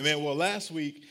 Amen. 0.00 0.24
Well, 0.24 0.34
last 0.34 0.70
week 0.70 1.02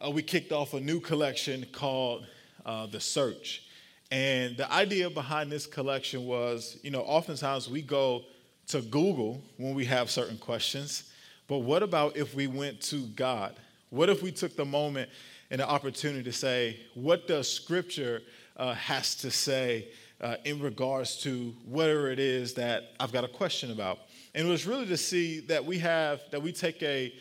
uh, 0.00 0.12
we 0.12 0.22
kicked 0.22 0.52
off 0.52 0.72
a 0.72 0.78
new 0.78 1.00
collection 1.00 1.66
called 1.72 2.24
uh, 2.64 2.86
The 2.86 3.00
Search. 3.00 3.64
And 4.12 4.56
the 4.56 4.72
idea 4.72 5.10
behind 5.10 5.50
this 5.50 5.66
collection 5.66 6.24
was, 6.24 6.78
you 6.84 6.92
know, 6.92 7.00
oftentimes 7.00 7.68
we 7.68 7.82
go 7.82 8.22
to 8.68 8.80
Google 8.80 9.42
when 9.56 9.74
we 9.74 9.84
have 9.86 10.08
certain 10.08 10.38
questions, 10.38 11.12
but 11.48 11.58
what 11.58 11.82
about 11.82 12.16
if 12.16 12.36
we 12.36 12.46
went 12.46 12.80
to 12.82 13.08
God? 13.08 13.56
What 13.90 14.08
if 14.08 14.22
we 14.22 14.30
took 14.30 14.54
the 14.54 14.64
moment 14.64 15.10
and 15.50 15.60
the 15.60 15.68
opportunity 15.68 16.22
to 16.22 16.32
say, 16.32 16.78
what 16.94 17.26
does 17.26 17.52
Scripture 17.52 18.22
uh, 18.56 18.74
has 18.74 19.16
to 19.16 19.32
say 19.32 19.88
uh, 20.20 20.36
in 20.44 20.60
regards 20.60 21.16
to 21.22 21.52
whatever 21.64 22.08
it 22.08 22.20
is 22.20 22.54
that 22.54 22.92
I've 23.00 23.10
got 23.10 23.24
a 23.24 23.28
question 23.28 23.72
about? 23.72 23.98
And 24.32 24.46
it 24.46 24.50
was 24.50 24.64
really 24.64 24.86
to 24.86 24.96
see 24.96 25.40
that 25.40 25.64
we 25.64 25.80
have, 25.80 26.20
that 26.30 26.40
we 26.40 26.52
take 26.52 26.80
a, 26.84 27.12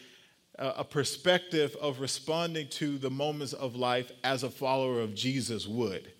a 0.57 0.83
perspective 0.83 1.75
of 1.79 1.99
responding 1.99 2.67
to 2.69 2.97
the 2.97 3.09
moments 3.09 3.53
of 3.53 3.75
life 3.75 4.11
as 4.23 4.43
a 4.43 4.49
follower 4.49 5.01
of 5.01 5.13
Jesus 5.13 5.67
would. 5.67 6.11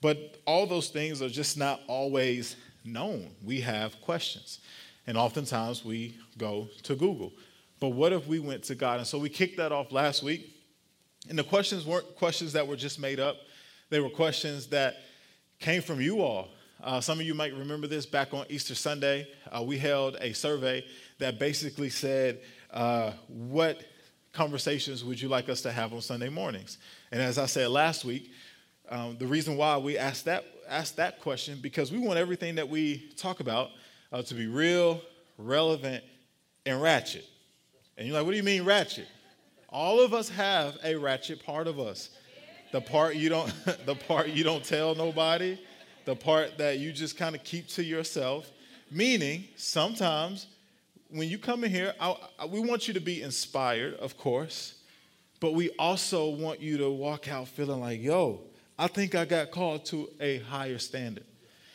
But 0.00 0.38
all 0.46 0.66
those 0.66 0.88
things 0.88 1.20
are 1.20 1.28
just 1.28 1.58
not 1.58 1.80
always 1.88 2.56
known. 2.84 3.30
We 3.44 3.60
have 3.60 4.00
questions. 4.00 4.60
And 5.06 5.18
oftentimes 5.18 5.84
we 5.84 6.16
go 6.38 6.68
to 6.84 6.94
Google. 6.94 7.32
But 7.80 7.90
what 7.90 8.12
if 8.12 8.26
we 8.26 8.38
went 8.38 8.62
to 8.64 8.74
God? 8.74 8.98
And 8.98 9.06
so 9.06 9.18
we 9.18 9.28
kicked 9.28 9.56
that 9.56 9.72
off 9.72 9.90
last 9.90 10.22
week. 10.22 10.56
And 11.28 11.38
the 11.38 11.44
questions 11.44 11.84
weren't 11.84 12.16
questions 12.16 12.52
that 12.52 12.66
were 12.66 12.76
just 12.76 12.98
made 12.98 13.20
up, 13.20 13.36
they 13.90 14.00
were 14.00 14.08
questions 14.08 14.68
that 14.68 14.96
came 15.58 15.82
from 15.82 16.00
you 16.00 16.22
all. 16.22 16.48
Uh, 16.82 17.00
some 17.00 17.20
of 17.20 17.26
you 17.26 17.34
might 17.34 17.52
remember 17.52 17.86
this 17.86 18.06
back 18.06 18.32
on 18.32 18.46
Easter 18.48 18.74
Sunday. 18.74 19.28
Uh, 19.50 19.62
we 19.62 19.76
held 19.76 20.16
a 20.20 20.32
survey 20.32 20.82
that 21.18 21.38
basically 21.38 21.90
said, 21.90 22.40
uh, 22.72 23.12
What 23.28 23.80
conversations 24.32 25.04
would 25.04 25.20
you 25.20 25.28
like 25.28 25.48
us 25.48 25.60
to 25.62 25.72
have 25.72 25.92
on 25.92 26.00
Sunday 26.00 26.28
mornings? 26.28 26.78
And 27.10 27.20
as 27.20 27.38
I 27.38 27.46
said 27.46 27.68
last 27.70 28.04
week, 28.04 28.30
um, 28.88 29.16
the 29.18 29.26
reason 29.26 29.56
why 29.56 29.76
we 29.76 29.96
asked 29.96 30.24
that, 30.24 30.44
asked 30.68 30.96
that 30.96 31.20
question, 31.20 31.58
because 31.60 31.92
we 31.92 31.98
want 31.98 32.18
everything 32.18 32.56
that 32.56 32.68
we 32.68 33.10
talk 33.16 33.40
about 33.40 33.70
uh, 34.12 34.22
to 34.22 34.34
be 34.34 34.46
real, 34.46 35.00
relevant, 35.38 36.02
and 36.66 36.80
ratchet. 36.82 37.24
And 37.96 38.06
you're 38.06 38.16
like, 38.16 38.24
what 38.24 38.32
do 38.32 38.36
you 38.36 38.42
mean 38.42 38.64
ratchet? 38.64 39.06
All 39.68 40.00
of 40.00 40.12
us 40.12 40.28
have 40.30 40.76
a 40.82 40.96
ratchet 40.96 41.44
part 41.44 41.68
of 41.68 41.78
us. 41.78 42.10
The 42.72 42.80
part 42.80 43.16
you 43.16 43.28
don't, 43.28 43.52
the 43.86 43.94
part 43.94 44.28
you 44.28 44.42
don't 44.42 44.64
tell 44.64 44.94
nobody, 44.94 45.58
the 46.04 46.16
part 46.16 46.58
that 46.58 46.78
you 46.78 46.92
just 46.92 47.16
kind 47.16 47.36
of 47.36 47.44
keep 47.44 47.68
to 47.68 47.84
yourself. 47.84 48.50
Meaning, 48.90 49.44
sometimes 49.56 50.48
when 51.12 51.28
you 51.28 51.38
come 51.38 51.64
in 51.64 51.70
here, 51.70 51.94
I, 52.00 52.16
I, 52.38 52.46
we 52.46 52.60
want 52.60 52.88
you 52.88 52.94
to 52.94 53.00
be 53.00 53.22
inspired, 53.22 53.94
of 53.94 54.16
course, 54.16 54.74
but 55.40 55.54
we 55.54 55.70
also 55.70 56.30
want 56.30 56.60
you 56.60 56.78
to 56.78 56.90
walk 56.90 57.28
out 57.28 57.48
feeling 57.48 57.80
like, 57.80 58.02
yo, 58.02 58.42
I 58.78 58.86
think 58.86 59.14
I 59.14 59.24
got 59.24 59.50
called 59.50 59.84
to 59.86 60.08
a 60.20 60.38
higher 60.38 60.78
standard. 60.78 61.24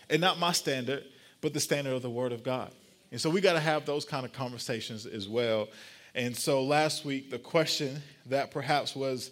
And 0.10 0.22
not 0.22 0.40
my 0.40 0.52
standard, 0.52 1.04
but 1.42 1.54
the 1.54 1.60
standard 1.60 1.94
of 1.94 2.02
the 2.02 2.10
Word 2.10 2.32
of 2.32 2.44
God. 2.44 2.72
And 3.12 3.20
so 3.20 3.30
we 3.30 3.42
got 3.42 3.54
to 3.54 3.60
have 3.60 3.86
those 3.86 4.06
kind 4.06 4.26
of 4.26 4.34
conversations 4.34 5.06
as 5.06 5.28
well. 5.28 5.68
And 6.14 6.36
so 6.36 6.64
last 6.64 7.06
week, 7.06 7.30
the 7.30 7.40
question 7.40 8.02
that 8.28 8.52
perhaps 8.52 8.96
was 8.96 9.32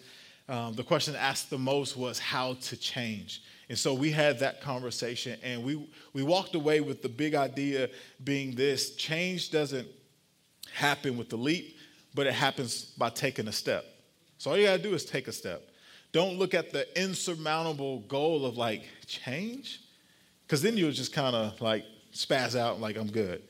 um, 0.49 0.73
the 0.73 0.83
question 0.83 1.15
asked 1.15 1.49
the 1.49 1.57
most 1.57 1.95
was 1.95 2.19
how 2.19 2.55
to 2.55 2.77
change. 2.77 3.41
And 3.69 3.77
so 3.77 3.93
we 3.93 4.11
had 4.11 4.39
that 4.39 4.61
conversation, 4.61 5.39
and 5.41 5.63
we, 5.63 5.87
we 6.13 6.21
walked 6.21 6.53
away 6.53 6.81
with 6.81 7.01
the 7.01 7.09
big 7.09 7.33
idea 7.33 7.89
being 8.23 8.55
this 8.55 8.95
change 8.95 9.51
doesn't 9.51 9.87
happen 10.73 11.17
with 11.17 11.29
the 11.29 11.37
leap, 11.37 11.77
but 12.13 12.27
it 12.27 12.33
happens 12.33 12.83
by 12.97 13.09
taking 13.09 13.47
a 13.47 13.51
step. 13.51 13.85
So 14.37 14.51
all 14.51 14.57
you 14.57 14.65
got 14.65 14.77
to 14.77 14.83
do 14.83 14.93
is 14.93 15.05
take 15.05 15.27
a 15.27 15.31
step. 15.31 15.61
Don't 16.11 16.37
look 16.37 16.53
at 16.53 16.71
the 16.71 16.85
insurmountable 17.01 17.99
goal 18.01 18.45
of 18.45 18.57
like 18.57 18.83
change, 19.07 19.81
because 20.45 20.61
then 20.61 20.77
you'll 20.77 20.91
just 20.91 21.13
kind 21.13 21.35
of 21.35 21.59
like 21.61 21.85
spaz 22.13 22.59
out 22.59 22.81
like 22.81 22.97
I'm 22.97 23.09
good. 23.09 23.41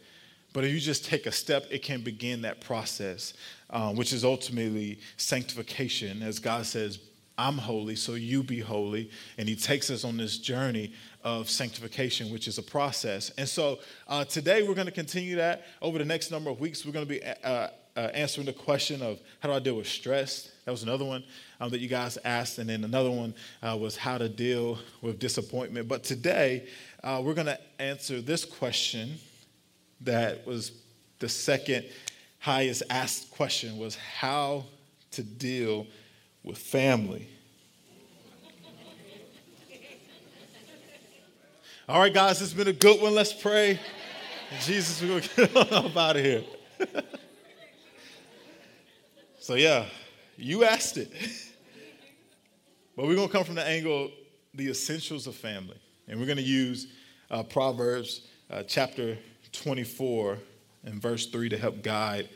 But 0.54 0.64
if 0.64 0.72
you 0.72 0.80
just 0.80 1.04
take 1.06 1.26
a 1.26 1.32
step, 1.32 1.66
it 1.72 1.82
can 1.82 2.02
begin 2.02 2.44
that 2.44 2.62
process, 2.62 3.34
um, 3.72 3.96
which 3.96 4.14
is 4.14 4.24
ultimately 4.24 5.00
sanctification. 5.18 6.22
As 6.22 6.38
God 6.38 6.68
says, 6.68 7.00
I'm 7.38 7.58
holy, 7.58 7.96
so 7.96 8.14
you 8.14 8.44
be 8.44 8.60
holy. 8.60 9.10
And 9.38 9.50
He 9.50 9.56
takes 9.56 9.90
us 9.90 10.04
on 10.04 10.18
this 10.18 10.38
journey 10.38 10.94
of 11.24 11.50
sanctification, 11.50 12.32
which 12.32 12.48
is 12.48 12.58
a 12.58 12.64
process. 12.64 13.32
And 13.38 13.48
so 13.48 13.80
uh, 14.08 14.26
today 14.26 14.62
we're 14.62 14.76
going 14.76 14.88
to 14.88 14.92
continue 14.94 15.38
that. 15.38 15.66
Over 15.82 15.98
the 15.98 16.06
next 16.06 16.32
number 16.32 16.50
of 16.50 16.60
weeks, 16.60 16.86
we're 16.86 16.92
going 16.92 17.08
to 17.08 17.10
be 17.10 17.24
uh, 17.24 17.70
uh, 17.96 18.00
answering 18.14 18.46
the 18.46 18.54
question 18.54 19.02
of 19.02 19.20
how 19.40 19.50
do 19.50 19.56
I 19.56 19.60
deal 19.60 19.76
with 19.76 19.88
stress? 19.88 20.52
That 20.66 20.72
was 20.72 20.84
another 20.84 21.06
one 21.06 21.24
um, 21.60 21.70
that 21.72 21.80
you 21.80 21.88
guys 21.88 22.18
asked. 22.24 22.60
And 22.60 22.70
then 22.70 22.84
another 22.84 23.12
one 23.12 23.34
uh, 23.62 23.78
was 23.80 23.98
how 23.98 24.18
to 24.18 24.30
deal 24.30 24.80
with 25.02 25.20
disappointment. 25.20 25.88
But 25.88 26.04
today, 26.04 26.68
uh, 27.04 27.22
we're 27.24 27.34
going 27.34 27.48
to 27.48 27.60
answer 27.80 28.22
this 28.22 28.46
question 28.46 29.16
that 30.02 30.46
was 30.46 30.72
the 31.20 31.30
second 31.30 31.86
highest 32.40 32.84
asked 32.90 33.32
question 33.32 33.78
was 33.78 33.96
how 33.96 34.66
to 35.12 35.24
deal 35.24 35.88
with 36.44 36.58
family. 36.58 37.28
All 41.88 42.00
right, 42.00 42.14
guys, 42.14 42.42
it's 42.42 42.54
been 42.54 42.68
a 42.70 42.74
good 42.74 43.02
one. 43.02 43.14
Let's 43.14 43.34
pray. 43.34 43.80
Jesus, 44.62 45.02
we're 45.02 45.08
going 45.08 45.22
to 45.22 45.48
get 45.48 45.74
up 45.74 45.98
out 45.98 46.16
of 46.16 46.24
here. 46.24 46.44
so, 49.40 49.56
yeah, 49.56 49.86
you 50.38 50.64
asked 50.64 50.98
it. 50.98 51.12
but 52.96 53.06
we're 53.06 53.16
going 53.16 53.28
to 53.28 53.34
come 53.34 53.44
from 53.44 53.56
the 53.56 53.68
angle 53.68 54.12
the 54.54 54.70
essentials 54.70 55.28
of 55.28 55.36
family. 55.36 55.78
And 56.08 56.20
we're 56.20 56.26
going 56.26 56.38
to 56.38 56.44
use 56.44 56.88
uh, 57.32 57.44
Proverbs 57.44 58.28
uh, 58.50 58.64
chapter 58.64 59.18
24 59.52 60.38
and 60.86 61.02
verse 61.02 61.26
3 61.28 61.50
to 61.50 61.58
help 61.58 61.82
guide 61.82 62.30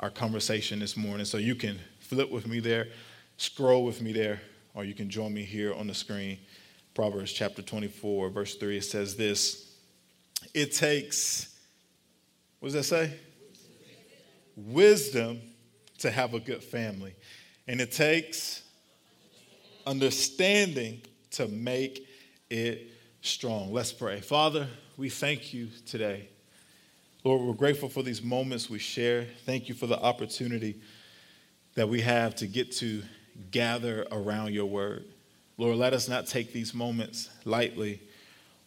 our 0.00 0.10
conversation 0.10 0.78
this 0.78 0.96
morning. 0.96 1.24
So 1.24 1.38
you 1.38 1.54
can 1.54 1.78
flip 2.00 2.30
with 2.30 2.46
me 2.46 2.60
there, 2.60 2.88
scroll 3.36 3.84
with 3.84 4.00
me 4.00 4.12
there, 4.12 4.40
or 4.74 4.84
you 4.84 4.94
can 4.94 5.10
join 5.10 5.32
me 5.32 5.42
here 5.42 5.74
on 5.74 5.86
the 5.86 5.94
screen. 5.94 6.38
Proverbs 6.94 7.32
chapter 7.32 7.62
24, 7.62 8.30
verse 8.30 8.54
3, 8.56 8.76
it 8.76 8.84
says 8.84 9.16
this 9.16 9.74
It 10.52 10.72
takes, 10.72 11.56
what 12.60 12.72
does 12.72 12.74
that 12.74 12.84
say? 12.84 13.18
Wisdom 14.56 15.40
to 15.98 16.10
have 16.10 16.34
a 16.34 16.40
good 16.40 16.62
family. 16.62 17.14
And 17.66 17.80
it 17.80 17.92
takes 17.92 18.62
understanding 19.86 21.00
to 21.32 21.48
make 21.48 22.06
it 22.50 22.90
strong. 23.22 23.72
Let's 23.72 23.92
pray. 23.92 24.20
Father, 24.20 24.68
we 24.96 25.08
thank 25.08 25.52
you 25.52 25.68
today. 25.86 26.28
Lord, 27.24 27.40
we're 27.40 27.54
grateful 27.54 27.88
for 27.88 28.02
these 28.02 28.22
moments 28.22 28.68
we 28.68 28.78
share. 28.78 29.26
Thank 29.46 29.68
you 29.68 29.74
for 29.74 29.86
the 29.86 29.98
opportunity 29.98 30.80
that 31.74 31.88
we 31.88 32.02
have 32.02 32.34
to 32.36 32.46
get 32.46 32.70
to 32.72 33.02
gather 33.50 34.06
around 34.10 34.52
your 34.52 34.66
word. 34.66 35.04
Lord, 35.56 35.76
let 35.76 35.92
us 35.92 36.08
not 36.08 36.26
take 36.26 36.52
these 36.52 36.74
moments 36.74 37.30
lightly 37.44 38.00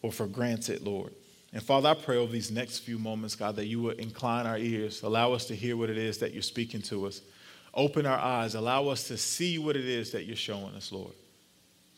or 0.02 0.12
for 0.12 0.26
granted, 0.26 0.82
Lord. 0.82 1.12
And 1.52 1.62
Father, 1.62 1.88
I 1.88 1.94
pray 1.94 2.16
over 2.16 2.30
these 2.30 2.50
next 2.50 2.80
few 2.80 2.98
moments, 2.98 3.34
God, 3.34 3.56
that 3.56 3.66
you 3.66 3.80
would 3.82 3.98
incline 3.98 4.46
our 4.46 4.58
ears, 4.58 5.02
allow 5.02 5.32
us 5.32 5.46
to 5.46 5.56
hear 5.56 5.76
what 5.76 5.90
it 5.90 5.98
is 5.98 6.18
that 6.18 6.32
you're 6.32 6.42
speaking 6.42 6.82
to 6.82 7.06
us, 7.06 7.22
open 7.74 8.06
our 8.06 8.18
eyes, 8.18 8.54
allow 8.54 8.88
us 8.88 9.04
to 9.08 9.16
see 9.16 9.58
what 9.58 9.76
it 9.76 9.86
is 9.86 10.12
that 10.12 10.24
you're 10.24 10.36
showing 10.36 10.74
us, 10.74 10.92
Lord. 10.92 11.12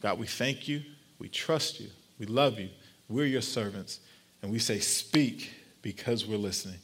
God, 0.01 0.19
we 0.19 0.27
thank 0.27 0.69
you, 0.69 0.83
we 1.19 1.29
trust 1.29 1.81
you, 1.81 1.89
we 2.19 2.27
love 2.27 2.59
you, 2.59 2.69
we're 3.09 3.27
your 3.27 3.43
servants, 3.43 4.01
and 4.43 4.51
we 4.51 4.59
say, 4.59 4.79
Speak 4.79 5.53
because 5.83 6.27
we're 6.27 6.39
listening. 6.39 6.79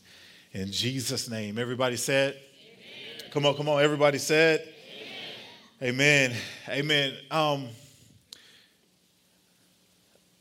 In 0.52 0.72
Jesus' 0.72 1.28
name. 1.28 1.58
Everybody 1.58 1.96
said, 1.96 2.34
Amen. 2.34 3.30
Come 3.30 3.46
on, 3.46 3.54
come 3.54 3.68
on. 3.68 3.82
Everybody 3.82 4.18
said, 4.18 4.66
Amen. 5.82 6.34
Amen. 6.70 7.12
Um, 7.30 7.68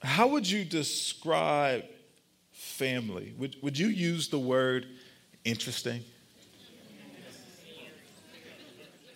how 0.02 0.28
would 0.28 0.50
you 0.50 0.64
describe 0.64 1.84
family? 2.54 3.34
Would, 3.38 3.58
would 3.62 3.78
you 3.78 3.88
use 3.88 4.30
the 4.30 4.40
word 4.40 4.86
interesting? 5.44 6.06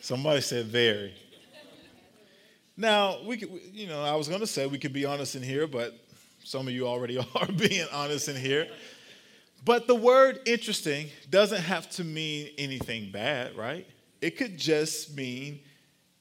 Somebody 0.02 0.42
said 0.42 0.66
very. 0.66 1.14
Now, 2.76 3.20
we 3.26 3.38
could, 3.38 3.50
you 3.72 3.88
know, 3.88 4.04
I 4.04 4.16
was 4.16 4.28
going 4.28 4.42
to 4.42 4.48
say 4.48 4.68
we 4.68 4.78
could 4.78 4.92
be 4.92 5.06
honest 5.06 5.36
in 5.36 5.44
here, 5.44 5.68
but 5.68 5.98
some 6.44 6.68
of 6.68 6.74
you 6.74 6.86
already 6.86 7.18
are 7.36 7.48
being 7.48 7.88
honest 7.94 8.28
in 8.28 8.36
here. 8.36 8.68
But 9.64 9.88
the 9.88 9.96
word 9.96 10.42
interesting 10.46 11.08
doesn't 11.30 11.62
have 11.62 11.90
to 11.92 12.04
mean 12.04 12.50
anything 12.58 13.10
bad, 13.10 13.56
right? 13.56 13.88
It 14.22 14.32
could 14.36 14.58
just 14.58 15.16
mean 15.16 15.62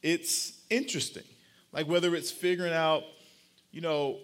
it's 0.02 0.60
interesting. 0.70 1.24
Like 1.72 1.88
whether 1.88 2.14
it's 2.14 2.30
figuring 2.30 2.72
out, 2.72 3.04
you 3.70 3.80
know, 3.80 4.18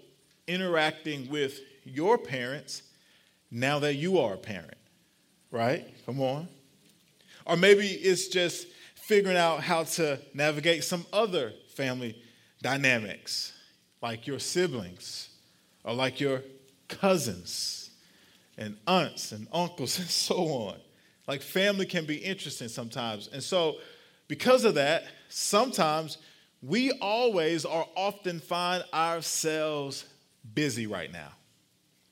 interacting 0.47 1.29
with 1.29 1.61
your 1.85 2.19
parents 2.19 2.82
now 3.50 3.79
that 3.79 3.94
you 3.94 4.19
are 4.19 4.35
a 4.35 4.38
parent, 4.38 4.76
right? 5.50 5.87
Come 6.06 6.21
on. 6.21 6.49
Or 7.47 7.56
maybe 7.56 7.87
it's 7.87 8.29
just 8.29 8.67
figuring 8.94 9.37
out 9.37 9.62
how 9.62 9.85
to 9.85 10.19
navigate 10.32 10.82
some 10.82 11.05
other 11.12 11.53
family 11.75 12.23
dynamics, 12.62 13.53
like 14.00 14.26
your 14.26 14.38
siblings 14.38 15.29
or 15.85 15.93
like 15.93 16.21
your 16.21 16.43
cousins 16.88 17.91
and 18.56 18.76
aunts 18.87 19.32
and 19.32 19.47
uncles 19.53 19.99
and 20.00 20.09
so 20.09 20.37
on. 20.37 20.76
Like 21.26 21.43
family 21.43 21.87
can 21.87 22.06
be 22.06 22.17
interesting 22.17 22.69
sometimes. 22.69 23.29
And 23.32 23.43
so, 23.43 23.76
because 24.29 24.65
of 24.65 24.75
that, 24.75 25.05
sometimes 25.29 26.19
we 26.62 26.93
always 26.93 27.65
or 27.65 27.87
often 27.97 28.41
find 28.41 28.85
ourselves 28.93 30.06
busy 30.55 30.87
right 30.87 31.12
now. 31.12 31.29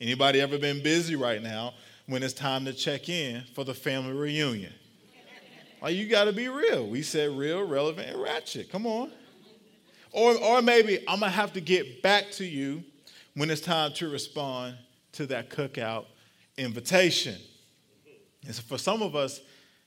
Anybody 0.01 0.41
ever 0.41 0.59
been 0.59 0.83
busy 0.83 1.17
right 1.17 1.43
now 1.43 1.75
when 2.07 2.23
it's 2.23 2.35
time 2.35 2.65
to 2.65 2.73
check 2.73 3.09
in 3.09 3.45
for 3.55 3.65
the 3.65 3.75
family 3.75 4.13
reunion? 4.13 4.73
Like 5.81 5.97
you 5.97 6.09
got 6.09 6.25
to 6.25 6.33
be 6.33 6.49
real. 6.49 6.87
We 6.87 7.03
said 7.03 7.31
real, 7.31 7.67
relevant, 7.67 8.11
and 8.11 8.23
ratchet. 8.23 8.71
Come 8.71 8.87
on. 8.87 9.11
Or, 10.13 10.37
or 10.37 10.63
maybe 10.63 10.99
I'm 11.09 11.21
gonna 11.21 11.33
have 11.33 11.55
to 11.55 11.61
get 11.61 12.03
back 12.03 12.31
to 12.33 12.45
you 12.45 12.85
when 13.35 13.51
it's 13.51 13.63
time 13.63 13.93
to 13.95 14.09
respond 14.11 14.77
to 15.13 15.27
that 15.27 15.49
cookout 15.49 16.05
invitation. 16.59 17.37
And 18.45 18.55
so 18.55 18.63
for 18.63 18.79
some 18.79 19.03
of 19.03 19.17
us, 19.17 19.41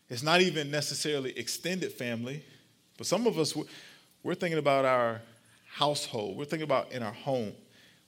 it's 0.10 0.24
not 0.24 0.42
even 0.42 0.70
necessarily 0.70 1.38
extended 1.38 1.92
family, 1.92 2.44
but 2.98 3.08
some 3.08 3.28
of 3.28 3.38
us, 3.38 3.56
we're 4.24 4.36
thinking 4.36 4.60
about 4.60 4.86
our 4.86 5.22
household, 5.68 6.38
we're 6.38 6.46
thinking 6.46 6.64
about 6.64 6.92
in 6.92 7.04
our 7.04 7.12
home. 7.12 7.54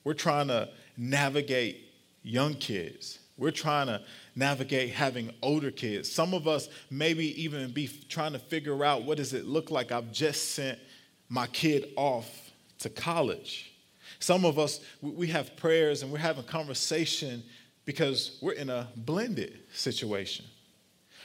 We're 0.03 0.13
trying 0.13 0.47
to 0.47 0.69
navigate 0.95 1.83
young 2.23 2.53
kids. 2.53 3.19
We're 3.37 3.51
trying 3.51 3.87
to 3.87 4.01
navigate 4.35 4.91
having 4.91 5.31
older 5.41 5.69
kids. 5.69 6.09
Some 6.11 6.33
of 6.33 6.47
us 6.47 6.69
maybe 6.89 7.41
even 7.43 7.71
be 7.71 7.89
trying 8.09 8.33
to 8.33 8.39
figure 8.39 8.83
out 8.85 9.03
what 9.03 9.17
does 9.17 9.33
it 9.33 9.45
look 9.45 9.69
like 9.69 9.91
I've 9.91 10.11
just 10.11 10.53
sent 10.53 10.79
my 11.29 11.45
kid 11.47 11.89
off 11.95 12.51
to 12.79 12.89
college. 12.89 13.73
Some 14.19 14.45
of 14.45 14.57
us 14.57 14.79
we 15.01 15.27
have 15.27 15.55
prayers 15.57 16.03
and 16.03 16.11
we're 16.11 16.17
having 16.19 16.43
conversation 16.43 17.43
because 17.85 18.37
we're 18.41 18.53
in 18.53 18.69
a 18.69 18.87
blended 18.95 19.59
situation. 19.73 20.45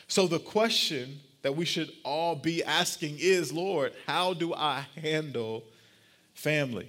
So 0.09 0.27
the 0.27 0.39
question 0.39 1.21
that 1.43 1.57
we 1.57 1.65
should 1.65 1.91
all 2.05 2.37
be 2.37 2.63
asking 2.65 3.17
is, 3.19 3.53
Lord, 3.53 3.93
how 4.07 4.35
do 4.35 4.55
I 4.55 4.87
handle 4.97 5.65
family? 6.35 6.89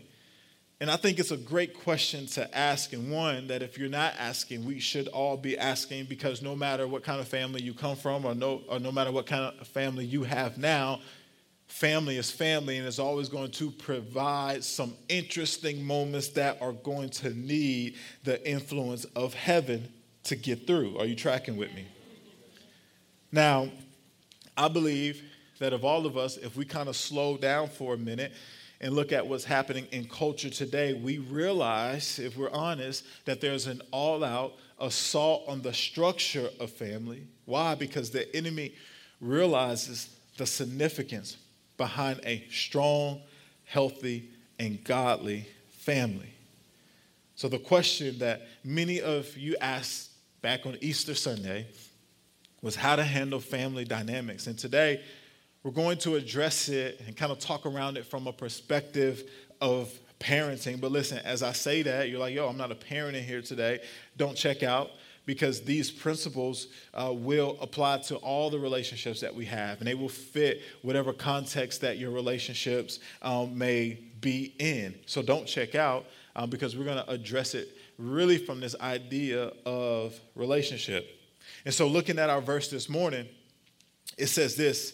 And 0.80 0.92
I 0.92 0.98
think 0.98 1.18
it's 1.18 1.32
a 1.32 1.38
great 1.38 1.74
question 1.74 2.26
to 2.28 2.58
ask, 2.58 2.92
and 2.92 3.10
one 3.10 3.48
that 3.48 3.62
if 3.62 3.78
you're 3.78 3.88
not 3.88 4.16
asking, 4.20 4.66
we 4.66 4.80
should 4.80 5.08
all 5.08 5.38
be 5.38 5.58
asking 5.58 6.06
because 6.06 6.42
no 6.42 6.58
matter 6.58 6.88
what 6.88 7.04
kind 7.04 7.22
of 7.22 7.28
family 7.28 7.62
you 7.62 7.74
come 7.74 7.96
from, 7.96 8.26
or 8.26 8.36
no, 8.36 8.62
or 8.68 8.80
no 8.80 8.92
matter 8.92 9.12
what 9.12 9.26
kind 9.26 9.54
of 9.60 9.68
family 9.68 10.04
you 10.04 10.24
have 10.24 10.58
now, 10.58 11.00
family 11.68 12.18
is 12.18 12.30
family 12.30 12.78
and 12.78 12.88
is 12.88 13.00
always 13.00 13.30
going 13.30 13.52
to 13.52 13.72
provide 13.72 14.64
some 14.64 14.94
interesting 15.08 15.84
moments 15.84 16.28
that 16.30 16.62
are 16.62 16.74
going 16.74 17.10
to 17.10 17.30
need 17.30 17.96
the 18.26 18.46
influence 18.46 19.06
of 19.16 19.34
heaven 19.34 19.88
to 20.24 20.36
get 20.36 20.68
through. 20.68 20.98
Are 20.98 21.06
you 21.06 21.16
tracking 21.16 21.56
with 21.56 21.74
me? 21.74 21.88
Now, 23.34 23.70
I 24.56 24.68
believe 24.68 25.24
that 25.58 25.74
of 25.74 25.84
all 25.84 26.06
of 26.06 26.18
us, 26.18 26.38
if 26.38 26.56
we 26.56 26.66
kind 26.66 26.88
of 26.88 26.96
slow 26.96 27.36
down 27.36 27.68
for 27.68 27.96
a 27.96 27.98
minute 27.98 28.32
and 28.80 28.94
look 28.94 29.12
at 29.12 29.26
what's 29.26 29.44
happening 29.44 29.88
in 29.92 30.06
culture 30.06 30.52
today, 30.52 30.94
we 30.94 31.18
realize, 31.18 32.20
if 32.20 32.38
we're 32.38 32.52
honest, 32.52 33.04
that 33.26 33.42
there's 33.42 33.66
an 33.66 33.82
all 33.90 34.24
out 34.24 34.54
assault 34.80 35.46
on 35.48 35.64
the 35.64 35.74
structure 35.74 36.48
of 36.60 36.70
family. 36.70 37.24
Why? 37.46 37.74
Because 37.74 38.12
the 38.12 38.34
enemy 38.36 38.76
realizes 39.20 40.16
the 40.38 40.46
significance 40.46 41.38
behind 41.76 42.20
a 42.26 42.46
strong, 42.52 43.20
healthy, 43.66 44.30
and 44.60 44.84
godly 44.84 45.48
family. 45.72 46.30
So, 47.36 47.48
the 47.48 47.58
question 47.58 48.20
that 48.20 48.44
many 48.64 49.02
of 49.02 49.36
you 49.36 49.56
asked 49.60 50.12
back 50.44 50.68
on 50.68 50.78
Easter 50.82 51.16
Sunday 51.16 51.66
was 52.64 52.76
how 52.76 52.96
to 52.96 53.04
handle 53.04 53.40
family 53.40 53.84
dynamics. 53.84 54.48
And 54.48 54.58
today, 54.58 55.04
we're 55.64 55.72
going 55.72 55.98
to 56.00 56.16
address 56.16 56.70
it 56.70 57.00
and 57.06 57.16
kind 57.16 57.32
of 57.32 57.38
talk 57.38 57.66
around 57.66 57.98
it 57.98 58.06
from 58.06 58.26
a 58.26 58.34
perspective 58.34 59.30
of 59.62 59.92
parenting. 60.20 60.82
But 60.82 60.92
listen, 60.92 61.20
as 61.20 61.44
I 61.44 61.52
say 61.52 61.84
that, 61.84 62.10
you're 62.10 62.20
like, 62.20 62.34
yo, 62.34 62.48
I'm 62.48 62.58
not 62.58 62.72
a 62.72 62.76
parent 62.76 63.16
in 63.16 63.24
here 63.24 63.42
today. 63.42 63.82
Don't 64.18 64.36
check 64.36 64.64
out 64.64 64.92
because 65.26 65.62
these 65.62 65.92
principles 65.92 66.68
uh, 66.94 67.14
will 67.14 67.58
apply 67.62 67.98
to 67.98 68.16
all 68.18 68.50
the 68.50 68.60
relationships 68.60 69.22
that 69.22 69.34
we 69.34 69.46
have 69.46 69.80
and 69.80 69.88
they 69.88 69.94
will 69.94 70.10
fit 70.10 70.62
whatever 70.82 71.14
context 71.14 71.82
that 71.82 71.98
your 71.98 72.12
relationships 72.12 73.00
um, 73.22 73.58
may 73.58 74.00
be 74.22 74.54
in. 74.60 74.96
So 75.06 75.22
don't 75.22 75.46
check 75.46 75.76
out 75.76 76.06
um, 76.36 76.50
because 76.50 76.78
we're 76.78 76.86
going 76.86 77.04
to 77.04 77.10
address 77.10 77.56
it 77.56 77.70
really 77.98 78.38
from 78.38 78.60
this 78.60 78.76
idea 78.82 79.52
of 79.66 80.18
relationship. 80.36 81.23
And 81.66 81.74
so, 81.74 81.88
looking 81.88 82.20
at 82.20 82.30
our 82.30 82.42
verse 82.42 82.70
this 82.70 82.90
morning, 82.90 83.28
it 84.18 84.28
says 84.28 84.56
this 84.56 84.94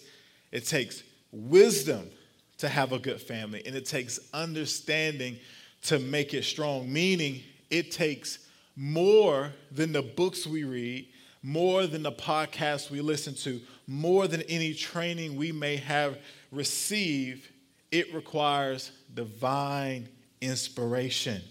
it 0.51 0.65
takes 0.65 1.03
wisdom 1.31 2.09
to 2.57 2.67
have 2.67 2.91
a 2.91 2.99
good 2.99 3.21
family, 3.21 3.63
and 3.65 3.75
it 3.75 3.85
takes 3.85 4.19
understanding 4.33 5.37
to 5.83 5.99
make 5.99 6.33
it 6.33 6.43
strong, 6.43 6.91
meaning 6.91 7.41
it 7.69 7.91
takes 7.91 8.39
more 8.75 9.51
than 9.71 9.91
the 9.91 10.01
books 10.01 10.45
we 10.45 10.63
read, 10.63 11.07
more 11.41 11.87
than 11.87 12.03
the 12.03 12.11
podcasts 12.11 12.89
we 12.89 13.01
listen 13.01 13.33
to, 13.33 13.61
more 13.87 14.27
than 14.27 14.41
any 14.43 14.73
training 14.73 15.35
we 15.35 15.51
may 15.51 15.77
have 15.77 16.17
received. 16.51 17.47
It 17.91 18.13
requires 18.13 18.91
divine 19.13 20.09
inspiration 20.41 21.41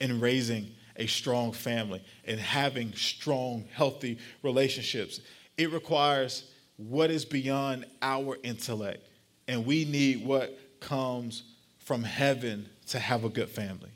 in 0.00 0.20
raising 0.20 0.70
a 1.00 1.06
strong 1.06 1.50
family 1.50 2.02
and 2.26 2.38
having 2.38 2.92
strong, 2.92 3.64
healthy 3.72 4.18
relationships. 4.42 5.20
It 5.56 5.72
requires 5.72 6.44
what 6.76 7.10
is 7.10 7.24
beyond 7.24 7.86
our 8.02 8.36
intellect. 8.42 9.06
And 9.48 9.66
we 9.66 9.84
need 9.84 10.24
what 10.24 10.56
comes 10.80 11.42
from 11.78 12.04
heaven 12.04 12.68
to 12.88 12.98
have 12.98 13.24
a 13.24 13.28
good 13.28 13.48
family. 13.48 13.90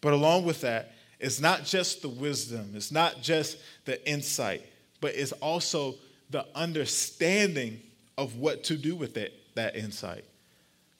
But 0.00 0.12
along 0.12 0.44
with 0.44 0.60
that, 0.62 0.92
it's 1.18 1.40
not 1.40 1.64
just 1.64 2.02
the 2.02 2.08
wisdom, 2.08 2.72
it's 2.74 2.90
not 2.90 3.22
just 3.22 3.56
the 3.84 4.04
insight, 4.08 4.66
but 5.00 5.14
it's 5.14 5.32
also 5.32 5.94
the 6.30 6.44
understanding 6.54 7.80
of 8.18 8.36
what 8.36 8.64
to 8.64 8.76
do 8.76 8.96
with 8.96 9.16
it, 9.16 9.32
that 9.54 9.76
insight. 9.76 10.24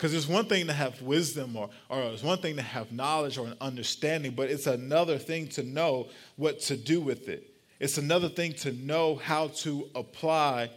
Because 0.02 0.14
it's 0.14 0.26
one 0.26 0.46
thing 0.46 0.66
to 0.66 0.72
have 0.72 1.00
wisdom 1.00 1.54
or, 1.54 1.70
or 1.88 2.02
it's 2.02 2.24
one 2.24 2.38
thing 2.38 2.56
to 2.56 2.62
have 2.62 2.90
knowledge 2.90 3.38
or 3.38 3.46
an 3.46 3.54
understanding, 3.60 4.32
but 4.32 4.50
it's 4.50 4.66
another 4.66 5.16
thing 5.16 5.46
to 5.50 5.62
know 5.62 6.08
what 6.34 6.58
to 6.62 6.76
do 6.76 7.00
with 7.00 7.28
it. 7.28 7.54
It's 7.78 7.98
another 7.98 8.28
thing 8.28 8.52
to 8.54 8.72
know 8.72 9.14
how 9.14 9.46
to 9.58 9.88
apply 9.94 10.70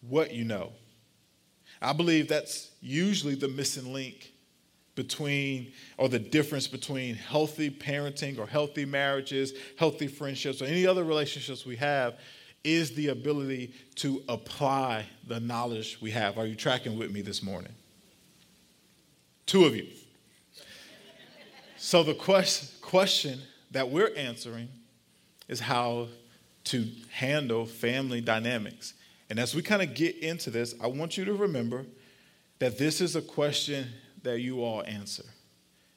what 0.00 0.34
you 0.34 0.42
know. 0.42 0.72
I 1.80 1.92
believe 1.92 2.26
that's 2.26 2.72
usually 2.80 3.36
the 3.36 3.46
missing 3.46 3.92
link 3.92 4.32
between, 4.96 5.72
or 5.96 6.08
the 6.08 6.18
difference 6.18 6.66
between 6.66 7.14
healthy 7.14 7.70
parenting 7.70 8.40
or 8.40 8.46
healthy 8.48 8.84
marriages, 8.84 9.52
healthy 9.78 10.08
friendships, 10.08 10.60
or 10.60 10.64
any 10.64 10.84
other 10.84 11.04
relationships 11.04 11.64
we 11.64 11.76
have 11.76 12.18
is 12.64 12.92
the 12.96 13.10
ability 13.10 13.72
to 13.94 14.20
apply 14.28 15.06
the 15.28 15.38
knowledge 15.38 15.98
we 16.00 16.10
have. 16.10 16.38
Are 16.38 16.46
you 16.46 16.56
tracking 16.56 16.98
with 16.98 17.12
me 17.12 17.22
this 17.22 17.40
morning? 17.40 17.72
Two 19.46 19.64
of 19.64 19.76
you. 19.76 19.86
So, 21.76 22.02
the 22.02 22.14
quest- 22.14 22.80
question 22.80 23.40
that 23.72 23.90
we're 23.90 24.14
answering 24.16 24.68
is 25.48 25.60
how 25.60 26.08
to 26.64 26.86
handle 27.10 27.66
family 27.66 28.20
dynamics. 28.20 28.94
And 29.28 29.38
as 29.38 29.54
we 29.54 29.62
kind 29.62 29.82
of 29.82 29.94
get 29.94 30.16
into 30.18 30.50
this, 30.50 30.74
I 30.80 30.86
want 30.86 31.18
you 31.18 31.24
to 31.24 31.34
remember 31.34 31.84
that 32.58 32.78
this 32.78 33.00
is 33.00 33.16
a 33.16 33.22
question 33.22 33.88
that 34.22 34.40
you 34.40 34.62
all 34.62 34.82
answer. 34.86 35.24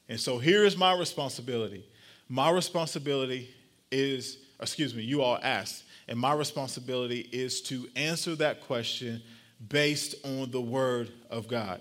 And 0.08 0.18
so 0.18 0.38
here 0.38 0.64
is 0.64 0.76
my 0.76 0.92
responsibility. 0.92 1.84
My 2.28 2.50
responsibility 2.50 3.54
is, 3.90 4.38
excuse 4.60 4.94
me, 4.94 5.02
you 5.02 5.22
all 5.22 5.38
asked, 5.42 5.84
and 6.08 6.18
my 6.18 6.32
responsibility 6.34 7.28
is 7.32 7.60
to 7.62 7.88
answer 7.96 8.34
that 8.36 8.62
question 8.62 9.22
based 9.68 10.14
on 10.24 10.50
the 10.50 10.60
Word 10.60 11.10
of 11.30 11.48
God. 11.48 11.80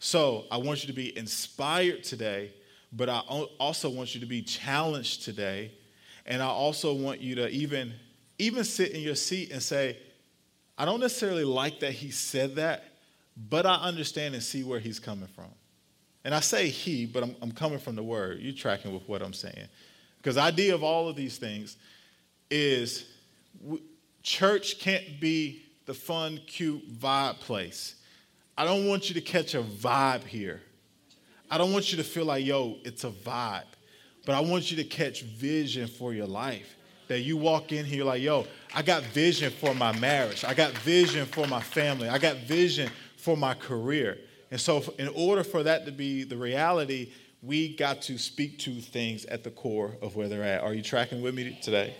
So 0.00 0.46
I 0.50 0.56
want 0.56 0.82
you 0.82 0.86
to 0.86 0.94
be 0.94 1.16
inspired 1.16 2.02
today, 2.02 2.52
but 2.90 3.10
I 3.10 3.18
also 3.18 3.90
want 3.90 4.14
you 4.14 4.20
to 4.20 4.26
be 4.26 4.40
challenged 4.40 5.24
today. 5.24 5.72
And 6.24 6.42
I 6.42 6.46
also 6.46 6.94
want 6.94 7.20
you 7.20 7.34
to 7.36 7.48
even, 7.50 7.92
even 8.38 8.64
sit 8.64 8.92
in 8.92 9.02
your 9.02 9.14
seat 9.14 9.52
and 9.52 9.62
say, 9.62 9.98
I 10.78 10.86
don't 10.86 11.00
necessarily 11.00 11.44
like 11.44 11.80
that 11.80 11.92
he 11.92 12.10
said 12.10 12.56
that, 12.56 12.84
but 13.36 13.66
I 13.66 13.74
understand 13.74 14.34
and 14.34 14.42
see 14.42 14.64
where 14.64 14.80
he's 14.80 14.98
coming 14.98 15.28
from. 15.28 15.50
And 16.24 16.34
I 16.34 16.40
say 16.40 16.68
he, 16.68 17.04
but 17.04 17.22
I'm, 17.22 17.36
I'm 17.42 17.52
coming 17.52 17.78
from 17.78 17.94
the 17.94 18.02
word. 18.02 18.40
You're 18.40 18.54
tracking 18.54 18.94
with 18.94 19.06
what 19.06 19.20
I'm 19.20 19.34
saying. 19.34 19.68
Because 20.16 20.36
the 20.36 20.42
idea 20.42 20.74
of 20.74 20.82
all 20.82 21.08
of 21.08 21.16
these 21.16 21.36
things 21.36 21.76
is 22.50 23.04
church 24.22 24.78
can't 24.78 25.20
be 25.20 25.62
the 25.84 25.94
fun, 25.94 26.40
cute 26.46 26.90
vibe 26.90 27.40
place. 27.40 27.96
I 28.60 28.64
don't 28.66 28.86
want 28.86 29.08
you 29.08 29.14
to 29.14 29.22
catch 29.22 29.54
a 29.54 29.62
vibe 29.62 30.22
here. 30.24 30.60
I 31.50 31.56
don't 31.56 31.72
want 31.72 31.92
you 31.92 31.96
to 31.96 32.04
feel 32.04 32.26
like, 32.26 32.44
yo, 32.44 32.76
it's 32.84 33.04
a 33.04 33.10
vibe. 33.10 33.64
But 34.26 34.34
I 34.34 34.40
want 34.40 34.70
you 34.70 34.76
to 34.76 34.84
catch 34.84 35.22
vision 35.22 35.88
for 35.88 36.12
your 36.12 36.26
life. 36.26 36.76
That 37.08 37.20
you 37.20 37.38
walk 37.38 37.72
in 37.72 37.86
here 37.86 38.04
like, 38.04 38.20
yo, 38.20 38.46
I 38.74 38.82
got 38.82 39.02
vision 39.02 39.50
for 39.50 39.74
my 39.74 39.98
marriage. 39.98 40.44
I 40.44 40.52
got 40.52 40.72
vision 40.72 41.24
for 41.24 41.46
my 41.46 41.62
family. 41.62 42.10
I 42.10 42.18
got 42.18 42.36
vision 42.36 42.90
for 43.16 43.34
my 43.34 43.54
career. 43.54 44.18
And 44.50 44.60
so, 44.60 44.84
in 44.98 45.08
order 45.08 45.42
for 45.42 45.62
that 45.62 45.86
to 45.86 45.90
be 45.90 46.24
the 46.24 46.36
reality, 46.36 47.12
we 47.42 47.74
got 47.74 48.02
to 48.02 48.18
speak 48.18 48.58
to 48.58 48.78
things 48.82 49.24
at 49.24 49.42
the 49.42 49.50
core 49.50 49.96
of 50.02 50.16
where 50.16 50.28
they're 50.28 50.44
at. 50.44 50.62
Are 50.62 50.74
you 50.74 50.82
tracking 50.82 51.22
with 51.22 51.34
me 51.34 51.58
today? 51.62 51.94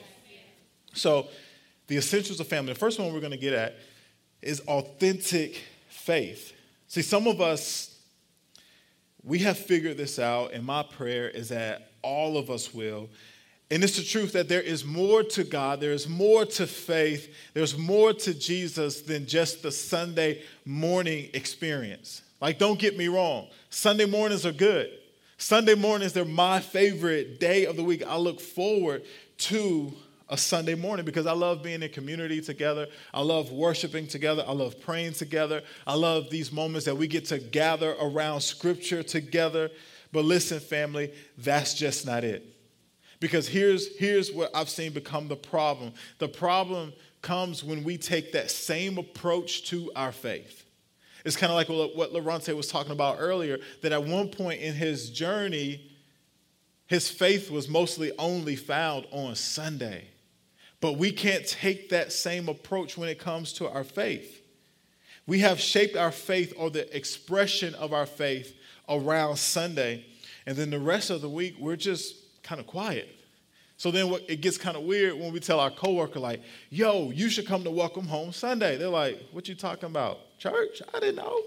So, 0.92 1.28
the 1.86 1.96
essentials 1.96 2.38
of 2.38 2.48
family. 2.48 2.74
The 2.74 2.78
first 2.78 2.98
one 2.98 3.14
we're 3.14 3.20
going 3.20 3.32
to 3.32 3.38
get 3.38 3.54
at 3.54 3.76
is 4.42 4.60
authentic 4.68 5.62
faith. 6.10 6.54
See, 6.88 7.02
some 7.02 7.28
of 7.28 7.40
us, 7.40 7.96
we 9.22 9.38
have 9.38 9.56
figured 9.56 9.96
this 9.96 10.18
out, 10.18 10.52
and 10.52 10.64
my 10.64 10.82
prayer 10.82 11.28
is 11.28 11.50
that 11.50 11.92
all 12.02 12.36
of 12.36 12.50
us 12.50 12.74
will. 12.74 13.08
And 13.70 13.84
it's 13.84 13.96
the 13.96 14.02
truth 14.02 14.32
that 14.32 14.48
there 14.48 14.60
is 14.60 14.84
more 14.84 15.22
to 15.22 15.44
God, 15.44 15.78
there 15.78 15.92
is 15.92 16.08
more 16.08 16.44
to 16.46 16.66
faith, 16.66 17.32
there's 17.54 17.78
more 17.78 18.12
to 18.12 18.34
Jesus 18.34 19.02
than 19.02 19.24
just 19.24 19.62
the 19.62 19.70
Sunday 19.70 20.42
morning 20.64 21.30
experience. 21.32 22.22
Like, 22.40 22.58
don't 22.58 22.80
get 22.80 22.98
me 22.98 23.06
wrong, 23.06 23.46
Sunday 23.68 24.06
mornings 24.06 24.44
are 24.44 24.50
good. 24.50 24.90
Sunday 25.38 25.76
mornings, 25.76 26.12
they're 26.12 26.24
my 26.24 26.58
favorite 26.58 27.38
day 27.38 27.66
of 27.66 27.76
the 27.76 27.84
week. 27.84 28.04
I 28.04 28.16
look 28.16 28.40
forward 28.40 29.04
to 29.38 29.92
a 30.30 30.38
Sunday 30.38 30.76
morning 30.76 31.04
because 31.04 31.26
I 31.26 31.32
love 31.32 31.62
being 31.62 31.82
in 31.82 31.90
community 31.90 32.40
together. 32.40 32.86
I 33.12 33.20
love 33.20 33.50
worshiping 33.50 34.06
together. 34.06 34.44
I 34.46 34.52
love 34.52 34.80
praying 34.80 35.14
together. 35.14 35.62
I 35.86 35.94
love 35.94 36.30
these 36.30 36.52
moments 36.52 36.86
that 36.86 36.94
we 36.94 37.08
get 37.08 37.26
to 37.26 37.38
gather 37.38 37.96
around 38.00 38.40
scripture 38.40 39.02
together. 39.02 39.70
But 40.12 40.24
listen, 40.24 40.60
family, 40.60 41.12
that's 41.36 41.74
just 41.74 42.06
not 42.06 42.24
it. 42.24 42.46
Because 43.18 43.48
here's, 43.48 43.96
here's 43.98 44.32
what 44.32 44.50
I've 44.54 44.70
seen 44.70 44.92
become 44.92 45.28
the 45.28 45.36
problem 45.36 45.92
the 46.18 46.28
problem 46.28 46.92
comes 47.20 47.62
when 47.62 47.84
we 47.84 47.98
take 47.98 48.32
that 48.32 48.50
same 48.50 48.96
approach 48.96 49.68
to 49.68 49.92
our 49.94 50.12
faith. 50.12 50.64
It's 51.24 51.36
kind 51.36 51.52
of 51.52 51.56
like 51.56 51.68
what 51.68 52.14
Laurente 52.14 52.56
was 52.56 52.68
talking 52.68 52.92
about 52.92 53.16
earlier, 53.18 53.58
that 53.82 53.92
at 53.92 54.02
one 54.02 54.28
point 54.28 54.62
in 54.62 54.74
his 54.74 55.10
journey, 55.10 55.90
his 56.86 57.10
faith 57.10 57.50
was 57.50 57.68
mostly 57.68 58.10
only 58.18 58.56
found 58.56 59.06
on 59.10 59.34
Sunday. 59.34 60.08
But 60.80 60.96
we 60.96 61.12
can't 61.12 61.46
take 61.46 61.90
that 61.90 62.12
same 62.12 62.48
approach 62.48 62.96
when 62.96 63.08
it 63.08 63.18
comes 63.18 63.52
to 63.54 63.68
our 63.68 63.84
faith. 63.84 64.42
We 65.26 65.40
have 65.40 65.60
shaped 65.60 65.96
our 65.96 66.10
faith 66.10 66.54
or 66.56 66.70
the 66.70 66.94
expression 66.96 67.74
of 67.74 67.92
our 67.92 68.06
faith 68.06 68.56
around 68.88 69.36
Sunday, 69.36 70.06
and 70.46 70.56
then 70.56 70.70
the 70.70 70.78
rest 70.78 71.10
of 71.10 71.20
the 71.20 71.28
week, 71.28 71.56
we're 71.58 71.76
just 71.76 72.42
kind 72.42 72.60
of 72.60 72.66
quiet. 72.66 73.08
So 73.76 73.90
then 73.90 74.12
it 74.28 74.40
gets 74.40 74.58
kind 74.58 74.76
of 74.76 74.82
weird 74.82 75.18
when 75.18 75.32
we 75.32 75.40
tell 75.40 75.60
our 75.60 75.70
coworker, 75.70 76.20
like, 76.20 76.42
yo, 76.68 77.10
you 77.10 77.30
should 77.30 77.46
come 77.46 77.64
to 77.64 77.70
Welcome 77.70 78.06
Home 78.06 78.32
Sunday. 78.32 78.76
They're 78.76 78.88
like, 78.88 79.22
what 79.32 79.48
you 79.48 79.54
talking 79.54 79.86
about? 79.86 80.18
Church? 80.38 80.82
I 80.92 81.00
didn't 81.00 81.16
know. 81.16 81.30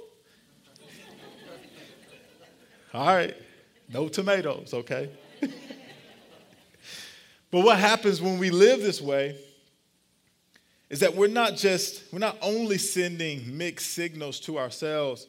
All 2.94 3.08
right, 3.08 3.36
no 3.90 4.08
tomatoes, 4.08 4.74
okay? 4.74 5.10
But 7.53 7.60
what 7.60 7.77
happens 7.77 8.19
when 8.19 8.39
we 8.39 8.50
live 8.50 8.81
this 8.81 9.00
way 9.00 9.38
is 10.89 11.01
that 11.01 11.15
we're 11.15 11.27
not 11.27 11.55
just, 11.55 12.01
we're 12.12 12.17
not 12.17 12.36
only 12.41 12.79
sending 12.79 13.55
mixed 13.55 13.91
signals 13.91 14.39
to 14.39 14.57
ourselves, 14.57 15.27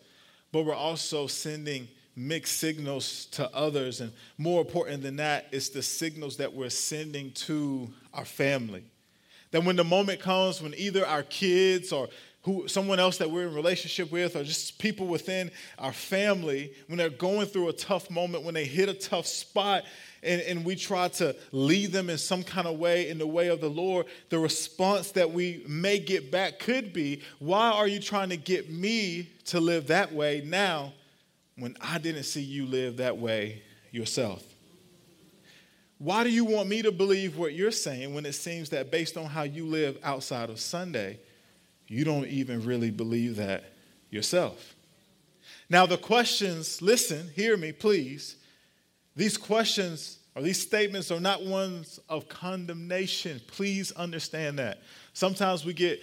but 0.50 0.64
we're 0.64 0.72
also 0.72 1.26
sending 1.26 1.86
mixed 2.16 2.56
signals 2.58 3.26
to 3.26 3.54
others. 3.54 4.00
And 4.00 4.10
more 4.38 4.62
important 4.62 5.02
than 5.02 5.16
that, 5.16 5.48
it's 5.52 5.68
the 5.68 5.82
signals 5.82 6.38
that 6.38 6.50
we're 6.50 6.70
sending 6.70 7.30
to 7.32 7.92
our 8.14 8.24
family. 8.24 8.84
That 9.50 9.62
when 9.62 9.76
the 9.76 9.84
moment 9.84 10.20
comes 10.20 10.62
when 10.62 10.72
either 10.78 11.06
our 11.06 11.24
kids 11.24 11.92
or 11.92 12.08
who 12.44 12.68
someone 12.68 13.00
else 13.00 13.18
that 13.18 13.30
we're 13.30 13.48
in 13.48 13.54
relationship 13.54 14.12
with 14.12 14.36
or 14.36 14.44
just 14.44 14.78
people 14.78 15.06
within 15.06 15.50
our 15.78 15.92
family 15.92 16.72
when 16.88 16.98
they're 16.98 17.10
going 17.10 17.46
through 17.46 17.68
a 17.68 17.72
tough 17.72 18.10
moment 18.10 18.44
when 18.44 18.54
they 18.54 18.64
hit 18.66 18.88
a 18.88 18.94
tough 18.94 19.26
spot 19.26 19.84
and, 20.24 20.40
and 20.42 20.64
we 20.64 20.74
try 20.74 21.08
to 21.08 21.34
lead 21.52 21.92
them 21.92 22.10
in 22.10 22.18
some 22.18 22.42
kind 22.42 22.66
of 22.66 22.78
way 22.78 23.08
in 23.08 23.18
the 23.18 23.26
way 23.26 23.48
of 23.48 23.60
the 23.60 23.68
lord 23.68 24.06
the 24.30 24.38
response 24.38 25.12
that 25.12 25.30
we 25.30 25.64
may 25.68 25.98
get 25.98 26.30
back 26.30 26.58
could 26.58 26.92
be 26.92 27.22
why 27.38 27.70
are 27.70 27.86
you 27.86 28.00
trying 28.00 28.28
to 28.28 28.36
get 28.36 28.70
me 28.70 29.28
to 29.44 29.60
live 29.60 29.88
that 29.88 30.12
way 30.12 30.42
now 30.44 30.92
when 31.56 31.76
i 31.80 31.98
didn't 31.98 32.24
see 32.24 32.42
you 32.42 32.66
live 32.66 32.96
that 32.98 33.16
way 33.16 33.62
yourself 33.90 34.42
why 35.98 36.24
do 36.24 36.30
you 36.30 36.44
want 36.44 36.68
me 36.68 36.82
to 36.82 36.90
believe 36.90 37.38
what 37.38 37.54
you're 37.54 37.70
saying 37.70 38.14
when 38.14 38.26
it 38.26 38.34
seems 38.34 38.70
that 38.70 38.90
based 38.90 39.16
on 39.16 39.26
how 39.26 39.42
you 39.42 39.66
live 39.66 39.98
outside 40.02 40.50
of 40.50 40.58
sunday 40.58 41.18
you 41.86 42.04
don't 42.04 42.26
even 42.26 42.64
really 42.64 42.90
believe 42.90 43.36
that 43.36 43.64
yourself. 44.10 44.74
Now, 45.68 45.86
the 45.86 45.98
questions, 45.98 46.80
listen, 46.80 47.30
hear 47.34 47.56
me, 47.56 47.72
please. 47.72 48.36
These 49.16 49.36
questions 49.36 50.18
or 50.34 50.42
these 50.42 50.60
statements 50.60 51.10
are 51.10 51.20
not 51.20 51.44
ones 51.44 52.00
of 52.08 52.28
condemnation. 52.28 53.40
Please 53.46 53.92
understand 53.92 54.58
that. 54.58 54.82
Sometimes 55.12 55.64
we 55.64 55.72
get 55.72 56.00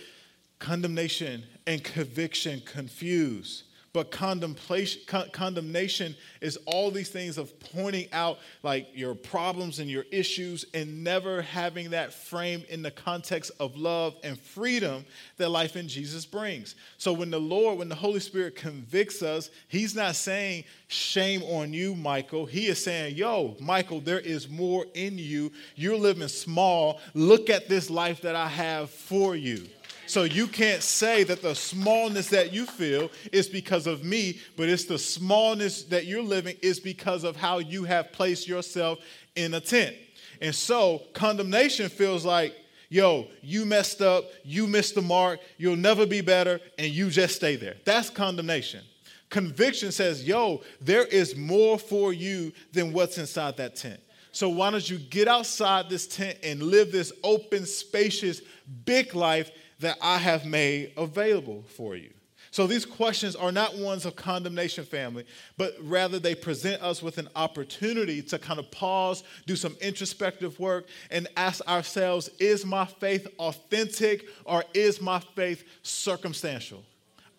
condemnation 0.60 1.44
and 1.68 1.84
conviction 1.84 2.62
confused. 2.66 3.64
But 3.94 4.10
condemnation 4.10 6.16
is 6.40 6.58
all 6.66 6.92
these 6.92 7.10
things 7.10 7.38
of 7.38 7.60
pointing 7.60 8.08
out 8.14 8.40
like 8.64 8.88
your 8.94 9.14
problems 9.14 9.80
and 9.80 9.90
your 9.90 10.06
issues 10.12 10.64
and 10.74 11.04
never 11.04 11.42
having 11.42 11.90
that 11.90 12.14
frame 12.14 12.64
in 12.70 12.84
the 12.84 12.92
context 12.92 13.52
of 13.60 13.76
love 13.76 14.16
and 14.24 14.40
freedom 14.40 15.04
that 15.36 15.50
life 15.50 15.76
in 15.76 15.90
Jesus 15.90 16.26
brings. 16.26 16.76
So 16.98 17.12
when 17.12 17.32
the 17.32 17.40
Lord, 17.40 17.80
when 17.80 17.90
the 17.90 17.96
Holy 17.96 18.22
Spirit 18.22 18.56
convicts 18.56 19.22
us, 19.22 19.50
He's 19.68 19.94
not 19.94 20.16
saying, 20.16 20.64
shame 20.88 21.44
on 21.44 21.74
you, 21.74 21.94
Michael. 21.94 22.46
He 22.46 22.68
is 22.68 22.82
saying, 22.82 23.18
yo, 23.18 23.58
Michael, 23.60 24.00
there 24.00 24.22
is 24.22 24.48
more 24.48 24.86
in 24.94 25.18
you. 25.18 25.52
You're 25.76 25.98
living 25.98 26.30
small. 26.30 27.02
Look 27.14 27.50
at 27.50 27.68
this 27.68 27.90
life 27.90 28.22
that 28.22 28.38
I 28.38 28.48
have 28.48 28.90
for 28.90 29.36
you. 29.36 29.68
So 30.12 30.24
you 30.24 30.48
can't 30.48 30.84
say 30.84 31.24
that 31.24 31.42
the 31.42 31.56
smallness 31.56 32.28
that 32.32 32.52
you 32.52 32.66
feel 32.66 33.10
is 33.32 33.48
because 33.48 33.88
of 33.88 34.04
me, 34.04 34.42
but 34.58 34.68
it's 34.68 34.84
the 34.84 35.00
smallness 35.00 35.84
that 35.84 36.06
you're 36.06 36.22
living 36.22 36.58
is 36.62 36.82
because 36.82 37.24
of 37.24 37.38
how 37.38 37.60
you 37.60 37.86
have 37.86 38.12
placed 38.12 38.46
yourself 38.46 39.00
in 39.38 39.54
a 39.54 39.62
tent. 39.62 39.96
And 40.42 40.54
so 40.54 41.04
condemnation 41.14 41.88
feels 41.88 42.26
like, 42.26 42.54
yo, 42.90 43.28
you 43.42 43.66
messed 43.66 44.02
up, 44.02 44.26
you 44.44 44.68
missed 44.68 44.96
the 44.96 45.02
mark, 45.02 45.40
you'll 45.58 45.78
never 45.78 46.06
be 46.06 46.20
better, 46.20 46.60
and 46.78 46.92
you 46.92 47.10
just 47.10 47.38
stay 47.38 47.56
there. 47.56 47.78
That's 47.86 48.10
condemnation. 48.10 48.82
Conviction 49.30 49.94
says, 49.94 50.28
yo, 50.28 50.62
there 50.82 51.06
is 51.06 51.38
more 51.38 51.80
for 51.80 52.12
you 52.12 52.52
than 52.74 52.92
what's 52.92 53.18
inside 53.18 53.56
that 53.56 53.78
tent. 53.78 54.02
So 54.34 54.50
why 54.50 54.72
don't 54.72 54.90
you 54.90 54.98
get 54.98 55.30
outside 55.30 55.90
this 55.90 56.06
tent 56.06 56.38
and 56.44 56.62
live 56.62 56.92
this 56.92 57.14
open, 57.24 57.66
spacious, 57.66 58.42
big 58.84 59.16
life 59.16 59.52
that 59.82 59.98
I 60.02 60.18
have 60.18 60.46
made 60.46 60.94
available 60.98 61.64
for 61.68 61.96
you. 61.96 62.12
So 62.52 62.68
these 62.68 62.86
questions 62.86 63.36
are 63.36 63.52
not 63.52 63.78
ones 63.78 64.06
of 64.06 64.18
condemnation, 64.18 64.84
family, 64.84 65.26
but 65.58 65.74
rather 65.82 66.20
they 66.20 66.36
present 66.36 66.82
us 66.82 67.02
with 67.02 67.18
an 67.18 67.30
opportunity 67.36 68.22
to 68.24 68.38
kind 68.38 68.60
of 68.60 68.70
pause, 68.72 69.24
do 69.46 69.56
some 69.56 69.78
introspective 69.80 70.60
work, 70.60 70.88
and 71.12 71.30
ask 71.38 71.66
ourselves 71.66 72.30
is 72.40 72.66
my 72.66 72.86
faith 72.86 73.26
authentic 73.40 74.28
or 74.44 74.66
is 74.74 75.02
my 75.02 75.20
faith 75.36 75.64
circumstantial? 75.82 76.84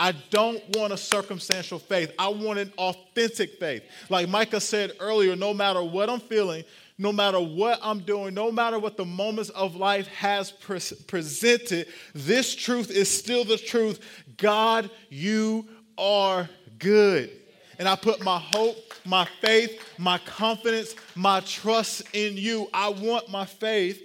I 0.01 0.13
don't 0.31 0.63
want 0.77 0.93
a 0.93 0.97
circumstantial 0.97 1.79
faith. 1.79 2.13
I 2.19 2.29
want 2.29 2.59
an 2.59 2.73
authentic 2.79 3.61
faith. 3.61 3.85
Like 4.09 4.29
Micah 4.29 4.61
said 4.61 4.93
earlier, 4.99 5.37
no 5.37 5.53
matter 5.53 5.83
what 5.83 6.09
I'm 6.09 6.21
feeling, 6.21 6.65
no 7.03 7.13
matter 7.13 7.41
what 7.41 7.81
I'm 7.83 7.99
doing, 8.01 8.33
no 8.33 8.53
matter 8.53 8.79
what 8.79 8.97
the 8.97 9.05
moments 9.05 9.51
of 9.51 9.75
life 9.75 10.07
has 10.07 10.53
pre- 10.53 10.81
presented, 11.09 11.89
this 12.15 12.55
truth 12.55 12.93
is 12.93 13.11
still 13.11 13.45
the 13.45 13.57
truth. 13.59 14.01
God, 14.37 14.89
you 15.11 15.67
are 15.99 16.49
good. 16.79 17.31
And 17.81 17.89
I 17.89 17.97
put 17.97 18.23
my 18.23 18.39
hope, 18.39 18.77
my 19.05 19.25
faith, 19.41 19.83
my 19.99 20.19
confidence, 20.19 20.95
my 21.17 21.41
trust 21.41 22.03
in 22.13 22.37
you. 22.37 22.69
I 22.73 22.91
want 22.91 23.29
my 23.29 23.47
faith 23.47 24.01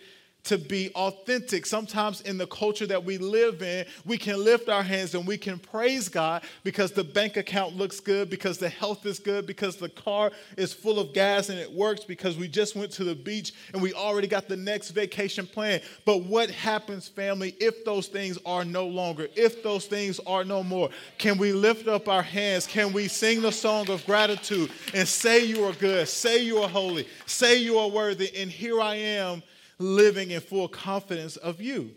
to 0.47 0.57
be 0.57 0.89
authentic. 0.95 1.65
Sometimes 1.65 2.21
in 2.21 2.37
the 2.37 2.47
culture 2.47 2.87
that 2.87 3.03
we 3.03 3.17
live 3.17 3.61
in, 3.61 3.85
we 4.05 4.17
can 4.17 4.43
lift 4.43 4.69
our 4.69 4.83
hands 4.83 5.13
and 5.13 5.27
we 5.27 5.37
can 5.37 5.59
praise 5.59 6.09
God 6.09 6.43
because 6.63 6.91
the 6.91 7.03
bank 7.03 7.37
account 7.37 7.75
looks 7.75 7.99
good, 7.99 8.29
because 8.29 8.57
the 8.57 8.69
health 8.69 9.05
is 9.05 9.19
good, 9.19 9.45
because 9.45 9.75
the 9.75 9.89
car 9.89 10.31
is 10.55 10.73
full 10.73 10.99
of 10.99 11.13
gas 11.13 11.49
and 11.49 11.59
it 11.59 11.71
works, 11.71 12.03
because 12.03 12.37
we 12.37 12.47
just 12.47 12.75
went 12.75 12.91
to 12.93 13.03
the 13.03 13.15
beach 13.15 13.53
and 13.73 13.81
we 13.81 13.93
already 13.93 14.27
got 14.27 14.47
the 14.47 14.55
next 14.55 14.91
vacation 14.91 15.45
plan. 15.45 15.81
But 16.05 16.23
what 16.23 16.49
happens, 16.49 17.07
family, 17.07 17.55
if 17.59 17.83
those 17.83 18.07
things 18.07 18.37
are 18.45 18.63
no 18.63 18.87
longer, 18.87 19.27
if 19.35 19.63
those 19.63 19.85
things 19.85 20.19
are 20.25 20.43
no 20.43 20.63
more? 20.63 20.89
Can 21.17 21.37
we 21.37 21.51
lift 21.51 21.87
up 21.87 22.07
our 22.07 22.23
hands? 22.23 22.67
Can 22.67 22.93
we 22.93 23.07
sing 23.07 23.41
the 23.41 23.51
song 23.51 23.89
of 23.89 24.05
gratitude 24.05 24.71
and 24.93 25.07
say 25.07 25.43
you 25.43 25.65
are 25.65 25.73
good, 25.73 26.07
say 26.07 26.41
you 26.41 26.59
are 26.59 26.69
holy, 26.69 27.07
say 27.25 27.57
you 27.57 27.77
are 27.77 27.89
worthy, 27.89 28.33
and 28.35 28.49
here 28.49 28.79
I 28.79 28.95
am 28.95 29.43
living 29.79 30.31
in 30.31 30.41
full 30.41 30.67
confidence 30.67 31.37
of 31.37 31.61
you. 31.61 31.91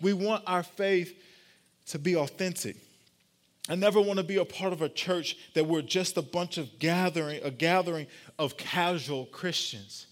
We 0.00 0.12
want 0.12 0.42
our 0.46 0.62
faith 0.62 1.14
to 1.86 1.98
be 1.98 2.16
authentic. 2.16 2.76
I 3.68 3.74
never 3.74 4.00
want 4.00 4.18
to 4.18 4.24
be 4.24 4.36
a 4.36 4.44
part 4.44 4.72
of 4.72 4.82
a 4.82 4.88
church 4.88 5.36
that 5.54 5.66
we're 5.66 5.82
just 5.82 6.16
a 6.16 6.22
bunch 6.22 6.58
of 6.58 6.78
gathering, 6.78 7.40
a 7.42 7.50
gathering 7.50 8.06
of 8.38 8.56
casual 8.56 9.26
Christians 9.26 10.05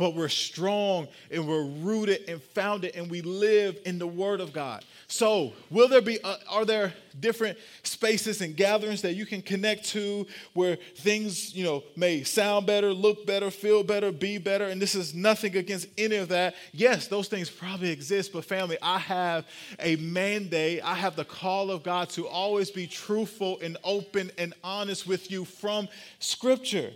but 0.00 0.14
we're 0.14 0.30
strong 0.30 1.06
and 1.30 1.46
we're 1.46 1.66
rooted 1.66 2.26
and 2.26 2.42
founded 2.42 2.96
and 2.96 3.10
we 3.10 3.20
live 3.20 3.78
in 3.84 3.98
the 3.98 4.06
Word 4.06 4.40
of 4.40 4.50
God. 4.50 4.82
So, 5.08 5.52
will 5.68 5.88
there 5.88 6.00
be, 6.00 6.18
uh, 6.24 6.36
are 6.48 6.64
there 6.64 6.94
different 7.20 7.58
spaces 7.82 8.40
and 8.40 8.56
gatherings 8.56 9.02
that 9.02 9.12
you 9.12 9.26
can 9.26 9.42
connect 9.42 9.84
to 9.90 10.26
where 10.54 10.76
things, 10.76 11.54
you 11.54 11.64
know, 11.64 11.82
may 11.96 12.22
sound 12.22 12.66
better, 12.66 12.94
look 12.94 13.26
better, 13.26 13.50
feel 13.50 13.82
better, 13.82 14.10
be 14.10 14.38
better? 14.38 14.68
And 14.68 14.80
this 14.80 14.94
is 14.94 15.14
nothing 15.14 15.54
against 15.54 15.86
any 15.98 16.16
of 16.16 16.30
that. 16.30 16.54
Yes, 16.72 17.06
those 17.06 17.28
things 17.28 17.50
probably 17.50 17.90
exist, 17.90 18.32
but 18.32 18.46
family, 18.46 18.78
I 18.80 19.00
have 19.00 19.46
a 19.80 19.96
mandate, 19.96 20.80
I 20.82 20.94
have 20.94 21.14
the 21.14 21.26
call 21.26 21.70
of 21.70 21.82
God 21.82 22.08
to 22.10 22.26
always 22.26 22.70
be 22.70 22.86
truthful 22.86 23.58
and 23.60 23.76
open 23.84 24.30
and 24.38 24.54
honest 24.64 25.06
with 25.06 25.30
you 25.30 25.44
from 25.44 25.88
Scripture. 26.20 26.90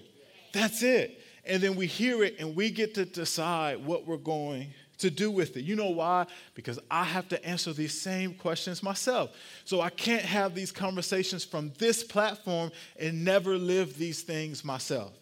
That's 0.54 0.82
it 0.82 1.20
and 1.46 1.62
then 1.62 1.76
we 1.76 1.86
hear 1.86 2.24
it 2.24 2.36
and 2.38 2.56
we 2.56 2.70
get 2.70 2.94
to 2.94 3.04
decide 3.04 3.84
what 3.84 4.06
we're 4.06 4.16
going 4.16 4.72
to 4.98 5.10
do 5.10 5.30
with 5.30 5.56
it. 5.56 5.64
You 5.64 5.76
know 5.76 5.90
why? 5.90 6.26
Because 6.54 6.78
I 6.90 7.04
have 7.04 7.28
to 7.28 7.44
answer 7.44 7.72
these 7.72 8.00
same 8.00 8.34
questions 8.34 8.82
myself. 8.82 9.30
So 9.64 9.80
I 9.80 9.90
can't 9.90 10.22
have 10.22 10.54
these 10.54 10.72
conversations 10.72 11.44
from 11.44 11.72
this 11.78 12.02
platform 12.02 12.70
and 12.98 13.24
never 13.24 13.58
live 13.58 13.98
these 13.98 14.22
things 14.22 14.64
myself. 14.64 15.12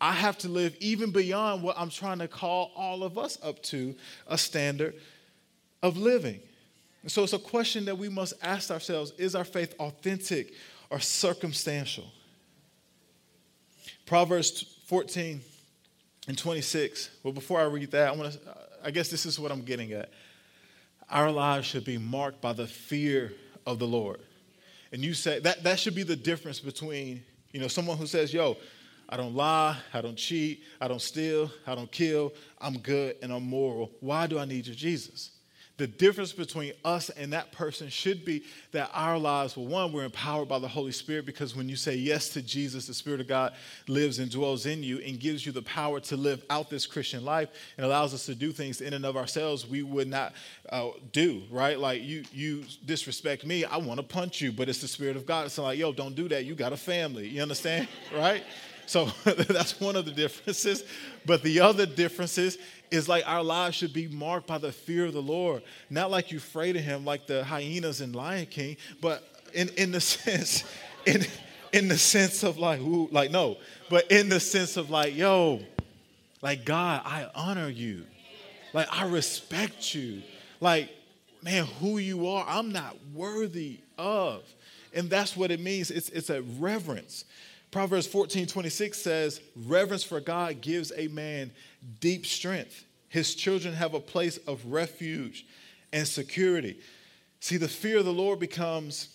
I 0.00 0.12
have 0.12 0.38
to 0.38 0.48
live 0.48 0.76
even 0.78 1.10
beyond 1.10 1.62
what 1.62 1.76
I'm 1.76 1.90
trying 1.90 2.20
to 2.20 2.28
call 2.28 2.70
all 2.76 3.02
of 3.02 3.18
us 3.18 3.38
up 3.42 3.62
to 3.64 3.96
a 4.28 4.38
standard 4.38 4.94
of 5.82 5.96
living. 5.96 6.40
And 7.02 7.10
so 7.10 7.24
it's 7.24 7.32
a 7.32 7.38
question 7.38 7.84
that 7.86 7.98
we 7.98 8.08
must 8.08 8.34
ask 8.42 8.70
ourselves 8.70 9.12
is 9.18 9.34
our 9.34 9.44
faith 9.44 9.74
authentic 9.80 10.52
or 10.90 11.00
circumstantial? 11.00 12.04
Proverbs 14.06 14.77
14 14.88 15.42
and 16.28 16.38
26. 16.38 17.10
Well, 17.22 17.34
before 17.34 17.60
I 17.60 17.64
read 17.64 17.90
that, 17.90 18.08
I 18.08 18.12
want 18.12 18.32
to, 18.32 18.50
uh, 18.50 18.54
I 18.82 18.90
guess 18.90 19.10
this 19.10 19.26
is 19.26 19.38
what 19.38 19.52
I'm 19.52 19.60
getting 19.60 19.92
at. 19.92 20.08
Our 21.10 21.30
lives 21.30 21.66
should 21.66 21.84
be 21.84 21.98
marked 21.98 22.40
by 22.40 22.54
the 22.54 22.66
fear 22.66 23.34
of 23.66 23.78
the 23.78 23.86
Lord. 23.86 24.18
And 24.90 25.04
you 25.04 25.12
say 25.12 25.40
that 25.40 25.62
that 25.64 25.78
should 25.78 25.94
be 25.94 26.04
the 26.04 26.16
difference 26.16 26.58
between, 26.58 27.22
you 27.52 27.60
know, 27.60 27.68
someone 27.68 27.98
who 27.98 28.06
says, 28.06 28.32
yo, 28.32 28.56
I 29.10 29.18
don't 29.18 29.34
lie, 29.34 29.76
I 29.92 30.00
don't 30.00 30.16
cheat, 30.16 30.62
I 30.80 30.88
don't 30.88 31.02
steal, 31.02 31.50
I 31.66 31.74
don't 31.74 31.92
kill, 31.92 32.32
I'm 32.58 32.78
good 32.78 33.16
and 33.22 33.30
I'm 33.30 33.46
moral. 33.46 33.90
Why 34.00 34.26
do 34.26 34.38
I 34.38 34.46
need 34.46 34.66
your 34.66 34.76
Jesus? 34.76 35.32
The 35.78 35.86
difference 35.86 36.32
between 36.32 36.72
us 36.84 37.08
and 37.10 37.32
that 37.32 37.52
person 37.52 37.88
should 37.88 38.24
be 38.24 38.42
that 38.72 38.90
our 38.92 39.16
lives, 39.16 39.56
well, 39.56 39.66
one, 39.66 39.92
we're 39.92 40.04
empowered 40.04 40.48
by 40.48 40.58
the 40.58 40.66
Holy 40.66 40.90
Spirit 40.90 41.24
because 41.24 41.54
when 41.54 41.68
you 41.68 41.76
say 41.76 41.94
yes 41.94 42.28
to 42.30 42.42
Jesus, 42.42 42.88
the 42.88 42.94
Spirit 42.94 43.20
of 43.20 43.28
God 43.28 43.54
lives 43.86 44.18
and 44.18 44.28
dwells 44.28 44.66
in 44.66 44.82
you 44.82 44.98
and 44.98 45.20
gives 45.20 45.46
you 45.46 45.52
the 45.52 45.62
power 45.62 46.00
to 46.00 46.16
live 46.16 46.44
out 46.50 46.68
this 46.68 46.84
Christian 46.84 47.24
life 47.24 47.48
and 47.76 47.86
allows 47.86 48.12
us 48.12 48.26
to 48.26 48.34
do 48.34 48.50
things 48.50 48.80
in 48.80 48.92
and 48.92 49.06
of 49.06 49.16
ourselves 49.16 49.68
we 49.68 49.84
would 49.84 50.08
not 50.08 50.32
uh, 50.70 50.88
do, 51.12 51.42
right? 51.48 51.78
Like 51.78 52.02
you, 52.02 52.24
you 52.32 52.64
disrespect 52.84 53.46
me, 53.46 53.64
I 53.64 53.76
want 53.76 54.00
to 54.00 54.06
punch 54.06 54.40
you, 54.40 54.50
but 54.50 54.68
it's 54.68 54.80
the 54.80 54.88
Spirit 54.88 55.16
of 55.16 55.26
God. 55.26 55.46
It's 55.46 55.58
like, 55.58 55.78
yo, 55.78 55.92
don't 55.92 56.16
do 56.16 56.28
that. 56.28 56.44
You 56.44 56.56
got 56.56 56.72
a 56.72 56.76
family. 56.76 57.28
You 57.28 57.40
understand, 57.40 57.86
right? 58.14 58.42
So 58.88 59.04
that's 59.24 59.78
one 59.78 59.96
of 59.96 60.06
the 60.06 60.10
differences. 60.10 60.82
But 61.26 61.42
the 61.42 61.60
other 61.60 61.84
differences 61.84 62.56
is 62.90 63.06
like 63.06 63.22
our 63.28 63.42
lives 63.42 63.76
should 63.76 63.92
be 63.92 64.08
marked 64.08 64.46
by 64.46 64.56
the 64.56 64.72
fear 64.72 65.04
of 65.04 65.12
the 65.12 65.20
Lord. 65.20 65.62
Not 65.90 66.10
like 66.10 66.32
you 66.32 66.38
afraid 66.38 66.74
of 66.74 66.82
him 66.82 67.04
like 67.04 67.26
the 67.26 67.44
hyenas 67.44 68.00
in 68.00 68.12
Lion 68.12 68.46
King, 68.46 68.78
but 69.02 69.22
in, 69.52 69.68
in 69.76 69.92
the 69.92 70.00
sense, 70.00 70.64
in, 71.04 71.26
in 71.72 71.88
the 71.88 71.98
sense 71.98 72.42
of 72.42 72.56
like, 72.56 72.80
ooh, 72.80 73.08
like 73.12 73.30
no, 73.30 73.58
but 73.90 74.10
in 74.10 74.30
the 74.30 74.40
sense 74.40 74.78
of 74.78 74.88
like, 74.88 75.14
yo, 75.14 75.60
like 76.40 76.64
God, 76.64 77.02
I 77.04 77.28
honor 77.34 77.68
you. 77.68 78.04
Like 78.72 78.88
I 78.90 79.06
respect 79.06 79.94
you. 79.94 80.22
Like, 80.60 80.90
man, 81.42 81.66
who 81.80 81.98
you 81.98 82.26
are, 82.28 82.44
I'm 82.48 82.72
not 82.72 82.96
worthy 83.14 83.80
of. 83.98 84.42
And 84.94 85.10
that's 85.10 85.36
what 85.36 85.50
it 85.50 85.60
means. 85.60 85.90
It's, 85.90 86.08
it's 86.08 86.30
a 86.30 86.40
reverence. 86.40 87.26
Proverbs 87.70 88.06
14 88.06 88.46
26 88.46 88.98
says, 88.98 89.40
Reverence 89.54 90.02
for 90.02 90.20
God 90.20 90.60
gives 90.60 90.92
a 90.96 91.08
man 91.08 91.50
deep 92.00 92.24
strength. 92.26 92.84
His 93.08 93.34
children 93.34 93.74
have 93.74 93.94
a 93.94 94.00
place 94.00 94.38
of 94.38 94.64
refuge 94.66 95.46
and 95.92 96.06
security. 96.06 96.78
See, 97.40 97.56
the 97.56 97.68
fear 97.68 97.98
of 97.98 98.04
the 98.04 98.12
Lord 98.12 98.40
becomes 98.40 99.08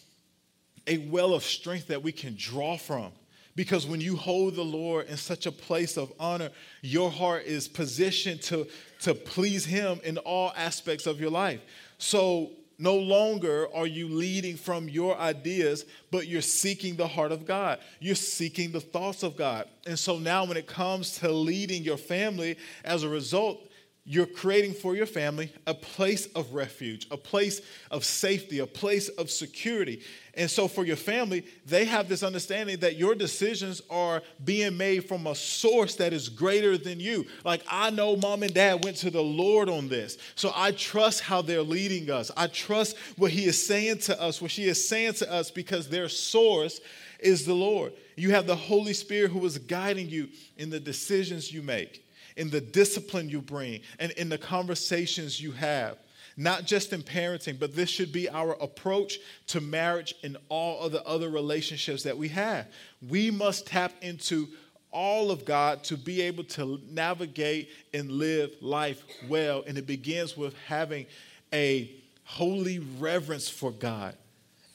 a 0.88 0.98
well 0.98 1.34
of 1.34 1.44
strength 1.44 1.88
that 1.88 2.04
we 2.04 2.12
can 2.12 2.36
draw 2.38 2.78
from. 2.78 3.12
Because 3.56 3.86
when 3.86 4.02
you 4.02 4.16
hold 4.16 4.56
the 4.56 4.64
Lord 4.64 5.08
in 5.08 5.18
such 5.18 5.46
a 5.46 5.52
place 5.52 5.96
of 5.96 6.12
honor, 6.20 6.50
your 6.82 7.12
heart 7.12 7.46
is 7.46 7.68
positioned 7.68 8.42
to, 8.44 8.68
to 9.02 9.14
please 9.14 9.64
Him 9.64 10.00
in 10.04 10.18
all 10.20 10.54
aspects 10.58 11.06
of 11.06 11.22
your 11.22 11.30
life. 11.30 11.62
So 12.00 12.52
no 12.84 12.98
longer 12.98 13.74
are 13.74 13.88
you 13.88 14.10
leading 14.10 14.58
from 14.58 14.90
your 14.90 15.18
ideas, 15.18 15.86
but 16.12 16.28
you're 16.28 16.42
seeking 16.42 16.98
the 16.98 17.08
heart 17.08 17.32
of 17.32 17.46
God. 17.46 17.80
You're 18.02 18.14
seeking 18.14 18.74
the 18.74 18.82
thoughts 18.82 19.24
of 19.24 19.38
God. 19.38 19.70
And 19.88 19.98
so 19.98 20.20
now, 20.20 20.44
when 20.44 20.58
it 20.58 20.68
comes 20.68 21.18
to 21.20 21.32
leading 21.32 21.84
your 21.84 21.96
family, 21.96 22.58
as 22.84 23.04
a 23.04 23.10
result, 23.10 23.70
you're 24.06 24.26
creating 24.26 24.74
for 24.74 24.98
your 24.98 25.06
family 25.06 25.50
a 25.66 25.74
place 25.74 26.26
of 26.36 26.54
refuge, 26.54 27.08
a 27.10 27.16
place 27.16 27.62
of 27.90 28.04
safety, 28.04 28.60
a 28.60 28.68
place 28.68 29.08
of 29.08 29.32
security. 29.32 30.02
And 30.34 30.52
so, 30.52 30.68
for 30.68 30.84
your 30.84 30.98
family, 30.98 31.46
they 31.66 31.86
have 31.86 32.10
this 32.10 32.22
understanding 32.22 32.80
that 32.80 32.98
your 32.98 33.16
decisions 33.16 33.82
are 33.90 34.22
being 34.44 34.76
made 34.76 35.08
from 35.08 35.26
a 35.26 35.36
source 35.36 35.96
that 35.96 36.12
is 36.12 36.28
greater 36.28 36.78
than 36.78 37.00
you. 37.00 37.26
Like, 37.46 37.64
I 37.70 37.92
know 37.92 38.18
mom 38.18 38.44
and 38.44 38.54
dad 38.54 38.84
went 38.84 38.98
to 38.98 39.10
the 39.10 39.24
Lord 39.24 39.70
on 39.70 39.88
this. 39.88 40.18
So, 40.36 40.52
I 40.54 40.72
trust 40.72 41.22
how 41.22 41.42
they're 41.42 41.62
leading 41.62 42.12
us. 42.12 42.30
I 42.36 42.48
trust 42.48 42.98
what 43.16 43.32
He 43.32 43.46
is 43.46 43.66
saying 43.66 44.00
to 44.00 44.22
us, 44.22 44.42
what 44.42 44.52
she 44.52 44.66
is 44.66 44.86
saying 44.86 45.14
to 45.14 45.32
us, 45.32 45.50
because 45.50 45.88
their 45.88 46.10
source 46.10 46.82
is 47.20 47.46
the 47.46 47.54
Lord. 47.54 47.94
You 48.18 48.32
have 48.32 48.48
the 48.48 48.56
Holy 48.56 48.94
Spirit 48.94 49.32
who 49.32 49.46
is 49.46 49.58
guiding 49.58 50.10
you 50.10 50.28
in 50.58 50.70
the 50.70 50.80
decisions 50.80 51.54
you 51.54 51.62
make 51.62 52.04
in 52.36 52.50
the 52.50 52.62
discipline 52.62 53.30
you 53.30 53.42
bring, 53.42 53.82
and 54.00 54.12
in 54.14 54.30
the 54.30 54.38
conversations 54.38 55.42
you 55.42 55.52
have. 55.52 55.98
Not 56.36 56.66
just 56.66 56.94
in 56.94 57.04
parenting, 57.04 57.60
but 57.60 57.76
this 57.76 57.90
should 57.90 58.12
be 58.12 58.28
our 58.28 58.54
approach 58.54 59.20
to 59.48 59.62
marriage 59.62 60.16
and 60.24 60.36
all 60.50 60.82
of 60.82 60.92
the 60.92 61.04
other 61.04 61.30
relationships 61.30 62.04
that 62.04 62.18
we 62.18 62.30
have. 62.30 62.68
We 63.08 63.30
must 63.30 63.68
tap 63.68 63.94
into 64.02 64.48
all 64.92 65.32
of 65.32 65.46
God 65.46 65.84
to 65.86 65.98
be 65.98 66.22
able 66.22 66.44
to 66.46 66.80
navigate 66.90 67.70
and 67.94 68.12
live 68.12 68.52
life 68.62 69.04
well. 69.28 69.64
And 69.68 69.78
it 69.78 69.86
begins 69.86 70.36
with 70.36 70.56
having 70.68 71.06
a 71.54 71.92
holy 72.24 72.80
reverence 72.80 73.50
for 73.50 73.72
God 73.72 74.16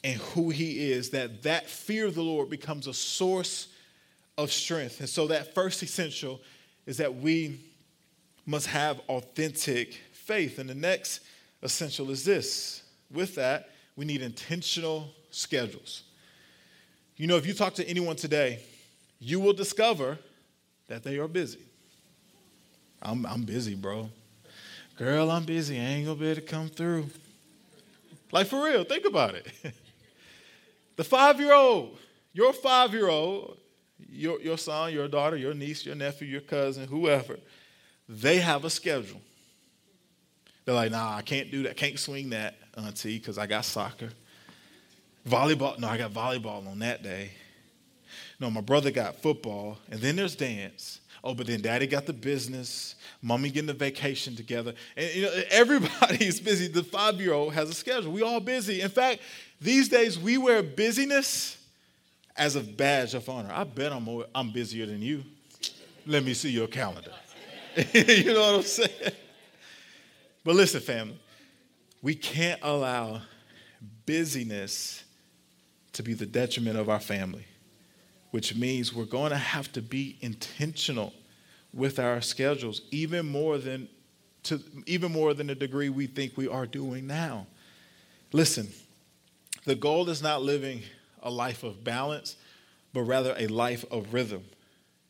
and 0.04 0.20
who 0.20 0.50
he 0.50 0.92
is 0.92 1.10
that 1.10 1.42
that 1.42 1.68
fear 1.68 2.06
of 2.06 2.14
the 2.14 2.22
lord 2.22 2.48
becomes 2.48 2.86
a 2.86 2.94
source 2.94 3.68
of 4.36 4.52
strength 4.52 5.00
and 5.00 5.08
so 5.08 5.26
that 5.26 5.54
first 5.54 5.82
essential 5.82 6.40
is 6.88 6.96
that 6.96 7.14
we 7.14 7.60
must 8.46 8.66
have 8.66 8.98
authentic 9.10 10.00
faith. 10.10 10.58
And 10.58 10.70
the 10.70 10.74
next 10.74 11.20
essential 11.62 12.10
is 12.10 12.24
this 12.24 12.82
with 13.12 13.34
that, 13.34 13.68
we 13.94 14.06
need 14.06 14.22
intentional 14.22 15.10
schedules. 15.30 16.04
You 17.18 17.26
know, 17.26 17.36
if 17.36 17.46
you 17.46 17.52
talk 17.52 17.74
to 17.74 17.86
anyone 17.86 18.16
today, 18.16 18.60
you 19.20 19.38
will 19.38 19.52
discover 19.52 20.18
that 20.86 21.04
they 21.04 21.18
are 21.18 21.28
busy. 21.28 21.60
I'm, 23.02 23.26
I'm 23.26 23.42
busy, 23.42 23.74
bro. 23.74 24.08
Girl, 24.96 25.30
I'm 25.30 25.44
busy. 25.44 25.78
I 25.78 25.82
ain't 25.82 26.06
gonna 26.06 26.18
be 26.18 26.28
able 26.28 26.40
to 26.40 26.46
come 26.46 26.70
through. 26.70 27.10
Like, 28.32 28.46
for 28.46 28.64
real, 28.64 28.84
think 28.84 29.04
about 29.04 29.34
it. 29.34 29.46
the 30.96 31.04
five 31.04 31.38
year 31.38 31.52
old, 31.52 31.98
your 32.32 32.54
five 32.54 32.94
year 32.94 33.08
old 33.08 33.58
your, 34.10 34.40
your 34.40 34.58
son, 34.58 34.92
your 34.92 35.08
daughter, 35.08 35.36
your 35.36 35.54
niece, 35.54 35.84
your 35.84 35.94
nephew, 35.94 36.28
your 36.28 36.40
cousin, 36.40 36.86
whoever, 36.86 37.38
they 38.08 38.38
have 38.38 38.64
a 38.64 38.70
schedule. 38.70 39.20
They're 40.64 40.74
like, 40.74 40.90
nah, 40.90 41.16
I 41.16 41.22
can't 41.22 41.50
do 41.50 41.62
that. 41.64 41.76
Can't 41.76 41.98
swing 41.98 42.30
that, 42.30 42.56
auntie, 42.76 43.18
because 43.18 43.38
I 43.38 43.46
got 43.46 43.64
soccer. 43.64 44.10
Volleyball, 45.26 45.78
no, 45.78 45.88
I 45.88 45.98
got 45.98 46.12
volleyball 46.12 46.66
on 46.66 46.78
that 46.80 47.02
day. 47.02 47.30
No, 48.40 48.50
my 48.50 48.60
brother 48.60 48.90
got 48.90 49.20
football. 49.20 49.78
And 49.90 50.00
then 50.00 50.16
there's 50.16 50.36
dance. 50.36 51.00
Oh, 51.24 51.34
but 51.34 51.46
then 51.46 51.60
daddy 51.60 51.86
got 51.86 52.06
the 52.06 52.12
business, 52.12 52.94
mommy 53.20 53.50
getting 53.50 53.66
the 53.66 53.74
vacation 53.74 54.36
together. 54.36 54.74
And 54.96 55.14
you 55.14 55.22
know, 55.22 55.32
everybody's 55.50 56.40
busy. 56.40 56.68
The 56.68 56.84
five 56.84 57.20
year 57.20 57.34
old 57.34 57.54
has 57.54 57.68
a 57.68 57.74
schedule. 57.74 58.12
We 58.12 58.22
all 58.22 58.40
busy. 58.40 58.80
In 58.80 58.88
fact, 58.88 59.20
these 59.60 59.88
days 59.88 60.18
we 60.18 60.38
wear 60.38 60.62
busyness 60.62 61.57
as 62.38 62.56
a 62.56 62.60
badge 62.60 63.14
of 63.14 63.28
honor. 63.28 63.50
I 63.52 63.64
bet 63.64 63.92
I'm, 63.92 64.04
more, 64.04 64.26
I'm 64.34 64.50
busier 64.50 64.86
than 64.86 65.02
you. 65.02 65.24
Let 66.06 66.24
me 66.24 66.32
see 66.34 66.50
your 66.50 66.68
calendar. 66.68 67.12
you 67.92 68.32
know 68.32 68.40
what 68.40 68.54
I'm 68.56 68.62
saying? 68.62 69.12
But 70.44 70.54
listen, 70.54 70.80
family, 70.80 71.18
we 72.00 72.14
can't 72.14 72.60
allow 72.62 73.20
busyness 74.06 75.04
to 75.92 76.02
be 76.02 76.14
the 76.14 76.26
detriment 76.26 76.78
of 76.78 76.88
our 76.88 77.00
family 77.00 77.44
which 78.30 78.54
means 78.54 78.94
we're 78.94 79.04
going 79.04 79.30
to 79.30 79.36
have 79.36 79.72
to 79.72 79.82
be 79.82 80.18
intentional 80.20 81.12
with 81.72 81.98
our 81.98 82.20
schedules 82.20 82.82
even 82.90 83.26
more 83.26 83.58
than 83.58 83.88
to 84.42 84.60
even 84.86 85.10
more 85.12 85.34
than 85.34 85.48
the 85.48 85.54
degree 85.54 85.88
we 85.88 86.06
think 86.06 86.36
we 86.36 86.48
are 86.48 86.66
doing 86.66 87.06
now. 87.06 87.46
Listen, 88.32 88.68
the 89.64 89.74
goal 89.74 90.08
is 90.08 90.22
not 90.22 90.42
living 90.42 90.82
a 91.22 91.30
life 91.30 91.62
of 91.62 91.82
balance, 91.84 92.36
but 92.92 93.02
rather 93.02 93.34
a 93.38 93.46
life 93.46 93.84
of 93.90 94.12
rhythm. 94.12 94.44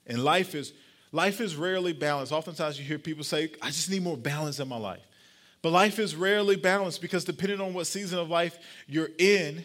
And 0.07 0.25
life 0.25 0.55
is 0.55 0.73
life 1.13 1.41
is 1.41 1.57
rarely 1.57 1.93
balanced. 1.93 2.33
Oftentimes 2.33 2.79
you 2.79 2.85
hear 2.85 2.99
people 2.99 3.25
say, 3.25 3.51
I 3.63 3.67
just 3.69 3.91
need 3.91 4.03
more 4.03 4.17
balance 4.17 4.61
in 4.61 4.69
my 4.69 4.79
life. 4.79 5.03
But 5.63 5.71
life 5.71 5.99
is 5.99 6.15
rarely 6.15 6.57
balanced 6.57 7.01
because 7.01 7.25
depending 7.25 7.61
on 7.61 7.75
what 7.75 7.87
season 7.87 8.19
of 8.19 8.29
life 8.29 8.59
you're 8.87 9.11
in, 9.19 9.65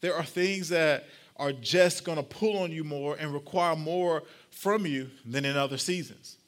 there 0.00 0.14
are 0.14 0.24
things 0.24 0.70
that 0.70 1.04
are 1.36 1.52
just 1.52 2.04
going 2.04 2.16
to 2.16 2.22
pull 2.22 2.58
on 2.58 2.70
you 2.70 2.84
more 2.84 3.16
and 3.16 3.32
require 3.32 3.76
more 3.76 4.22
from 4.50 4.86
you 4.86 5.10
than 5.24 5.44
in 5.44 5.56
other 5.56 5.78
seasons. 5.78 6.38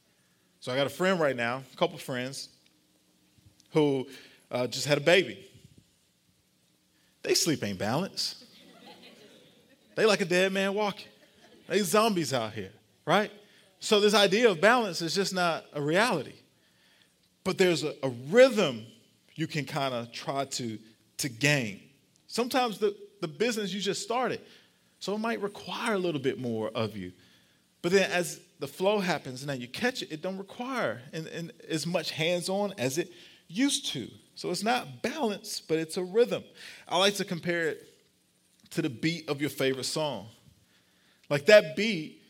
So 0.60 0.72
I 0.72 0.76
got 0.76 0.86
a 0.86 0.90
friend 0.90 1.20
right 1.20 1.36
now, 1.36 1.62
a 1.72 1.76
couple 1.76 1.98
friends, 1.98 2.48
who 3.70 4.06
uh, 4.50 4.66
just 4.66 4.86
had 4.86 4.98
a 4.98 5.02
baby. 5.02 5.46
They 7.22 7.34
sleep 7.34 7.62
ain't 7.64 7.78
balanced. 7.78 8.45
They 9.96 10.06
like 10.06 10.20
a 10.20 10.24
dead 10.24 10.52
man 10.52 10.74
walking. 10.74 11.08
They 11.66 11.80
zombies 11.80 12.32
out 12.32 12.52
here, 12.52 12.72
right? 13.04 13.32
So 13.80 13.98
this 13.98 14.14
idea 14.14 14.48
of 14.50 14.60
balance 14.60 15.02
is 15.02 15.14
just 15.14 15.34
not 15.34 15.64
a 15.72 15.82
reality. 15.82 16.34
But 17.42 17.58
there's 17.58 17.82
a, 17.82 17.94
a 18.02 18.10
rhythm 18.28 18.86
you 19.34 19.46
can 19.46 19.64
kind 19.64 19.92
of 19.92 20.12
try 20.12 20.44
to, 20.44 20.78
to 21.18 21.28
gain. 21.28 21.80
Sometimes 22.28 22.78
the, 22.78 22.94
the 23.20 23.28
business 23.28 23.72
you 23.72 23.80
just 23.80 24.02
started 24.02 24.40
so 24.98 25.14
it 25.14 25.18
might 25.18 25.40
require 25.40 25.94
a 25.94 25.98
little 25.98 26.20
bit 26.20 26.38
more 26.38 26.70
of 26.74 26.96
you. 26.96 27.12
But 27.82 27.92
then 27.92 28.10
as 28.10 28.40
the 28.58 28.66
flow 28.66 28.98
happens 28.98 29.42
and 29.42 29.48
now 29.48 29.54
you 29.54 29.68
catch 29.68 30.02
it, 30.02 30.10
it 30.10 30.22
don't 30.22 30.38
require 30.38 31.02
and, 31.12 31.26
and 31.28 31.52
as 31.68 31.86
much 31.86 32.10
hands-on 32.10 32.74
as 32.78 32.98
it 32.98 33.12
used 33.48 33.86
to. 33.92 34.08
So 34.34 34.50
it's 34.50 34.64
not 34.64 35.02
balance, 35.02 35.60
but 35.60 35.78
it's 35.78 35.96
a 35.96 36.02
rhythm. 36.02 36.44
I 36.88 36.98
like 36.98 37.14
to 37.14 37.24
compare 37.24 37.68
it 37.68 37.88
to 38.70 38.82
the 38.82 38.90
beat 38.90 39.28
of 39.28 39.40
your 39.40 39.50
favorite 39.50 39.84
song. 39.84 40.28
Like 41.28 41.46
that 41.46 41.76
beat 41.76 42.22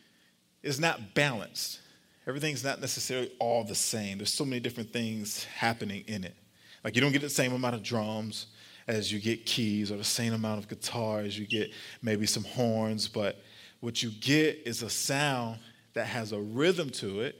is 0.63 0.79
not 0.79 1.13
balanced. 1.13 1.79
Everything's 2.27 2.63
not 2.63 2.81
necessarily 2.81 3.31
all 3.39 3.63
the 3.63 3.75
same. 3.75 4.17
There's 4.17 4.33
so 4.33 4.45
many 4.45 4.59
different 4.59 4.91
things 4.91 5.45
happening 5.45 6.03
in 6.07 6.23
it. 6.23 6.35
Like 6.83 6.95
you 6.95 7.01
don't 7.01 7.11
get 7.11 7.21
the 7.21 7.29
same 7.29 7.53
amount 7.53 7.75
of 7.75 7.83
drums 7.83 8.47
as 8.87 9.11
you 9.11 9.19
get 9.19 9.45
keys 9.45 9.91
or 9.91 9.97
the 9.97 10.03
same 10.03 10.33
amount 10.33 10.59
of 10.59 10.67
guitar 10.67 11.19
as 11.19 11.37
you 11.37 11.45
get 11.45 11.71
maybe 12.01 12.25
some 12.25 12.43
horns, 12.43 13.07
but 13.07 13.41
what 13.79 14.01
you 14.01 14.09
get 14.09 14.61
is 14.65 14.81
a 14.81 14.89
sound 14.89 15.59
that 15.93 16.07
has 16.07 16.31
a 16.31 16.39
rhythm 16.39 16.89
to 16.89 17.21
it, 17.21 17.35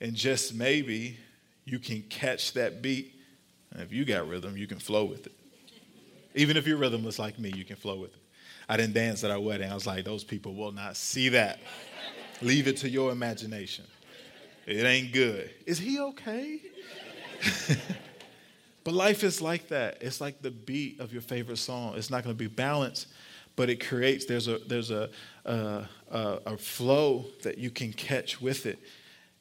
and 0.00 0.14
just 0.14 0.54
maybe 0.54 1.16
you 1.64 1.78
can 1.78 2.02
catch 2.02 2.52
that 2.52 2.82
beat. 2.82 3.14
And 3.72 3.82
if 3.82 3.92
you 3.92 4.04
got 4.04 4.28
rhythm, 4.28 4.56
you 4.56 4.66
can 4.66 4.78
flow 4.78 5.04
with 5.04 5.26
it. 5.26 5.32
Even 6.34 6.56
if 6.56 6.66
your 6.66 6.76
rhythm 6.76 7.06
is 7.06 7.18
like 7.18 7.38
me, 7.38 7.52
you 7.56 7.64
can 7.64 7.76
flow 7.76 7.96
with 7.96 8.14
it. 8.14 8.23
I 8.68 8.76
didn't 8.76 8.94
dance 8.94 9.24
at 9.24 9.30
our 9.30 9.40
wedding. 9.40 9.70
I 9.70 9.74
was 9.74 9.86
like, 9.86 10.04
those 10.04 10.24
people 10.24 10.54
will 10.54 10.72
not 10.72 10.96
see 10.96 11.30
that. 11.30 11.60
Leave 12.42 12.66
it 12.66 12.78
to 12.78 12.88
your 12.88 13.12
imagination. 13.12 13.84
It 14.66 14.84
ain't 14.84 15.12
good. 15.12 15.50
Is 15.66 15.78
he 15.78 16.00
okay? 16.00 16.60
But 18.84 18.92
life 18.92 19.24
is 19.24 19.40
like 19.40 19.68
that. 19.68 19.98
It's 20.02 20.20
like 20.20 20.42
the 20.42 20.50
beat 20.50 21.00
of 21.00 21.12
your 21.12 21.22
favorite 21.22 21.56
song. 21.56 21.94
It's 21.96 22.10
not 22.10 22.22
going 22.22 22.36
to 22.36 22.38
be 22.38 22.48
balanced, 22.48 23.08
but 23.56 23.70
it 23.70 23.84
creates, 23.84 24.26
there's 24.26 24.46
a, 24.46 24.58
there's 24.58 24.90
a, 24.90 25.08
a, 25.46 25.88
a, 26.10 26.58
flow 26.58 27.24
that 27.42 27.56
you 27.56 27.70
can 27.70 27.94
catch 27.94 28.42
with 28.42 28.66
it. 28.66 28.78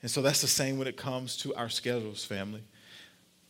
And 0.01 0.09
so 0.09 0.21
that's 0.21 0.41
the 0.41 0.47
same 0.47 0.77
when 0.77 0.87
it 0.87 0.95
comes 0.95 1.35
to 1.37 1.53
our 1.55 1.69
schedules, 1.69 2.23
family. 2.23 2.63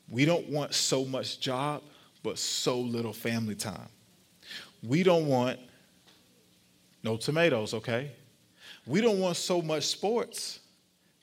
We 0.09 0.25
don't 0.25 0.49
want 0.49 0.73
so 0.73 1.05
much 1.05 1.39
job, 1.39 1.83
but 2.23 2.39
so 2.39 2.79
little 2.79 3.13
family 3.13 3.55
time. 3.55 3.89
We 4.85 5.03
don't 5.03 5.27
want 5.27 5.59
no 7.03 7.17
tomatoes, 7.17 7.73
okay? 7.73 8.11
We 8.85 9.01
don't 9.01 9.19
want 9.19 9.37
so 9.37 9.61
much 9.61 9.85
sports 9.85 10.59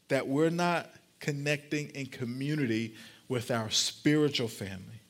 that 0.08 0.26
we're 0.26 0.50
not 0.50 0.90
connecting 1.20 1.88
in 1.90 2.06
community 2.06 2.94
with 3.28 3.50
our 3.50 3.70
spiritual 3.70 4.48
family, 4.48 5.00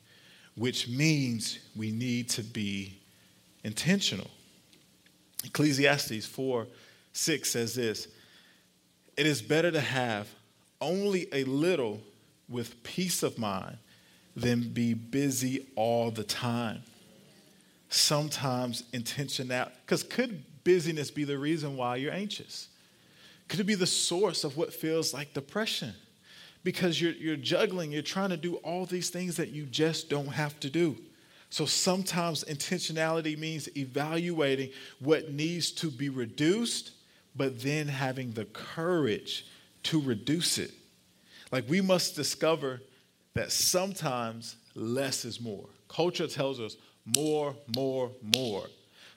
which 0.55 0.87
means 0.87 1.59
we 1.75 1.91
need 1.91 2.29
to 2.29 2.43
be 2.43 2.99
intentional. 3.63 4.29
Ecclesiastes 5.43 6.25
4 6.25 6.67
6 7.13 7.49
says 7.49 7.75
this 7.75 8.07
It 9.17 9.25
is 9.25 9.41
better 9.41 9.71
to 9.71 9.81
have 9.81 10.27
only 10.79 11.27
a 11.33 11.43
little 11.45 12.01
with 12.47 12.83
peace 12.83 13.23
of 13.23 13.37
mind 13.37 13.77
than 14.35 14.69
be 14.69 14.93
busy 14.93 15.67
all 15.75 16.11
the 16.11 16.23
time. 16.23 16.83
Sometimes 17.91 18.83
intentional, 18.93 19.67
because 19.85 20.01
could 20.01 20.43
busyness 20.63 21.11
be 21.11 21.23
the 21.23 21.37
reason 21.37 21.77
why 21.77 21.97
you're 21.97 22.13
anxious? 22.13 22.69
Could 23.47 23.59
it 23.59 23.65
be 23.65 23.75
the 23.75 23.85
source 23.85 24.43
of 24.43 24.57
what 24.57 24.73
feels 24.73 25.13
like 25.13 25.33
depression? 25.33 25.93
because 26.63 27.01
you're, 27.01 27.13
you're 27.13 27.35
juggling, 27.35 27.91
you're 27.91 28.01
trying 28.01 28.29
to 28.29 28.37
do 28.37 28.55
all 28.57 28.85
these 28.85 29.09
things 29.09 29.37
that 29.37 29.49
you 29.49 29.65
just 29.65 30.09
don't 30.09 30.27
have 30.27 30.59
to 30.59 30.69
do. 30.69 30.97
So 31.49 31.65
sometimes 31.65 32.43
intentionality 32.45 33.37
means 33.37 33.75
evaluating 33.75 34.69
what 34.99 35.31
needs 35.31 35.71
to 35.71 35.89
be 35.89 36.09
reduced, 36.09 36.91
but 37.35 37.61
then 37.61 37.87
having 37.87 38.31
the 38.31 38.45
courage 38.45 39.45
to 39.83 39.99
reduce 39.99 40.57
it. 40.57 40.71
Like 41.51 41.67
we 41.67 41.81
must 41.81 42.15
discover 42.15 42.81
that 43.33 43.51
sometimes 43.51 44.55
less 44.75 45.25
is 45.25 45.41
more. 45.41 45.65
Culture 45.89 46.27
tells 46.27 46.59
us 46.59 46.77
more, 47.05 47.55
more, 47.75 48.11
more. 48.21 48.65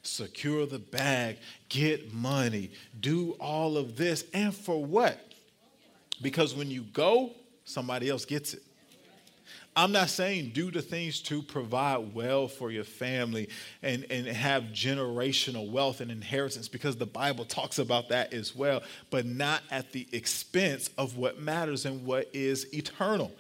Secure 0.03 0.67
the 0.67 0.79
bag, 0.79 1.39
get 1.69 2.13
money, 2.13 2.71
do 3.01 3.33
all 3.41 3.77
of 3.77 3.97
this. 3.97 4.25
And 4.35 4.55
for 4.55 4.85
what? 4.85 5.19
Because 6.21 6.55
when 6.55 6.71
you 6.71 6.83
go, 6.83 7.33
somebody 7.65 8.11
else 8.11 8.25
gets 8.25 8.55
it. 8.55 8.63
I'm 9.77 9.91
not 9.91 10.09
saying 10.09 10.51
do 10.55 10.71
the 10.71 10.83
things 10.83 11.21
to 11.23 11.43
provide 11.43 12.15
well 12.15 12.47
for 12.47 12.71
your 12.71 12.85
family 12.85 13.49
and, 13.83 14.07
and 14.09 14.27
have 14.27 14.65
generational 14.65 15.69
wealth 15.69 16.01
and 16.01 16.13
inheritance 16.13 16.69
because 16.69 16.97
the 16.97 17.07
Bible 17.07 17.45
talks 17.45 17.81
about 17.81 18.11
that 18.11 18.33
as 18.33 18.55
well, 18.55 18.83
but 19.11 19.27
not 19.27 19.63
at 19.73 19.91
the 19.91 20.07
expense 20.13 20.91
of 20.97 21.17
what 21.17 21.41
matters 21.41 21.87
and 21.87 22.05
what 22.05 22.31
is 22.33 22.73
eternal. 22.73 23.33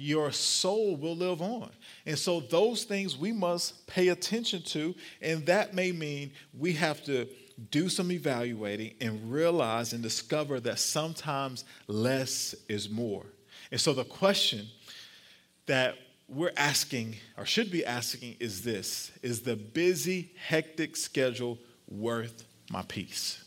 Your 0.00 0.30
soul 0.30 0.96
will 0.96 1.16
live 1.16 1.42
on. 1.42 1.70
And 2.06 2.16
so, 2.16 2.38
those 2.38 2.84
things 2.84 3.18
we 3.18 3.32
must 3.32 3.84
pay 3.88 4.08
attention 4.08 4.62
to, 4.62 4.94
and 5.20 5.44
that 5.46 5.74
may 5.74 5.90
mean 5.90 6.30
we 6.56 6.72
have 6.74 7.02
to 7.04 7.28
do 7.70 7.88
some 7.88 8.12
evaluating 8.12 8.94
and 9.00 9.32
realize 9.32 9.92
and 9.92 10.02
discover 10.02 10.60
that 10.60 10.78
sometimes 10.78 11.64
less 11.88 12.54
is 12.68 12.88
more. 12.88 13.26
And 13.72 13.80
so 13.80 13.92
the 13.92 14.04
question 14.04 14.68
that 15.66 15.96
we're 16.28 16.52
asking, 16.56 17.16
or 17.36 17.44
should 17.44 17.70
be 17.70 17.84
asking, 17.84 18.36
is 18.38 18.62
this 18.62 19.10
Is 19.22 19.40
the 19.40 19.56
busy, 19.56 20.30
hectic 20.46 20.96
schedule 20.96 21.58
worth 21.88 22.44
my 22.70 22.82
peace? 22.82 23.42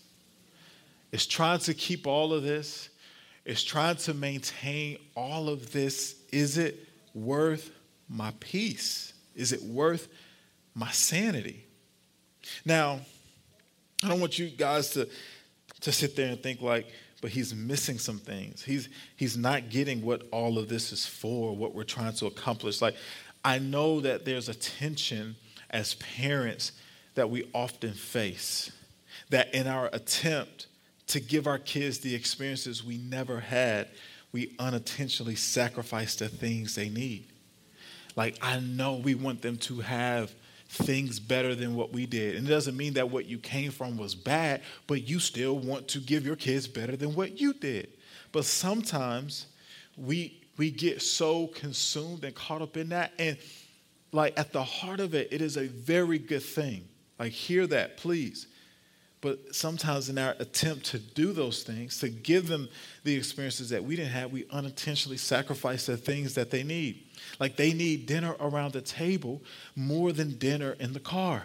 Is 1.11 1.25
trying 1.25 1.59
to 1.59 1.73
keep 1.73 2.07
all 2.07 2.33
of 2.33 2.43
this, 2.43 2.89
is 3.45 3.63
trying 3.63 3.97
to 3.97 4.13
maintain 4.13 4.97
all 5.15 5.49
of 5.49 5.71
this, 5.71 6.15
is 6.31 6.57
it 6.57 6.87
worth 7.13 7.71
my 8.09 8.33
peace? 8.39 9.13
Is 9.35 9.51
it 9.51 9.61
worth 9.63 10.07
my 10.73 10.91
sanity? 10.91 11.65
Now, 12.65 12.99
I 14.03 14.07
don't 14.07 14.19
want 14.19 14.39
you 14.39 14.49
guys 14.49 14.91
to 14.91 15.07
to 15.81 15.91
sit 15.91 16.15
there 16.15 16.27
and 16.29 16.41
think 16.41 16.61
like, 16.61 16.87
but 17.21 17.31
he's 17.31 17.53
missing 17.53 17.97
some 17.97 18.17
things. 18.17 18.63
He's 18.63 18.89
he's 19.15 19.37
not 19.37 19.69
getting 19.69 20.01
what 20.01 20.23
all 20.31 20.57
of 20.57 20.69
this 20.69 20.91
is 20.91 21.05
for, 21.05 21.55
what 21.55 21.73
we're 21.75 21.83
trying 21.83 22.13
to 22.13 22.27
accomplish. 22.27 22.81
Like 22.81 22.95
I 23.43 23.59
know 23.59 24.01
that 24.01 24.25
there's 24.25 24.49
a 24.49 24.53
tension 24.53 25.35
as 25.69 25.95
parents 25.95 26.73
that 27.15 27.29
we 27.29 27.49
often 27.53 27.93
face. 27.93 28.71
That 29.29 29.53
in 29.53 29.67
our 29.67 29.89
attempt 29.93 30.67
to 31.07 31.19
give 31.19 31.47
our 31.47 31.59
kids 31.59 31.99
the 31.99 32.15
experiences 32.15 32.83
we 32.83 32.97
never 32.97 33.39
had, 33.39 33.89
we 34.31 34.55
unintentionally 34.59 35.35
sacrifice 35.35 36.15
the 36.15 36.29
things 36.29 36.75
they 36.75 36.89
need. 36.89 37.27
Like, 38.15 38.37
I 38.41 38.59
know 38.59 38.95
we 38.95 39.15
want 39.15 39.41
them 39.41 39.57
to 39.57 39.79
have 39.79 40.33
things 40.71 41.19
better 41.19 41.53
than 41.53 41.75
what 41.75 41.91
we 41.91 42.05
did. 42.05 42.35
And 42.35 42.47
it 42.47 42.49
doesn't 42.49 42.77
mean 42.77 42.93
that 42.93 43.09
what 43.09 43.25
you 43.25 43.37
came 43.37 43.71
from 43.71 43.97
was 43.97 44.15
bad, 44.15 44.61
but 44.87 45.07
you 45.07 45.19
still 45.19 45.57
want 45.57 45.89
to 45.89 45.99
give 45.99 46.25
your 46.25 46.37
kids 46.37 46.67
better 46.67 46.95
than 46.95 47.13
what 47.13 47.39
you 47.39 47.53
did. 47.53 47.89
But 48.31 48.45
sometimes 48.45 49.47
we 49.97 50.37
we 50.57 50.71
get 50.71 51.01
so 51.01 51.47
consumed 51.47 52.23
and 52.23 52.35
caught 52.35 52.61
up 52.61 52.77
in 52.77 52.89
that 52.89 53.13
and 53.17 53.37
like 54.11 54.37
at 54.37 54.51
the 54.51 54.63
heart 54.63 54.99
of 54.99 55.15
it 55.15 55.29
it 55.31 55.41
is 55.41 55.57
a 55.57 55.67
very 55.67 56.19
good 56.19 56.43
thing. 56.43 56.87
Like 57.19 57.31
hear 57.33 57.67
that, 57.67 57.97
please. 57.97 58.47
But 59.21 59.55
sometimes 59.55 60.09
in 60.09 60.17
our 60.17 60.35
attempt 60.39 60.85
to 60.87 60.99
do 60.99 61.31
those 61.31 61.61
things, 61.61 61.99
to 61.99 62.09
give 62.09 62.47
them 62.47 62.67
the 63.03 63.15
experiences 63.15 63.69
that 63.69 63.83
we 63.83 63.95
didn't 63.95 64.11
have, 64.11 64.31
we 64.31 64.45
unintentionally 64.49 65.17
sacrifice 65.17 65.85
the 65.85 65.95
things 65.95 66.33
that 66.33 66.49
they 66.49 66.63
need. 66.63 67.03
Like 67.39 67.55
they 67.55 67.71
need 67.71 68.07
dinner 68.07 68.35
around 68.39 68.73
the 68.73 68.81
table 68.81 69.41
more 69.75 70.11
than 70.11 70.39
dinner 70.39 70.75
in 70.79 70.93
the 70.93 70.99
car. 70.99 71.43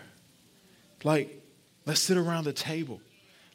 Like, 1.05 1.43
let's 1.85 2.01
sit 2.01 2.17
around 2.17 2.45
the 2.45 2.55
table. 2.55 3.01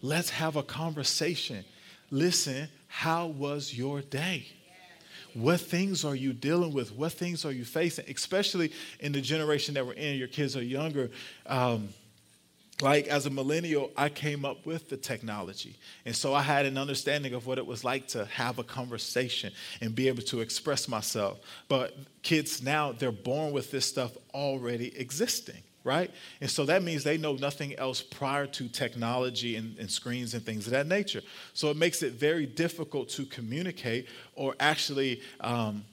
Let's 0.04 0.30
have 0.30 0.56
a 0.56 0.64
conversation. 0.64 1.66
Listen, 2.12 2.70
how 2.88 3.28
was 3.28 3.74
your 3.74 4.02
day? 4.02 4.46
What 5.34 5.62
things 5.62 6.04
are 6.04 6.16
you 6.16 6.34
dealing 6.34 6.74
with? 6.74 6.92
What 6.92 7.14
things 7.14 7.46
are 7.46 7.52
you 7.52 7.64
facing? 7.64 8.06
Especially 8.10 8.72
in 9.00 9.14
the 9.14 9.22
generation 9.22 9.74
that 9.76 9.86
we're 9.86 9.94
in, 9.94 10.18
your 10.18 10.28
kids 10.28 10.58
are 10.58 10.64
younger. 10.64 11.10
Um, 11.46 11.90
like 12.82 13.08
as 13.08 13.26
a 13.26 13.30
millennial, 13.30 13.92
I 13.96 14.10
came 14.10 14.46
up 14.46 14.66
with 14.66 14.90
the 14.90 14.98
technology. 14.98 15.78
And 16.06 16.16
so 16.16 16.34
I 16.34 16.42
had 16.42 16.66
an 16.66 16.78
understanding 16.78 17.34
of 17.34 17.48
what 17.48 17.58
it 17.58 17.66
was 17.66 17.84
like 17.84 18.08
to 18.10 18.26
have 18.26 18.60
a 18.60 18.64
conversation 18.64 19.54
and 19.82 19.96
be 19.96 20.08
able 20.08 20.24
to 20.24 20.42
express 20.42 20.88
myself. 20.88 21.40
But 21.68 21.96
kids 22.24 22.62
now, 22.62 22.92
they're 22.92 23.12
born 23.12 23.52
with 23.52 23.72
this 23.72 23.86
stuff 23.86 24.16
already 24.34 24.98
existing, 24.98 25.62
right? 25.84 26.12
And 26.40 26.50
so 26.50 26.66
that 26.66 26.84
means 26.84 27.04
they 27.04 27.18
know 27.18 27.34
nothing 27.34 27.76
else 27.76 28.02
prior 28.02 28.48
to 28.48 28.68
technology 28.68 29.56
and, 29.56 29.78
and 29.78 29.90
screens 29.90 30.34
and 30.34 30.44
things 30.44 30.66
of 30.66 30.72
that 30.72 30.88
nature. 30.88 31.22
So 31.54 31.70
it 31.70 31.78
makes 31.78 32.04
it 32.04 32.14
very 32.14 32.46
difficult 32.46 33.10
to 33.10 33.26
communicate 33.26 34.08
or 34.36 34.56
actually. 34.60 35.22
Um, 35.40 35.86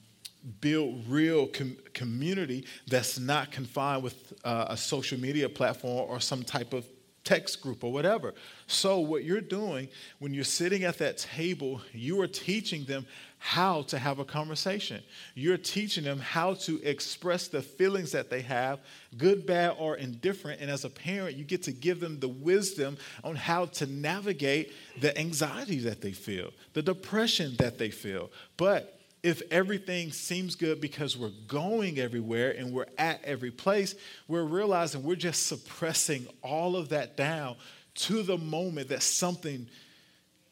build 0.61 1.07
real 1.07 1.47
com- 1.47 1.77
community 1.93 2.65
that's 2.87 3.19
not 3.19 3.51
confined 3.51 4.03
with 4.03 4.33
uh, 4.43 4.65
a 4.69 4.77
social 4.77 5.19
media 5.19 5.49
platform 5.49 6.09
or 6.09 6.19
some 6.19 6.43
type 6.43 6.73
of 6.73 6.85
text 7.23 7.61
group 7.61 7.83
or 7.83 7.91
whatever. 7.91 8.33
So, 8.67 8.99
what 8.99 9.23
you're 9.23 9.41
doing 9.41 9.89
when 10.19 10.33
you're 10.33 10.43
sitting 10.43 10.83
at 10.83 10.97
that 10.99 11.17
table, 11.17 11.81
you 11.93 12.19
are 12.21 12.27
teaching 12.27 12.85
them 12.85 13.05
how 13.37 13.83
to 13.83 13.97
have 13.97 14.19
a 14.19 14.25
conversation. 14.25 15.01
You're 15.33 15.57
teaching 15.57 16.03
them 16.03 16.19
how 16.19 16.55
to 16.55 16.81
express 16.83 17.47
the 17.47 17.61
feelings 17.61 18.11
that 18.11 18.29
they 18.29 18.41
have, 18.41 18.79
good, 19.17 19.45
bad, 19.45 19.75
or 19.79 19.95
indifferent. 19.95 20.59
And 20.59 20.69
as 20.69 20.83
a 20.83 20.89
parent, 20.89 21.37
you 21.37 21.45
get 21.45 21.63
to 21.63 21.71
give 21.71 21.99
them 21.99 22.19
the 22.19 22.27
wisdom 22.27 22.97
on 23.23 23.35
how 23.35 23.65
to 23.65 23.85
navigate 23.85 24.73
the 24.99 25.17
anxiety 25.17 25.79
that 25.79 26.01
they 26.01 26.11
feel, 26.11 26.51
the 26.73 26.81
depression 26.81 27.55
that 27.59 27.77
they 27.77 27.91
feel. 27.91 28.29
But 28.57 28.98
if 29.21 29.41
everything 29.51 30.11
seems 30.11 30.55
good 30.55 30.79
because 30.79 31.17
we're 31.17 31.31
going 31.47 31.99
everywhere 31.99 32.51
and 32.57 32.71
we're 32.71 32.87
at 32.97 33.23
every 33.23 33.51
place, 33.51 33.95
we're 34.27 34.43
realizing 34.43 35.03
we're 35.03 35.15
just 35.15 35.47
suppressing 35.47 36.27
all 36.41 36.75
of 36.75 36.89
that 36.89 37.17
down 37.17 37.55
to 37.95 38.23
the 38.23 38.37
moment 38.37 38.89
that 38.89 39.03
something 39.03 39.67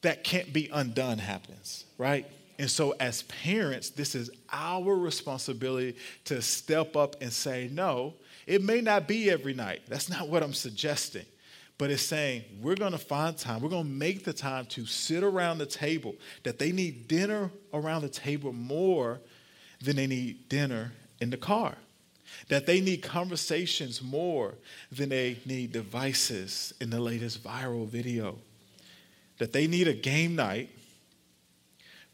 that 0.02 0.24
can't 0.24 0.52
be 0.52 0.70
undone 0.72 1.18
happens, 1.18 1.86
right? 1.98 2.26
And 2.60 2.70
so, 2.70 2.94
as 3.00 3.24
parents, 3.24 3.92
this 3.92 4.16
is 4.16 4.30
our 4.52 4.96
responsibility 4.96 5.96
to 6.26 6.42
step 6.42 6.96
up 6.96 7.16
and 7.22 7.32
say, 7.32 7.70
no, 7.72 8.16
it 8.48 8.64
may 8.64 8.82
not 8.82 9.08
be 9.08 9.30
every 9.30 9.54
night. 9.54 9.82
That's 9.88 10.10
not 10.10 10.28
what 10.28 10.44
I'm 10.44 10.54
suggesting. 10.54 11.26
But 11.78 11.92
it's 11.92 12.02
saying 12.02 12.44
we're 12.62 12.76
going 12.76 12.94
to 12.94 12.98
find 12.98 13.38
time, 13.38 13.62
we're 13.62 13.70
going 13.70 13.84
to 13.84 13.90
make 13.90 14.24
the 14.24 14.34
time 14.34 14.66
to 14.68 14.86
sit 14.86 15.24
around 15.24 15.60
the 15.60 15.66
table, 15.66 16.16
that 16.44 16.58
they 16.60 16.72
need 16.72 17.08
dinner 17.08 17.52
around 17.74 18.02
the 18.02 18.10
table 18.10 18.52
more 18.52 19.20
than 19.82 19.96
they 19.96 20.08
need 20.08 20.50
dinner 20.50 20.92
in 21.22 21.30
the 21.30 21.38
car. 21.38 21.76
That 22.50 22.66
they 22.66 22.82
need 22.82 23.04
conversations 23.04 24.02
more 24.02 24.56
than 24.92 25.10
they 25.10 25.38
need 25.46 25.72
devices 25.72 26.74
in 26.82 26.90
the 26.90 27.00
latest 27.00 27.44
viral 27.44 27.88
video. 27.88 28.38
That 29.38 29.54
they 29.54 29.68
need 29.68 29.88
a 29.88 29.94
game 29.94 30.36
night 30.36 30.70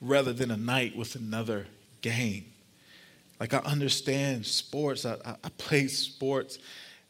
rather 0.01 0.33
than 0.33 0.51
a 0.51 0.57
night 0.57 0.95
with 0.95 1.15
another 1.15 1.65
game. 2.01 2.45
Like 3.39 3.53
I 3.53 3.59
understand 3.59 4.45
sports, 4.45 5.05
I, 5.05 5.13
I, 5.25 5.35
I 5.43 5.49
played 5.57 5.89
sports 5.89 6.59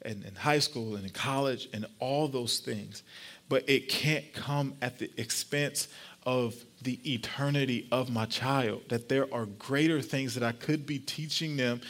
and 0.06 0.24
in 0.24 0.36
high 0.36 0.60
school 0.60 0.96
and 0.96 1.06
in 1.06 1.12
college 1.12 1.70
and 1.74 1.86
all 2.00 2.28
those 2.28 2.60
things. 2.60 3.04
But 3.50 3.68
it 3.70 3.90
can't 3.90 4.34
come 4.34 4.76
at 4.82 5.00
the 5.00 5.12
expense 5.18 5.88
of 6.26 6.56
the 6.82 7.00
eternity 7.14 7.88
of 7.92 8.10
my 8.10 8.26
child, 8.26 8.84
that 8.90 9.10
there 9.10 9.32
are 9.34 9.46
greater 9.46 10.02
things 10.02 10.36
that 10.36 10.44
I 10.44 10.54
could 10.54 10.86
be 10.86 11.00
teaching 11.00 11.58
them 11.58 11.82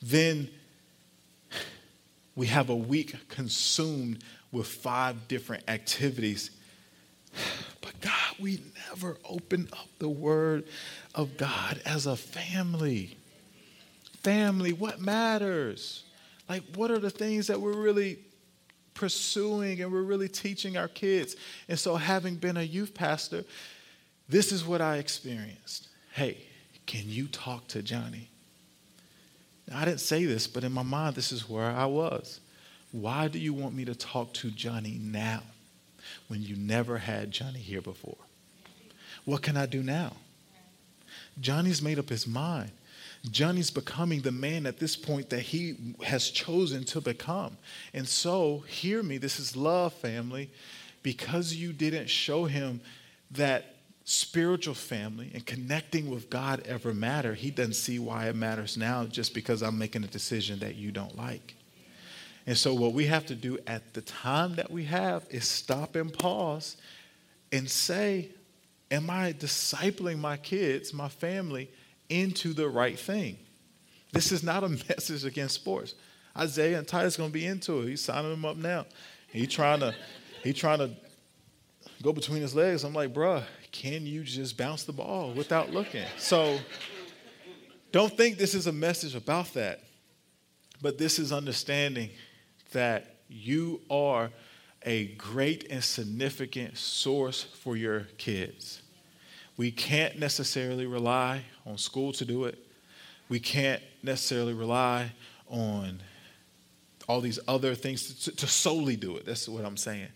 than 0.00 0.48
we 2.36 2.46
have 2.46 2.70
a 2.70 2.76
week 2.76 3.28
consumed 3.28 4.22
with 4.52 4.66
five 4.66 5.28
different 5.28 5.64
activities. 5.68 6.50
But 7.80 8.00
God, 8.00 8.36
we 8.38 8.62
never 8.88 9.18
open 9.28 9.68
up 9.72 9.88
the 9.98 10.08
Word 10.08 10.64
of 11.14 11.36
God 11.36 11.80
as 11.84 12.06
a 12.06 12.16
family. 12.16 13.16
Family, 14.22 14.72
what 14.72 15.00
matters? 15.00 16.04
Like, 16.50 16.64
what 16.74 16.90
are 16.90 16.98
the 16.98 17.10
things 17.10 17.46
that 17.46 17.60
we're 17.60 17.76
really 17.76 18.18
pursuing 18.94 19.82
and 19.82 19.92
we're 19.92 20.02
really 20.02 20.28
teaching 20.28 20.76
our 20.76 20.88
kids? 20.88 21.36
And 21.68 21.78
so, 21.78 21.94
having 21.94 22.34
been 22.34 22.56
a 22.56 22.62
youth 22.62 22.92
pastor, 22.92 23.44
this 24.28 24.50
is 24.50 24.64
what 24.64 24.80
I 24.80 24.96
experienced. 24.96 25.86
Hey, 26.12 26.38
can 26.86 27.02
you 27.04 27.28
talk 27.28 27.68
to 27.68 27.82
Johnny? 27.82 28.30
Now, 29.68 29.78
I 29.78 29.84
didn't 29.84 30.00
say 30.00 30.24
this, 30.24 30.48
but 30.48 30.64
in 30.64 30.72
my 30.72 30.82
mind, 30.82 31.14
this 31.14 31.30
is 31.30 31.48
where 31.48 31.70
I 31.70 31.86
was. 31.86 32.40
Why 32.90 33.28
do 33.28 33.38
you 33.38 33.54
want 33.54 33.76
me 33.76 33.84
to 33.84 33.94
talk 33.94 34.32
to 34.34 34.50
Johnny 34.50 34.98
now 35.00 35.44
when 36.26 36.42
you 36.42 36.56
never 36.56 36.98
had 36.98 37.30
Johnny 37.30 37.60
here 37.60 37.80
before? 37.80 38.18
What 39.24 39.42
can 39.42 39.56
I 39.56 39.66
do 39.66 39.84
now? 39.84 40.16
Johnny's 41.40 41.80
made 41.80 42.00
up 42.00 42.08
his 42.08 42.26
mind. 42.26 42.72
Johnny's 43.28 43.70
becoming 43.70 44.22
the 44.22 44.32
man 44.32 44.66
at 44.66 44.78
this 44.78 44.96
point 44.96 45.30
that 45.30 45.40
he 45.40 45.94
has 46.02 46.30
chosen 46.30 46.84
to 46.84 47.00
become. 47.00 47.56
And 47.92 48.08
so, 48.08 48.60
hear 48.66 49.02
me, 49.02 49.18
this 49.18 49.38
is 49.38 49.56
love, 49.56 49.92
family. 49.92 50.50
Because 51.02 51.54
you 51.54 51.72
didn't 51.72 52.08
show 52.08 52.44
him 52.44 52.80
that 53.32 53.76
spiritual 54.04 54.74
family 54.74 55.30
and 55.34 55.44
connecting 55.44 56.10
with 56.10 56.30
God 56.30 56.62
ever 56.66 56.92
matter, 56.94 57.34
he 57.34 57.50
doesn't 57.50 57.74
see 57.74 57.98
why 57.98 58.28
it 58.28 58.36
matters 58.36 58.76
now 58.76 59.04
just 59.04 59.34
because 59.34 59.62
I'm 59.62 59.78
making 59.78 60.04
a 60.04 60.08
decision 60.08 60.58
that 60.60 60.76
you 60.76 60.90
don't 60.90 61.16
like. 61.16 61.54
And 62.46 62.56
so, 62.56 62.72
what 62.74 62.94
we 62.94 63.06
have 63.06 63.26
to 63.26 63.34
do 63.34 63.58
at 63.66 63.92
the 63.92 64.00
time 64.00 64.56
that 64.56 64.70
we 64.70 64.84
have 64.84 65.26
is 65.30 65.46
stop 65.46 65.94
and 65.94 66.12
pause 66.12 66.76
and 67.52 67.68
say, 67.70 68.30
Am 68.90 69.08
I 69.08 69.32
discipling 69.32 70.18
my 70.18 70.36
kids, 70.36 70.92
my 70.92 71.08
family, 71.08 71.70
into 72.10 72.52
the 72.52 72.68
right 72.68 72.98
thing. 72.98 73.38
This 74.12 74.32
is 74.32 74.42
not 74.42 74.64
a 74.64 74.68
message 74.88 75.24
against 75.24 75.54
sports. 75.54 75.94
Isaiah 76.36 76.78
and 76.78 76.86
Titus 76.86 77.16
going 77.16 77.30
to 77.30 77.34
be 77.34 77.46
into 77.46 77.80
it. 77.80 77.88
He's 77.88 78.02
signing 78.02 78.30
them 78.30 78.44
up 78.44 78.56
now. 78.56 78.86
He 79.28 79.46
trying 79.46 79.80
to, 79.80 79.94
he 80.42 80.52
trying 80.52 80.78
to 80.78 80.90
go 82.02 82.12
between 82.12 82.42
his 82.42 82.54
legs. 82.54 82.84
I'm 82.84 82.92
like, 82.92 83.12
bruh, 83.14 83.42
can 83.72 84.06
you 84.06 84.22
just 84.22 84.56
bounce 84.56 84.84
the 84.84 84.92
ball 84.92 85.32
without 85.32 85.70
looking? 85.70 86.04
So 86.18 86.58
don't 87.92 88.16
think 88.16 88.38
this 88.38 88.54
is 88.54 88.66
a 88.66 88.72
message 88.72 89.14
about 89.14 89.54
that. 89.54 89.80
But 90.82 90.98
this 90.98 91.18
is 91.18 91.32
understanding 91.32 92.10
that 92.72 93.16
you 93.28 93.80
are 93.90 94.30
a 94.82 95.08
great 95.08 95.66
and 95.70 95.84
significant 95.84 96.78
source 96.78 97.42
for 97.42 97.76
your 97.76 98.06
kids. 98.16 98.82
We 99.60 99.70
can't 99.70 100.18
necessarily 100.18 100.86
rely 100.86 101.42
on 101.66 101.76
school 101.76 102.14
to 102.14 102.24
do 102.24 102.46
it. 102.46 102.58
We 103.28 103.40
can't 103.40 103.82
necessarily 104.02 104.54
rely 104.54 105.12
on 105.50 106.00
all 107.06 107.20
these 107.20 107.38
other 107.46 107.74
things 107.74 108.24
to, 108.24 108.36
to 108.36 108.46
solely 108.46 108.96
do 108.96 109.18
it. 109.18 109.26
That's 109.26 109.46
what 109.50 109.66
I'm 109.66 109.76
saying. 109.76 110.08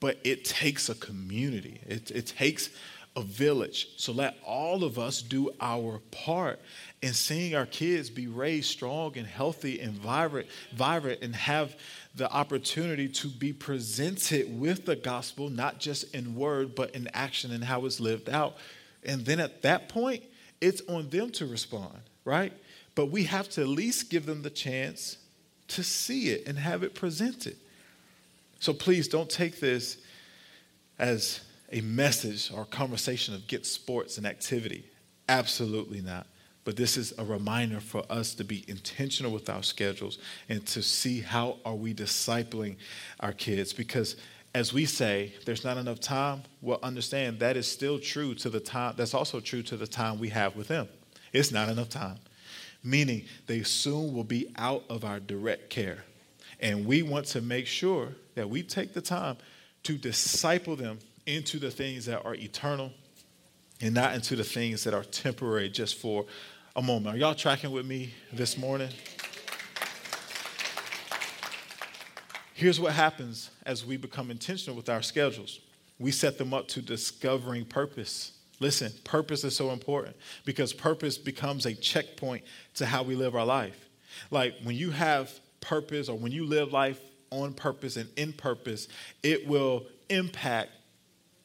but 0.00 0.18
it 0.24 0.44
takes 0.44 0.88
a 0.88 0.96
community, 0.96 1.80
it, 1.86 2.10
it 2.10 2.26
takes 2.26 2.70
a 3.14 3.22
village. 3.22 3.86
So 3.98 4.10
let 4.12 4.36
all 4.44 4.82
of 4.82 4.98
us 4.98 5.22
do 5.22 5.52
our 5.60 6.00
part 6.10 6.58
in 7.02 7.12
seeing 7.12 7.54
our 7.54 7.66
kids 7.66 8.10
be 8.10 8.26
raised 8.26 8.68
strong 8.68 9.16
and 9.16 9.28
healthy 9.28 9.78
and 9.78 9.92
vibrant, 9.92 10.48
vibrant 10.74 11.22
and 11.22 11.36
have 11.36 11.76
the 12.14 12.30
opportunity 12.30 13.08
to 13.08 13.28
be 13.28 13.52
presented 13.52 14.60
with 14.60 14.84
the 14.84 14.96
gospel, 14.96 15.48
not 15.48 15.78
just 15.78 16.14
in 16.14 16.34
word, 16.34 16.74
but 16.74 16.94
in 16.94 17.08
action 17.14 17.52
and 17.52 17.64
how 17.64 17.86
it's 17.86 18.00
lived 18.00 18.28
out. 18.28 18.56
And 19.04 19.24
then 19.24 19.40
at 19.40 19.62
that 19.62 19.88
point, 19.88 20.22
it's 20.60 20.82
on 20.88 21.08
them 21.08 21.30
to 21.32 21.46
respond, 21.46 21.98
right? 22.24 22.52
But 22.94 23.06
we 23.06 23.24
have 23.24 23.48
to 23.50 23.62
at 23.62 23.68
least 23.68 24.10
give 24.10 24.26
them 24.26 24.42
the 24.42 24.50
chance 24.50 25.16
to 25.68 25.82
see 25.82 26.28
it 26.28 26.46
and 26.46 26.58
have 26.58 26.82
it 26.82 26.94
presented. 26.94 27.56
So 28.60 28.72
please 28.72 29.08
don't 29.08 29.30
take 29.30 29.58
this 29.58 29.96
as 30.98 31.40
a 31.72 31.80
message 31.80 32.52
or 32.52 32.66
conversation 32.66 33.34
of 33.34 33.46
get 33.46 33.64
sports 33.64 34.18
and 34.18 34.26
activity. 34.26 34.84
Absolutely 35.28 36.02
not. 36.02 36.26
But 36.64 36.76
this 36.76 36.96
is 36.96 37.12
a 37.18 37.24
reminder 37.24 37.80
for 37.80 38.04
us 38.08 38.34
to 38.36 38.44
be 38.44 38.64
intentional 38.68 39.32
with 39.32 39.50
our 39.50 39.62
schedules 39.62 40.18
and 40.48 40.64
to 40.68 40.82
see 40.82 41.20
how 41.20 41.56
are 41.64 41.74
we 41.74 41.92
discipling 41.92 42.76
our 43.20 43.32
kids 43.32 43.72
because 43.72 44.16
as 44.54 44.72
we 44.72 44.84
say 44.84 45.32
there's 45.44 45.64
not 45.64 45.76
enough 45.76 45.98
time, 45.98 46.42
well 46.60 46.78
understand 46.82 47.40
that 47.40 47.56
is 47.56 47.66
still 47.66 47.98
true 47.98 48.34
to 48.34 48.50
the 48.50 48.60
time 48.60 48.94
that's 48.96 49.14
also 49.14 49.40
true 49.40 49.62
to 49.62 49.76
the 49.76 49.86
time 49.86 50.18
we 50.18 50.28
have 50.28 50.54
with 50.54 50.68
them. 50.68 50.88
It's 51.32 51.50
not 51.50 51.68
enough 51.68 51.88
time. 51.88 52.18
Meaning 52.84 53.24
they 53.46 53.62
soon 53.62 54.12
will 54.12 54.24
be 54.24 54.52
out 54.56 54.84
of 54.90 55.04
our 55.04 55.20
direct 55.20 55.70
care. 55.70 56.04
And 56.60 56.84
we 56.84 57.02
want 57.02 57.26
to 57.26 57.40
make 57.40 57.66
sure 57.66 58.08
that 58.34 58.48
we 58.48 58.62
take 58.62 58.92
the 58.92 59.00
time 59.00 59.36
to 59.84 59.96
disciple 59.96 60.76
them 60.76 60.98
into 61.26 61.58
the 61.58 61.70
things 61.70 62.06
that 62.06 62.24
are 62.24 62.34
eternal 62.34 62.92
and 63.82 63.94
not 63.94 64.14
into 64.14 64.36
the 64.36 64.44
things 64.44 64.84
that 64.84 64.94
are 64.94 65.04
temporary 65.04 65.68
just 65.68 65.96
for 65.96 66.24
a 66.76 66.80
moment. 66.80 67.16
Are 67.16 67.18
y'all 67.18 67.34
tracking 67.34 67.72
with 67.72 67.84
me 67.84 68.14
this 68.32 68.56
morning? 68.56 68.88
Here's 72.54 72.78
what 72.78 72.92
happens 72.92 73.50
as 73.66 73.84
we 73.84 73.96
become 73.96 74.30
intentional 74.30 74.76
with 74.76 74.88
our 74.88 75.02
schedules 75.02 75.60
we 75.98 76.10
set 76.10 76.36
them 76.36 76.52
up 76.52 76.66
to 76.66 76.82
discovering 76.82 77.64
purpose. 77.64 78.32
Listen, 78.58 78.92
purpose 79.04 79.44
is 79.44 79.54
so 79.54 79.70
important 79.70 80.16
because 80.44 80.72
purpose 80.72 81.16
becomes 81.16 81.64
a 81.64 81.74
checkpoint 81.74 82.42
to 82.74 82.86
how 82.86 83.04
we 83.04 83.14
live 83.14 83.36
our 83.36 83.44
life. 83.44 83.88
Like 84.30 84.54
when 84.64 84.74
you 84.74 84.90
have 84.90 85.30
purpose 85.60 86.08
or 86.08 86.18
when 86.18 86.32
you 86.32 86.44
live 86.44 86.72
life 86.72 87.00
on 87.30 87.54
purpose 87.54 87.96
and 87.96 88.08
in 88.16 88.32
purpose, 88.32 88.88
it 89.22 89.46
will 89.46 89.86
impact 90.08 90.70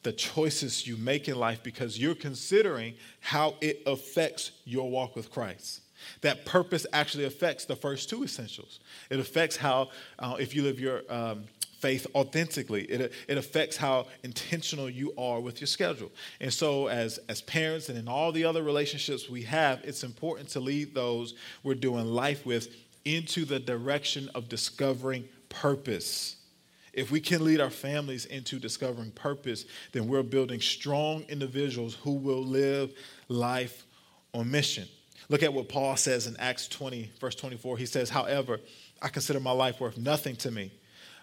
the 0.07 0.13
choices 0.13 0.87
you 0.87 0.95
make 0.95 1.27
in 1.27 1.35
life 1.37 1.61
because 1.61 1.99
you're 1.99 2.15
considering 2.15 2.93
how 3.19 3.55
it 3.59 3.81
affects 3.85 4.51
your 4.63 4.89
walk 4.89 5.17
with 5.17 5.29
Christ. 5.29 5.81
That 6.21 6.45
purpose 6.45 6.85
actually 6.93 7.25
affects 7.25 7.65
the 7.65 7.75
first 7.75 8.09
two 8.09 8.23
essentials. 8.23 8.79
It 9.09 9.19
affects 9.19 9.57
how, 9.57 9.89
uh, 10.17 10.37
if 10.39 10.55
you 10.55 10.63
live 10.63 10.79
your 10.79 11.01
um, 11.09 11.43
faith 11.79 12.07
authentically, 12.15 12.83
it, 12.83 13.11
it 13.27 13.37
affects 13.37 13.75
how 13.75 14.07
intentional 14.23 14.89
you 14.89 15.11
are 15.17 15.41
with 15.41 15.59
your 15.59 15.67
schedule. 15.67 16.09
And 16.39 16.53
so, 16.53 16.87
as, 16.87 17.19
as 17.27 17.41
parents 17.41 17.89
and 17.89 17.97
in 17.97 18.07
all 18.07 18.31
the 18.31 18.45
other 18.45 18.63
relationships 18.63 19.29
we 19.29 19.41
have, 19.41 19.81
it's 19.83 20.05
important 20.05 20.47
to 20.51 20.61
lead 20.61 20.95
those 20.95 21.33
we're 21.63 21.75
doing 21.75 22.05
life 22.05 22.45
with 22.45 22.73
into 23.03 23.43
the 23.43 23.59
direction 23.59 24.29
of 24.33 24.47
discovering 24.47 25.27
purpose. 25.49 26.37
If 26.97 27.11
we 27.11 27.21
can 27.21 27.45
lead 27.45 27.61
our 27.61 27.69
families 27.69 28.25
into 28.25 28.57
discovering 28.57 29.11
purpose, 29.11 29.65
then 29.91 30.07
we're 30.07 30.23
building 30.23 30.59
strong 30.59 31.21
individuals 31.29 31.93
who 31.93 32.13
will 32.13 32.43
live 32.43 32.91
life 33.27 33.85
on 34.33 34.49
mission. 34.49 34.87
Look 35.29 35.43
at 35.43 35.53
what 35.53 35.69
Paul 35.69 35.95
says 35.95 36.25
in 36.25 36.35
Acts 36.37 36.67
20, 36.67 37.11
verse 37.21 37.35
24. 37.35 37.77
He 37.77 37.85
says, 37.85 38.09
However, 38.09 38.59
I 38.99 39.09
consider 39.09 39.39
my 39.39 39.51
life 39.51 39.79
worth 39.79 39.95
nothing 39.95 40.35
to 40.37 40.49
me. 40.49 40.71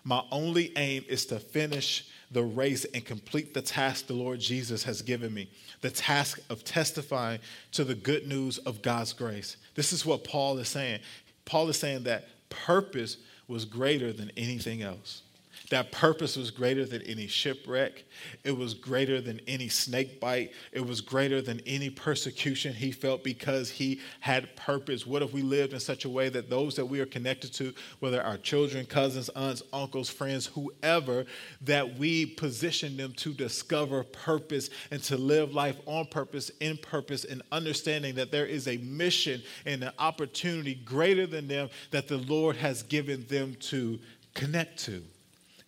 My 0.05 0.23
only 0.31 0.73
aim 0.77 1.05
is 1.09 1.27
to 1.27 1.41
finish 1.41 2.07
the 2.31 2.45
race 2.45 2.85
and 2.95 3.05
complete 3.05 3.53
the 3.53 3.63
task 3.63 4.07
the 4.07 4.13
Lord 4.13 4.39
Jesus 4.39 4.85
has 4.85 5.03
given 5.03 5.35
me 5.35 5.51
the 5.81 5.91
task 5.91 6.39
of 6.51 6.63
testifying 6.65 7.41
to 7.73 7.83
the 7.83 7.97
good 7.97 8.29
news 8.29 8.59
of 8.59 8.81
God's 8.81 9.13
grace. 9.13 9.57
This 9.75 9.93
is 9.93 10.07
what 10.07 10.23
Paul 10.23 10.57
is 10.59 10.69
saying. 10.69 11.01
Paul 11.45 11.69
is 11.69 11.79
saying 11.79 12.05
that 12.05 12.29
purpose 12.49 13.17
was 13.49 13.65
greater 13.65 14.13
than 14.13 14.31
anything 14.37 14.81
else. 14.83 15.23
That 15.71 15.93
purpose 15.93 16.37
was 16.37 16.51
greater 16.51 16.85
than 16.85 17.01
any 17.03 17.27
shipwreck. 17.27 18.05
It 18.45 18.57
was 18.57 18.75
greater 18.75 19.23
than 19.23 19.41
any 19.49 19.69
snake 19.69 20.21
bite. 20.21 20.53
It 20.73 20.87
was 20.87 21.01
greater 21.01 21.41
than 21.41 21.61
any 21.67 21.89
persecution 21.89 22.75
he 22.75 22.93
felt 22.93 23.25
because 23.25 23.71
he 23.71 24.01
had 24.21 24.55
purpose. 24.57 25.07
What 25.07 25.23
if 25.23 25.33
we 25.33 25.41
lived 25.41 25.73
in 25.73 25.81
such 25.81 26.05
a 26.05 26.11
way 26.11 26.29
that 26.29 26.51
those 26.51 26.77
that 26.77 26.85
we 26.85 27.01
are 27.01 27.07
connected 27.07 27.55
to, 27.55 27.73
whether 28.01 28.23
our 28.23 28.37
children, 28.37 28.85
cousins, 28.85 29.31
aunts, 29.31 29.63
uncles, 29.73 30.11
friends, 30.11 30.47
whoever, 30.47 31.25
that 31.63 31.99
we 31.99 32.27
position 32.27 32.99
them 32.99 33.15
to 33.15 33.33
discover 33.33 34.05
purpose 34.05 34.69
and 34.91 35.03
to 35.05 35.17
live 35.17 35.55
life 35.55 35.79
on 35.87 36.05
purpose, 36.07 36.51
in 36.61 36.77
purpose, 36.77 37.25
and 37.25 37.41
understanding 37.53 38.17
that 38.17 38.31
there 38.31 38.47
is 38.47 38.69
a 38.69 38.77
mission 38.79 39.43
and 39.65 39.83
an 39.83 39.93
opportunity 39.99 40.75
greater 40.75 41.27
than 41.27 41.49
them 41.49 41.71
that 41.91 42.07
the 42.07 42.19
Lord 42.19 42.57
has 42.57 42.83
given 42.83 43.25
them 43.29 43.55
to 43.61 43.99
connect 44.35 44.79
to. 44.81 45.03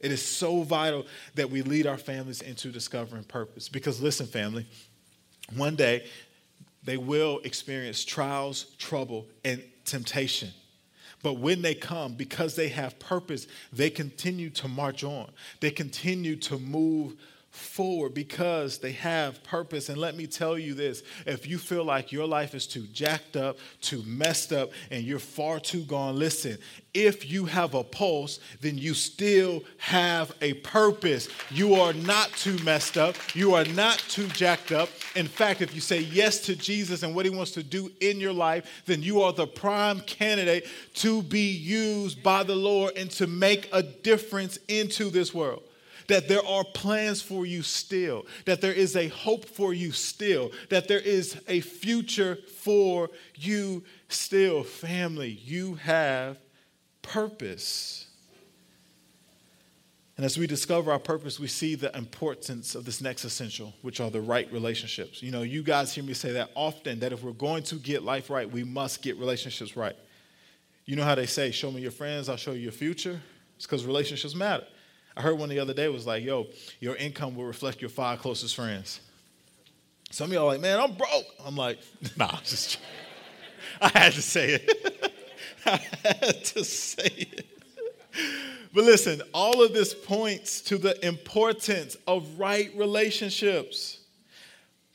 It 0.00 0.12
is 0.12 0.22
so 0.22 0.62
vital 0.62 1.06
that 1.34 1.50
we 1.50 1.62
lead 1.62 1.86
our 1.86 1.96
families 1.96 2.42
into 2.42 2.70
discovering 2.70 3.24
purpose. 3.24 3.68
Because 3.68 4.00
listen, 4.00 4.26
family, 4.26 4.66
one 5.54 5.76
day 5.76 6.06
they 6.84 6.96
will 6.96 7.40
experience 7.44 8.04
trials, 8.04 8.64
trouble, 8.78 9.26
and 9.44 9.62
temptation. 9.84 10.50
But 11.22 11.34
when 11.34 11.62
they 11.62 11.74
come, 11.74 12.14
because 12.14 12.54
they 12.54 12.68
have 12.68 12.98
purpose, 12.98 13.48
they 13.72 13.90
continue 13.90 14.50
to 14.50 14.68
march 14.68 15.02
on. 15.02 15.30
They 15.60 15.70
continue 15.70 16.36
to 16.36 16.58
move 16.58 17.14
forward 17.56 18.14
because 18.14 18.78
they 18.78 18.92
have 18.92 19.42
purpose. 19.42 19.88
And 19.88 19.98
let 19.98 20.16
me 20.16 20.26
tell 20.26 20.58
you 20.58 20.74
this 20.74 21.02
if 21.26 21.46
you 21.46 21.58
feel 21.58 21.84
like 21.84 22.12
your 22.12 22.26
life 22.26 22.54
is 22.54 22.66
too 22.66 22.86
jacked 22.92 23.36
up, 23.36 23.58
too 23.80 24.02
messed 24.06 24.52
up, 24.52 24.70
and 24.90 25.02
you're 25.02 25.18
far 25.18 25.58
too 25.58 25.82
gone, 25.82 26.18
listen, 26.18 26.58
if 26.94 27.30
you 27.30 27.44
have 27.44 27.74
a 27.74 27.84
pulse, 27.84 28.40
then 28.60 28.78
you 28.78 28.94
still 28.94 29.62
have 29.78 30.34
a 30.40 30.54
purpose. 30.54 31.28
You 31.50 31.74
are 31.74 31.92
not 31.92 32.30
too 32.32 32.56
messed 32.64 32.96
up. 32.96 33.16
You 33.34 33.54
are 33.54 33.64
not 33.64 33.98
too 33.98 34.28
jacked 34.28 34.72
up. 34.72 34.88
In 35.14 35.26
fact, 35.26 35.60
if 35.60 35.74
you 35.74 35.80
say 35.80 36.00
yes 36.00 36.40
to 36.46 36.56
Jesus 36.56 37.02
and 37.02 37.14
what 37.14 37.26
he 37.26 37.30
wants 37.30 37.52
to 37.52 37.62
do 37.62 37.90
in 38.00 38.18
your 38.20 38.32
life, 38.32 38.82
then 38.86 39.02
you 39.02 39.20
are 39.20 39.32
the 39.32 39.46
prime 39.46 40.00
candidate 40.00 40.66
to 40.94 41.22
be 41.22 41.50
used 41.50 42.22
by 42.22 42.42
the 42.42 42.56
Lord 42.56 42.96
and 42.96 43.10
to 43.12 43.26
make 43.26 43.68
a 43.72 43.82
difference 43.82 44.58
into 44.68 45.10
this 45.10 45.34
world 45.34 45.62
that 46.08 46.28
there 46.28 46.44
are 46.44 46.64
plans 46.64 47.22
for 47.22 47.46
you 47.46 47.62
still, 47.62 48.26
that 48.44 48.60
there 48.60 48.72
is 48.72 48.96
a 48.96 49.08
hope 49.08 49.44
for 49.44 49.72
you 49.72 49.92
still, 49.92 50.50
that 50.70 50.88
there 50.88 51.00
is 51.00 51.40
a 51.48 51.60
future 51.60 52.36
for 52.62 53.10
you 53.34 53.82
still. 54.08 54.62
Family, 54.62 55.30
you 55.44 55.74
have 55.74 56.38
purpose. 57.02 58.06
And 60.16 60.24
as 60.24 60.38
we 60.38 60.46
discover 60.46 60.90
our 60.90 60.98
purpose, 60.98 61.38
we 61.38 61.46
see 61.46 61.74
the 61.74 61.94
importance 61.96 62.74
of 62.74 62.86
this 62.86 63.02
next 63.02 63.24
essential, 63.24 63.74
which 63.82 64.00
are 64.00 64.10
the 64.10 64.20
right 64.20 64.50
relationships. 64.50 65.22
You 65.22 65.30
know, 65.30 65.42
you 65.42 65.62
guys 65.62 65.94
hear 65.94 66.04
me 66.04 66.14
say 66.14 66.32
that 66.32 66.50
often 66.54 67.00
that 67.00 67.12
if 67.12 67.22
we're 67.22 67.32
going 67.32 67.64
to 67.64 67.74
get 67.74 68.02
life 68.02 68.30
right, 68.30 68.50
we 68.50 68.64
must 68.64 69.02
get 69.02 69.18
relationships 69.18 69.76
right. 69.76 69.96
You 70.86 70.96
know 70.96 71.04
how 71.04 71.16
they 71.16 71.26
say, 71.26 71.50
show 71.50 71.70
me 71.70 71.82
your 71.82 71.90
friends, 71.90 72.28
I'll 72.28 72.36
show 72.36 72.52
you 72.52 72.60
your 72.60 72.72
future? 72.72 73.20
It's 73.56 73.66
because 73.66 73.84
relationships 73.84 74.34
matter. 74.34 74.64
I 75.16 75.22
heard 75.22 75.38
one 75.38 75.48
the 75.48 75.58
other 75.58 75.72
day 75.72 75.88
was 75.88 76.06
like, 76.06 76.22
yo, 76.22 76.46
your 76.80 76.96
income 76.96 77.36
will 77.36 77.46
reflect 77.46 77.80
your 77.80 77.88
five 77.88 78.18
closest 78.18 78.54
friends. 78.54 79.00
Some 80.10 80.30
of 80.30 80.34
y'all 80.34 80.46
like, 80.46 80.60
man, 80.60 80.78
I'm 80.78 80.94
broke. 80.94 81.26
I'm 81.44 81.56
like, 81.56 81.78
nah, 82.16 82.26
I'm 82.26 82.44
just 82.44 82.78
I 83.80 83.88
had 83.88 84.12
to 84.12 84.22
say 84.22 84.54
it. 84.54 85.12
I 85.66 85.80
had 86.04 86.44
to 86.44 86.64
say 86.64 87.10
it. 87.32 87.46
But 88.72 88.84
listen, 88.84 89.22
all 89.32 89.62
of 89.62 89.72
this 89.72 89.94
points 89.94 90.60
to 90.62 90.78
the 90.78 91.04
importance 91.06 91.96
of 92.06 92.38
right 92.38 92.70
relationships. 92.76 94.00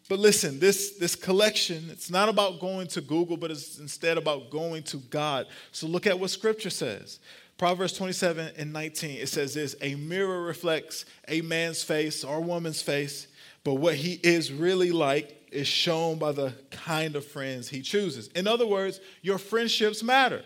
But 0.07 0.19
listen, 0.19 0.59
this, 0.59 0.97
this 0.97 1.15
collection, 1.15 1.87
it's 1.89 2.09
not 2.09 2.29
about 2.29 2.59
going 2.59 2.87
to 2.87 3.01
Google, 3.01 3.37
but 3.37 3.49
it's 3.49 3.79
instead 3.79 4.17
about 4.17 4.49
going 4.49 4.83
to 4.83 4.97
God. 4.97 5.47
So 5.71 5.87
look 5.87 6.05
at 6.05 6.19
what 6.19 6.29
scripture 6.29 6.69
says. 6.69 7.19
Proverbs 7.61 7.93
27 7.93 8.53
and 8.57 8.73
19, 8.73 9.19
it 9.19 9.29
says 9.29 9.53
this 9.53 9.75
A 9.81 9.93
mirror 9.93 10.41
reflects 10.41 11.05
a 11.27 11.41
man's 11.41 11.83
face 11.83 12.23
or 12.23 12.41
woman's 12.41 12.81
face, 12.81 13.27
but 13.63 13.75
what 13.75 13.93
he 13.93 14.13
is 14.23 14.51
really 14.51 14.91
like 14.91 15.47
is 15.51 15.67
shown 15.67 16.17
by 16.17 16.31
the 16.31 16.55
kind 16.71 17.15
of 17.15 17.23
friends 17.23 17.69
he 17.69 17.83
chooses. 17.83 18.29
In 18.29 18.47
other 18.47 18.65
words, 18.65 18.99
your 19.21 19.37
friendships 19.37 20.01
matter. 20.01 20.41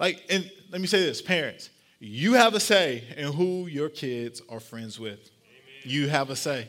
Like, 0.00 0.20
and 0.28 0.50
let 0.72 0.80
me 0.80 0.88
say 0.88 0.98
this, 0.98 1.22
parents, 1.22 1.70
You 2.00 2.32
have 2.32 2.54
a 2.54 2.60
say 2.60 3.04
in 3.16 3.32
who 3.32 3.68
your 3.68 3.88
kids 3.88 4.42
are 4.48 4.58
friends 4.58 4.98
with. 4.98 5.20
Amen. 5.20 5.82
You 5.84 6.08
have 6.08 6.30
a 6.30 6.34
say. 6.34 6.66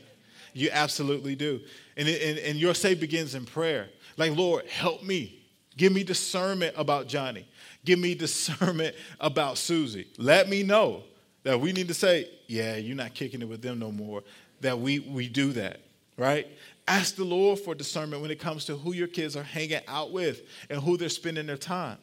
You 0.54 0.70
absolutely 0.72 1.36
do. 1.36 1.62
And, 1.98 2.08
and, 2.08 2.38
and 2.38 2.60
your 2.60 2.76
say 2.76 2.94
begins 2.94 3.34
in 3.34 3.46
prayer. 3.46 3.90
Like, 4.18 4.38
Lord, 4.38 4.68
help 4.68 5.02
me. 5.02 5.37
Give 5.78 5.94
me 5.94 6.04
discernment 6.04 6.74
about 6.76 7.08
Johnny. 7.08 7.48
Give 7.86 8.00
me 8.00 8.16
discernment 8.16 8.96
about 9.20 9.58
Susie. 9.58 10.08
Let 10.18 10.50
me 10.50 10.64
know 10.64 11.04
that 11.44 11.62
we 11.62 11.72
need 11.72 11.88
to 11.88 11.94
say, 11.94 12.30
yeah, 12.48 12.76
you're 12.76 12.96
not 12.96 13.14
kicking 13.14 13.42
it 13.42 13.48
with 13.48 13.62
them 13.62 13.80
no 13.80 13.92
more. 13.92 14.24
That 14.62 14.80
we, 14.80 15.00
we 15.00 15.30
do 15.30 15.54
that, 15.54 15.80
right? 16.18 16.48
Ask 16.88 17.16
the 17.16 17.24
Lord 17.24 17.60
for 17.60 17.76
discernment 17.76 18.22
when 18.22 18.32
it 18.32 18.40
comes 18.40 18.66
to 18.66 18.76
who 18.76 18.94
your 18.94 19.08
kids 19.08 19.38
are 19.38 19.44
hanging 19.44 19.82
out 19.88 20.12
with 20.12 20.42
and 20.70 20.82
who 20.82 20.98
they're 20.98 21.10
spending 21.10 21.46
their 21.46 21.58
time. 21.58 21.98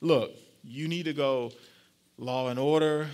Look, 0.00 0.32
you 0.64 0.88
need 0.88 1.04
to 1.04 1.12
go 1.12 1.52
law 2.16 2.48
and 2.48 2.58
order, 2.58 3.08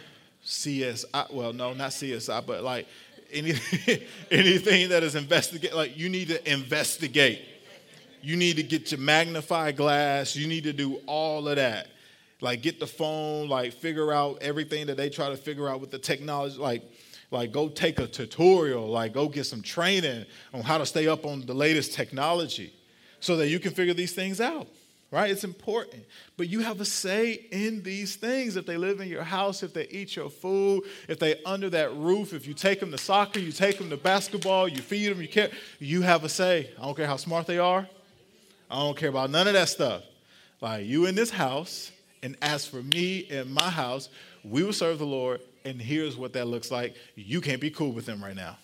CSI. 0.45 1.33
Well, 1.33 1.53
no, 1.53 1.73
not 1.73 1.91
CSI, 1.91 2.47
but 2.47 2.63
like 2.63 2.87
anything, 3.33 4.03
anything 4.31 4.89
that 4.91 5.03
is 5.03 5.15
investigate. 5.15 5.75
Like 5.75 5.97
you 5.97 6.09
need 6.09 6.29
to 6.29 6.51
investigate. 6.53 7.41
You 8.27 8.37
need 8.37 8.57
to 8.57 8.65
get 8.65 8.91
your 8.91 8.99
magnify 8.99 9.71
glass. 9.71 10.35
You 10.35 10.49
need 10.49 10.65
to 10.65 10.73
do 10.73 10.97
all 11.07 11.47
of 11.47 11.55
that. 11.55 11.87
Like 12.41 12.61
get 12.61 12.81
the 12.81 12.87
phone. 12.87 13.49
Like 13.49 13.73
figure 13.73 14.13
out 14.13 14.39
everything 14.41 14.89
that 14.89 14.97
they 14.97 15.11
try 15.11 15.29
to 15.29 15.37
figure 15.37 15.69
out 15.69 15.81
with 15.81 15.93
the 15.93 15.99
technology. 16.01 16.59
Like 16.59 16.83
like 17.31 17.53
go 17.53 17.69
take 17.69 18.01
a 18.01 18.09
tutorial. 18.09 18.89
Like 18.89 19.13
go 19.13 19.29
get 19.29 19.45
some 19.45 19.63
training 19.63 20.27
on 20.53 20.63
how 20.63 20.77
to 20.77 20.85
stay 20.85 21.07
up 21.07 21.25
on 21.25 21.47
the 21.47 21.55
latest 21.55 21.95
technology, 21.95 22.75
so 23.21 23.37
that 23.37 23.47
you 23.47 23.61
can 23.61 23.73
figure 23.73 23.95
these 23.95 24.13
things 24.13 24.41
out 24.41 24.67
right? 25.13 25.31
It's 25.31 25.45
important. 25.45 26.05
But 26.37 26.49
you 26.49 26.61
have 26.61 26.81
a 26.81 26.85
say 26.85 27.47
in 27.53 27.81
these 27.85 28.17
things. 28.17 28.57
If 28.57 28.67
they 28.67 28.77
live 28.77 29.01
in 29.01 29.09
your 29.09 29.23
house, 29.23 29.63
if 29.63 29.73
they 29.73 29.87
eat 29.87 30.17
your 30.17 30.29
food, 30.29 30.83
if 31.09 31.21
they 31.21 31.41
under 31.45 31.71
that 31.71 31.95
roof, 31.95 32.35
if 32.35 32.45
you 32.45 32.55
take 32.55 32.81
them 32.81 32.91
to 32.91 32.99
soccer, 32.99 33.39
you 33.39 33.53
take 33.53 33.79
them 33.79 33.89
to 33.91 33.97
basketball, 33.97 34.67
you 34.67 34.79
feed 34.79 35.09
them, 35.09 35.23
you 35.23 35.29
care, 35.29 35.51
you 35.79 36.03
have 36.03 36.25
a 36.25 36.29
say. 36.29 36.71
I 36.77 36.83
don't 36.83 36.97
care 36.97 37.07
how 37.07 37.17
smart 37.17 37.47
they 37.47 37.59
are. 37.59 37.89
I 38.71 38.77
don't 38.77 38.97
care 38.97 39.09
about 39.09 39.31
none 39.31 39.47
of 39.47 39.53
that 39.55 39.69
stuff. 39.69 40.03
Like 40.61 40.87
you 40.87 41.07
in 41.07 41.15
this 41.15 41.31
house, 41.31 41.93
and 42.23 42.37
as 42.43 42.67
for 42.67 42.83
me 42.83 43.19
in 43.19 43.53
my 43.53 43.71
house, 43.71 44.09
we 44.43 44.63
will 44.63 44.73
serve 44.73 44.99
the 44.99 45.07
Lord, 45.07 45.41
and 45.65 45.81
here's 45.81 46.17
what 46.17 46.33
that 46.33 46.47
looks 46.47 46.71
like. 46.71 46.97
You 47.15 47.41
can't 47.41 47.61
be 47.61 47.71
cool 47.71 47.93
with 47.93 48.07
them 48.07 48.23
right 48.23 48.35
now. 48.35 48.57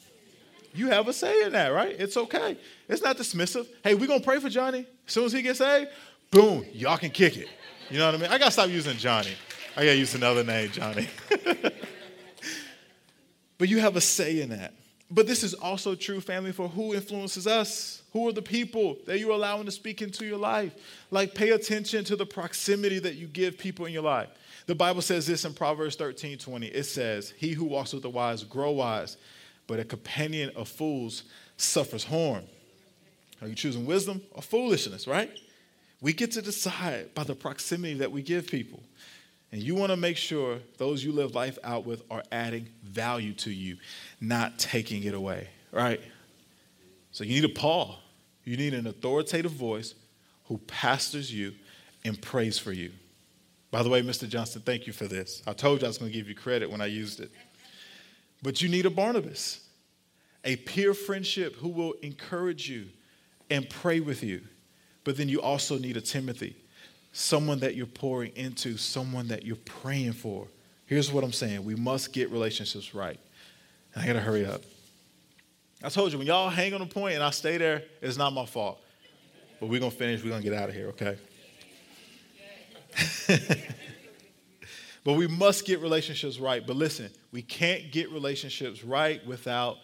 You 0.75 0.89
have 0.89 1.07
a 1.07 1.13
say 1.13 1.43
in 1.43 1.53
that, 1.53 1.69
right? 1.69 1.95
It's 1.99 2.17
okay. 2.17 2.57
It's 2.89 3.03
not 3.03 3.19
dismissive. 3.19 3.67
Hey, 3.85 3.95
we're 3.95 4.07
gonna 4.07 4.21
pray 4.21 4.41
for 4.41 4.49
Johnny. 4.49 4.87
As 5.07 5.13
soon 5.13 5.25
as 5.25 5.33
he 5.33 5.43
gets 5.43 5.59
saved, 5.59 5.91
boom, 6.31 6.65
y'all 6.73 6.97
can 6.97 7.11
kick 7.11 7.37
it. 7.37 7.49
You 7.91 7.99
know 7.99 8.07
what 8.07 8.15
I 8.15 8.19
mean? 8.19 8.31
I 8.31 8.39
gotta 8.39 8.51
stop 8.51 8.71
using 8.71 8.97
Johnny. 8.97 9.33
I 9.77 9.85
gotta 9.85 9.97
use 9.97 10.15
another 10.15 10.43
name, 10.43 10.71
Johnny. 10.71 11.09
but 13.59 13.69
you 13.69 13.81
have 13.81 13.97
a 13.97 14.01
say 14.01 14.41
in 14.41 14.49
that. 14.51 14.73
But 15.15 15.27
this 15.27 15.45
is 15.45 15.53
also 15.53 15.95
true, 15.95 16.23
family, 16.23 16.53
for 16.53 16.69
who 16.69 16.95
influences 16.95 17.47
us. 17.47 18.03
Who 18.15 18.27
are 18.29 18.33
the 18.33 18.41
people 18.41 18.97
that 19.07 19.19
you're 19.19 19.33
allowing 19.33 19.67
to 19.67 19.71
speak 19.71 20.01
into 20.01 20.25
your 20.25 20.39
life? 20.39 20.75
Like, 21.11 21.35
pay 21.35 21.51
attention 21.51 22.05
to 22.05 22.17
the 22.17 22.25
proximity 22.25 22.99
that 23.01 23.17
you 23.17 23.27
give 23.27 23.59
people 23.59 23.85
in 23.85 23.93
your 23.93 24.03
life. 24.03 24.31
The 24.67 24.75
Bible 24.75 25.03
says 25.03 25.27
this 25.27 25.45
in 25.45 25.53
Proverbs 25.53 25.97
13 25.97 26.39
20. 26.39 26.67
It 26.67 26.85
says, 26.85 27.35
He 27.37 27.53
who 27.53 27.67
walks 27.67 27.93
with 27.93 28.03
the 28.03 28.09
wise 28.09 28.43
grow 28.43 28.71
wise, 28.71 29.19
but 29.67 29.79
a 29.79 29.85
companion 29.85 30.51
of 30.57 30.67
fools 30.67 31.25
suffers 31.59 32.05
harm. 32.05 32.45
Are 33.43 33.49
you 33.49 33.55
choosing 33.55 33.85
wisdom 33.85 34.23
or 34.31 34.41
foolishness, 34.41 35.07
right? 35.07 35.31
We 36.01 36.15
get 36.15 36.33
to 36.33 36.43
decide 36.43 37.15
by 37.15 37.25
the 37.25 37.35
proximity 37.35 37.95
that 37.95 38.11
we 38.11 38.23
give 38.23 38.47
people. 38.47 38.83
And 39.53 39.63
you 39.63 39.75
want 39.75 39.91
to 39.91 39.97
make 39.97 40.17
sure 40.17 40.59
those 40.79 41.05
you 41.05 41.13
live 41.13 41.35
life 41.35 41.59
out 41.63 41.85
with 41.85 42.03
are 42.11 42.23
adding 42.33 42.69
value 42.83 43.35
to 43.35 43.51
you, 43.51 43.77
not 44.21 44.59
taking 44.59 45.05
it 45.05 45.15
away, 45.15 45.49
right? 45.71 46.01
So 47.11 47.23
you 47.23 47.35
need 47.35 47.45
a 47.45 47.55
Paul. 47.55 47.99
You 48.45 48.57
need 48.57 48.73
an 48.73 48.87
authoritative 48.87 49.53
voice 49.53 49.95
who 50.47 50.57
pastors 50.59 51.33
you 51.33 51.53
and 52.05 52.21
prays 52.21 52.59
for 52.59 52.73
you. 52.73 52.93
By 53.71 53.83
the 53.83 53.89
way, 53.89 54.03
Mr. 54.03 54.29
Johnston, 54.29 54.63
thank 54.63 54.87
you 54.87 54.93
for 54.93 55.07
this. 55.07 55.43
I 55.47 55.53
told 55.53 55.81
you 55.81 55.87
I 55.87 55.89
was 55.89 55.99
going 55.99 56.11
to 56.11 56.17
give 56.17 56.29
you 56.29 56.35
credit 56.35 56.71
when 56.71 56.81
I 56.81 56.87
used 56.87 57.21
it. 57.21 57.31
But 58.43 58.61
you 58.61 58.69
need 58.69 58.87
a 58.87 58.91
Barnabas, 58.91 59.61
a 60.45 60.57
peer 60.57 60.95
friendship 60.95 61.57
who 61.57 61.69
will 61.69 61.93
encourage 62.03 62.69
you 62.69 62.87
and 63.51 63.69
pray 63.69 64.01
with 64.01 64.23
you. 64.23 64.43
But 65.05 65.17
then 65.17 65.29
you 65.29 65.41
also 65.41 65.79
need 65.79 65.97
a 65.97 66.01
Timothy, 66.01 66.57
someone 67.13 67.61
that 67.61 67.75
you're 67.75 67.87
pouring 67.87 68.33
into, 68.35 68.77
someone 68.77 69.29
that 69.29 69.45
you're 69.45 69.57
praying 69.57 70.15
for. 70.15 70.49
Here's 70.87 71.13
what 71.13 71.23
I'm 71.25 71.33
saying 71.33 71.65
we 71.65 71.75
must 71.75 72.13
get 72.13 72.31
relationships 72.31 72.95
right. 72.95 73.21
I 73.95 74.07
got 74.07 74.15
to 74.15 74.21
hurry 74.21 74.47
up. 74.47 74.63
I 75.85 75.89
told 75.89 76.13
you, 76.13 76.19
when 76.19 76.27
y'all 76.27 76.49
hang 76.49 76.73
on 76.75 76.81
a 76.81 76.87
point 76.87 77.15
and 77.15 77.23
I 77.23 77.31
stay 77.31 77.59
there, 77.59 77.83
it's 78.01 78.17
not 78.17 78.33
my 78.33 78.47
fault. 78.47 78.81
But 79.61 79.69
we're 79.69 79.81
to 79.81 79.91
finish. 79.91 80.23
We're 80.25 80.37
to 80.37 80.43
get 80.43 80.55
out 80.55 80.69
of 80.69 80.75
here, 80.75 80.89
okay? 80.89 81.19
but 85.05 85.15
we 85.15 85.27
must 85.27 85.67
get 85.67 85.81
relationships 85.81 86.39
right. 86.39 86.67
But 86.67 86.77
listen, 86.77 87.11
we 87.33 87.43
can't 87.43 87.91
get 87.91 88.11
relationships 88.11 88.85
right 88.85 89.25
without 89.27 89.79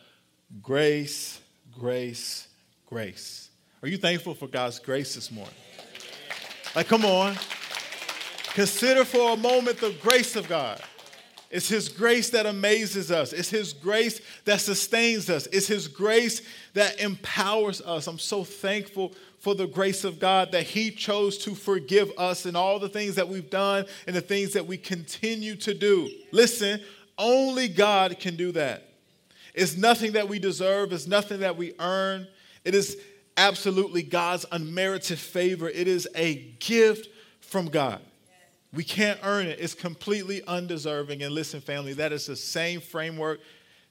grace, 0.63 1.41
grace, 1.79 2.49
grace. 2.87 3.49
Are 3.83 3.89
you 3.89 3.99
thankful 3.99 4.35
for 4.35 4.47
God's 4.47 4.79
grace 4.79 5.15
this 5.15 5.31
morning? 5.31 5.55
Like, 6.79 6.87
come 6.87 7.05
on. 7.05 7.35
Consider 8.55 9.05
for 9.05 9.33
a 9.33 9.37
moment 9.37 9.79
the 9.79 9.97
grace 10.01 10.37
of 10.37 10.49
God. 10.49 10.81
It's 11.51 11.69
His 11.69 11.89
grace 11.89 12.31
that 12.31 12.47
amazes 12.47 13.11
us. 13.11 13.33
It's 13.33 13.51
His 13.51 13.73
grace 13.73 14.21
that 14.45 14.61
sustains 14.61 15.29
us. 15.29 15.49
It's 15.49 15.67
His 15.67 15.89
grace 15.89 16.41
that 16.75 17.01
empowers 17.01 17.81
us. 17.81 18.07
I'm 18.07 18.21
so 18.21 18.45
thankful 18.45 19.13
for 19.41 19.57
the 19.57 19.67
grace 19.67 20.05
of 20.05 20.21
God 20.21 20.53
that 20.53 20.63
He 20.63 20.93
chose 20.93 21.37
to 21.39 21.57
forgive 21.57 22.13
us 22.17 22.47
and 22.47 22.57
all 22.57 22.79
the 22.79 22.89
things 22.89 23.17
that 23.17 23.27
we've 23.27 23.51
done 23.51 23.85
and 24.07 24.15
the 24.15 24.21
things 24.21 24.53
that 24.53 24.69
we 24.69 24.77
continue 24.77 25.57
to 25.57 25.75
do. 25.75 26.09
Listen, 26.31 26.81
only 27.19 27.67
God 27.67 28.21
can 28.21 28.37
do 28.37 28.53
that. 28.53 28.85
It's 29.53 29.77
nothing 29.77 30.13
that 30.13 30.29
we 30.29 30.39
deserve, 30.39 30.93
it's 30.93 31.09
nothing 31.09 31.41
that 31.41 31.57
we 31.57 31.75
earn. 31.81 32.29
It 32.65 32.77
is 32.77 32.99
absolutely 33.39 34.03
God's 34.03 34.45
unmerited 34.53 35.19
favor. 35.19 35.69
It 35.69 35.89
is 35.89 36.07
a 36.15 36.35
gift 36.59 37.09
from 37.41 37.69
God. 37.69 38.01
We 38.75 38.85
can't 38.85 39.19
earn 39.23 39.47
it, 39.47 39.59
it's 39.61 39.73
completely 39.73 40.43
undeserving. 40.47 41.23
And 41.23 41.35
listen, 41.35 41.63
family, 41.63 41.95
that 41.95 42.13
is 42.13 42.27
the 42.27 42.37
same 42.37 42.83
framework 42.83 43.41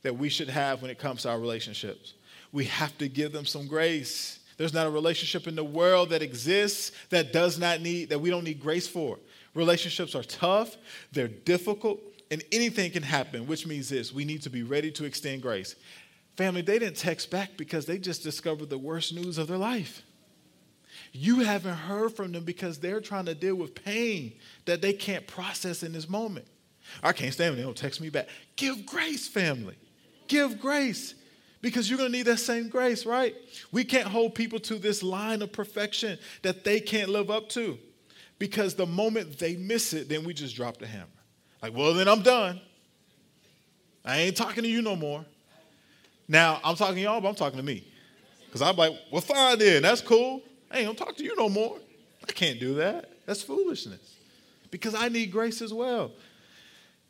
that 0.03 0.15
we 0.15 0.29
should 0.29 0.49
have 0.49 0.83
when 0.83 0.91
it 0.91 0.99
comes 0.99 1.23
to 1.23 1.29
our 1.29 1.39
relationships. 1.39 2.13
We 2.51 2.65
have 2.65 2.95
to 2.99 3.09
give 3.09 3.31
them 3.31 3.45
some 3.45 3.67
grace. 3.67 4.39
There's 4.57 4.73
not 4.73 4.85
a 4.85 4.89
relationship 4.91 5.47
in 5.47 5.55
the 5.55 5.63
world 5.63 6.09
that 6.09 6.21
exists 6.21 6.91
that 7.09 7.33
does 7.33 7.57
not 7.57 7.81
need, 7.81 8.09
that 8.09 8.19
we 8.19 8.29
don't 8.29 8.43
need 8.43 8.59
grace 8.59 8.87
for. 8.87 9.17
Relationships 9.55 10.13
are 10.13 10.23
tough, 10.23 10.77
they're 11.11 11.27
difficult, 11.27 11.99
and 12.29 12.43
anything 12.51 12.91
can 12.91 13.03
happen, 13.03 13.47
which 13.47 13.65
means 13.65 13.89
this 13.89 14.13
we 14.13 14.25
need 14.25 14.43
to 14.43 14.49
be 14.49 14.61
ready 14.61 14.91
to 14.91 15.05
extend 15.05 15.41
grace. 15.41 15.75
Family, 16.38 16.61
they 16.61 16.77
didn't 16.77 16.97
text 16.97 17.31
back 17.31 17.57
because 17.57 17.88
they 17.88 17.97
just 17.97 18.21
discovered 18.21 18.69
the 18.69 18.77
worst 18.77 19.13
news 19.13 19.39
of 19.39 19.47
their 19.47 19.57
life. 19.57 20.03
You 21.11 21.39
haven't 21.39 21.75
heard 21.75 22.13
from 22.13 22.31
them 22.31 22.43
because 22.43 22.77
they're 22.77 23.01
trying 23.01 23.25
to 23.25 23.33
deal 23.33 23.55
with 23.55 23.73
pain 23.73 24.33
that 24.65 24.81
they 24.81 24.93
can't 24.93 25.25
process 25.25 25.81
in 25.81 25.93
this 25.93 26.07
moment. 26.07 26.45
I 27.01 27.11
can't 27.11 27.33
stand 27.33 27.51
when 27.51 27.57
they 27.57 27.63
don't 27.63 27.75
text 27.75 27.99
me 27.99 28.09
back. 28.09 28.27
Give 28.55 28.85
grace, 28.85 29.27
family. 29.27 29.75
Give 30.27 30.59
grace 30.59 31.15
because 31.61 31.89
you're 31.89 31.97
going 31.97 32.11
to 32.11 32.17
need 32.17 32.27
that 32.27 32.38
same 32.38 32.69
grace, 32.69 33.05
right? 33.05 33.35
We 33.71 33.83
can't 33.83 34.07
hold 34.07 34.35
people 34.35 34.59
to 34.61 34.75
this 34.75 35.01
line 35.01 35.41
of 35.41 35.51
perfection 35.51 36.19
that 36.43 36.63
they 36.63 36.79
can't 36.79 37.09
live 37.09 37.31
up 37.31 37.49
to 37.49 37.79
because 38.38 38.75
the 38.75 38.85
moment 38.85 39.39
they 39.39 39.55
miss 39.55 39.93
it, 39.93 40.07
then 40.07 40.23
we 40.23 40.35
just 40.35 40.55
drop 40.55 40.77
the 40.77 40.85
hammer. 40.85 41.07
Like, 41.63 41.75
well, 41.75 41.95
then 41.95 42.07
I'm 42.07 42.21
done. 42.21 42.61
I 44.05 44.19
ain't 44.19 44.38
talking 44.38 44.63
to 44.63 44.69
you 44.69 44.83
no 44.83 44.95
more. 44.95 45.25
Now, 46.28 46.59
I'm 46.63 46.75
talking 46.75 46.95
to 46.95 47.01
y'all, 47.01 47.21
but 47.21 47.30
I'm 47.30 47.36
talking 47.36 47.57
to 47.57 47.65
me. 47.65 47.88
Because 48.45 48.61
I'm 48.61 48.75
like, 48.75 48.93
well, 49.11 49.21
fine 49.21 49.59
then. 49.59 49.82
That's 49.82 50.01
cool. 50.01 50.41
I 50.69 50.80
ain't 50.80 50.88
gonna 50.88 50.97
talk 50.97 51.15
to 51.17 51.23
you 51.23 51.36
no 51.36 51.49
more. 51.49 51.78
I 52.28 52.32
can't 52.32 52.59
do 52.59 52.75
that. 52.75 53.11
That's 53.25 53.41
foolishness. 53.41 54.15
Because 54.71 54.95
I 54.95 55.09
need 55.09 55.32
grace 55.32 55.61
as 55.61 55.73
well. 55.73 56.11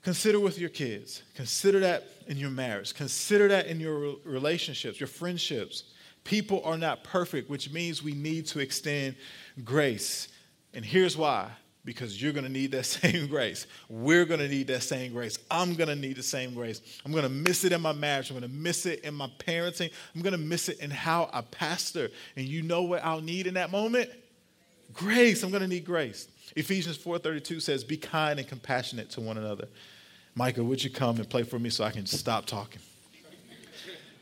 Consider 0.03 0.39
with 0.39 0.59
your 0.59 0.69
kids. 0.69 1.23
Consider 1.35 1.79
that 1.81 2.07
in 2.27 2.37
your 2.37 2.49
marriage. 2.49 2.93
Consider 2.93 3.47
that 3.49 3.67
in 3.67 3.79
your 3.79 4.15
relationships, 4.23 4.99
your 4.99 5.07
friendships. 5.07 5.83
People 6.23 6.61
are 6.63 6.77
not 6.77 7.03
perfect, 7.03 7.49
which 7.49 7.71
means 7.71 8.03
we 8.03 8.13
need 8.13 8.45
to 8.47 8.59
extend 8.59 9.15
grace. 9.63 10.27
And 10.73 10.85
here's 10.85 11.17
why 11.17 11.49
because 11.87 12.21
you're 12.21 12.33
going 12.33 12.43
to 12.43 12.51
need 12.51 12.73
that 12.73 12.85
same 12.85 13.27
grace. 13.27 13.65
We're 13.87 14.25
going 14.25 14.41
to 14.41 14.49
need 14.49 14.67
that 14.67 14.83
same 14.83 15.13
grace. 15.13 15.39
I'm 15.49 15.73
going 15.73 15.87
to 15.87 15.95
need 15.95 16.17
the 16.17 16.23
same 16.23 16.53
grace. 16.53 16.81
I'm 17.05 17.13
going 17.13 17.23
to 17.23 17.29
miss 17.29 17.63
it 17.63 17.71
in 17.71 17.81
my 17.81 17.93
marriage. 17.93 18.29
I'm 18.29 18.37
going 18.37 18.51
to 18.51 18.55
miss 18.55 18.85
it 18.85 19.05
in 19.05 19.13
my 19.13 19.31
parenting. 19.39 19.89
I'm 20.13 20.21
going 20.21 20.33
to 20.33 20.37
miss 20.37 20.67
it 20.67 20.81
in 20.81 20.91
how 20.91 21.29
I 21.31 21.41
pastor. 21.41 22.09
And 22.35 22.45
you 22.45 22.61
know 22.61 22.81
what 22.81 23.05
I'll 23.05 23.21
need 23.21 23.47
in 23.47 23.53
that 23.53 23.71
moment? 23.71 24.09
Grace. 24.91 25.43
I'm 25.43 25.49
going 25.49 25.61
to 25.61 25.67
need 25.67 25.85
grace. 25.85 26.27
Ephesians 26.57 26.97
4:32 26.97 27.61
says, 27.61 27.85
"Be 27.85 27.95
kind 27.95 28.37
and 28.37 28.47
compassionate 28.47 29.09
to 29.11 29.21
one 29.21 29.37
another, 29.37 29.69
Micah, 30.35 30.63
would 30.63 30.83
you 30.83 30.89
come 30.89 31.17
and 31.17 31.29
play 31.29 31.43
for 31.43 31.57
me 31.57 31.69
so 31.69 31.85
I 31.85 31.91
can 31.91 32.05
stop 32.05 32.45
talking? 32.45 32.81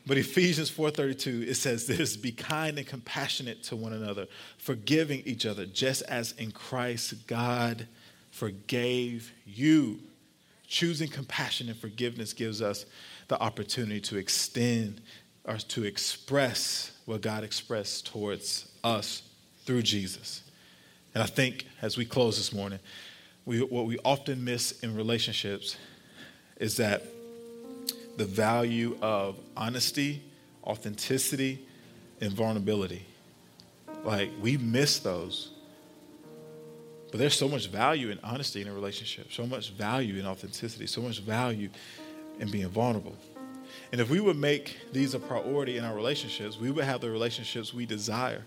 But 0.06 0.18
Ephesians 0.18 0.70
4:32 0.70 1.48
it 1.48 1.56
says 1.56 1.86
this, 1.86 2.16
be 2.16 2.30
kind 2.30 2.78
and 2.78 2.86
compassionate 2.86 3.62
to 3.64 3.76
one 3.76 3.92
another, 3.92 4.26
forgiving 4.56 5.22
each 5.26 5.44
other 5.44 5.66
just 5.66 6.02
as 6.02 6.32
in 6.32 6.52
Christ 6.52 7.26
God 7.26 7.88
forgave 8.30 9.32
you. 9.44 10.00
Choosing 10.68 11.08
compassion 11.08 11.68
and 11.68 11.78
forgiveness 11.78 12.32
gives 12.32 12.60
us 12.62 12.86
the 13.28 13.40
opportunity 13.40 14.00
to 14.02 14.16
extend 14.16 15.00
or 15.44 15.56
to 15.58 15.84
express 15.84 16.92
what 17.04 17.20
God 17.20 17.44
expressed 17.44 18.06
towards 18.06 18.68
us 18.82 19.22
through 19.64 19.82
Jesus. 19.82 20.42
And 21.14 21.22
I 21.22 21.26
think 21.26 21.66
as 21.82 21.96
we 21.96 22.04
close 22.04 22.36
this 22.36 22.52
morning, 22.52 22.80
we, 23.44 23.62
what 23.62 23.86
we 23.86 23.98
often 24.04 24.44
miss 24.44 24.72
in 24.82 24.94
relationships 24.96 25.76
is 26.58 26.76
that 26.76 27.04
the 28.16 28.24
value 28.24 28.96
of 29.02 29.38
honesty, 29.56 30.22
authenticity, 30.64 31.66
and 32.20 32.32
vulnerability. 32.32 33.04
Like, 34.04 34.30
we 34.40 34.56
miss 34.56 34.98
those. 34.98 35.50
But 37.10 37.18
there's 37.20 37.34
so 37.34 37.48
much 37.48 37.68
value 37.68 38.10
in 38.10 38.18
honesty 38.22 38.62
in 38.62 38.68
a 38.68 38.72
relationship, 38.72 39.32
so 39.32 39.46
much 39.46 39.70
value 39.70 40.18
in 40.18 40.26
authenticity, 40.26 40.86
so 40.86 41.00
much 41.00 41.20
value 41.20 41.68
in 42.40 42.50
being 42.50 42.68
vulnerable. 42.68 43.16
And 43.92 44.00
if 44.00 44.10
we 44.10 44.20
would 44.20 44.36
make 44.36 44.76
these 44.92 45.14
a 45.14 45.18
priority 45.18 45.76
in 45.76 45.84
our 45.84 45.94
relationships, 45.94 46.58
we 46.58 46.70
would 46.70 46.84
have 46.84 47.00
the 47.00 47.10
relationships 47.10 47.72
we 47.72 47.86
desire. 47.86 48.44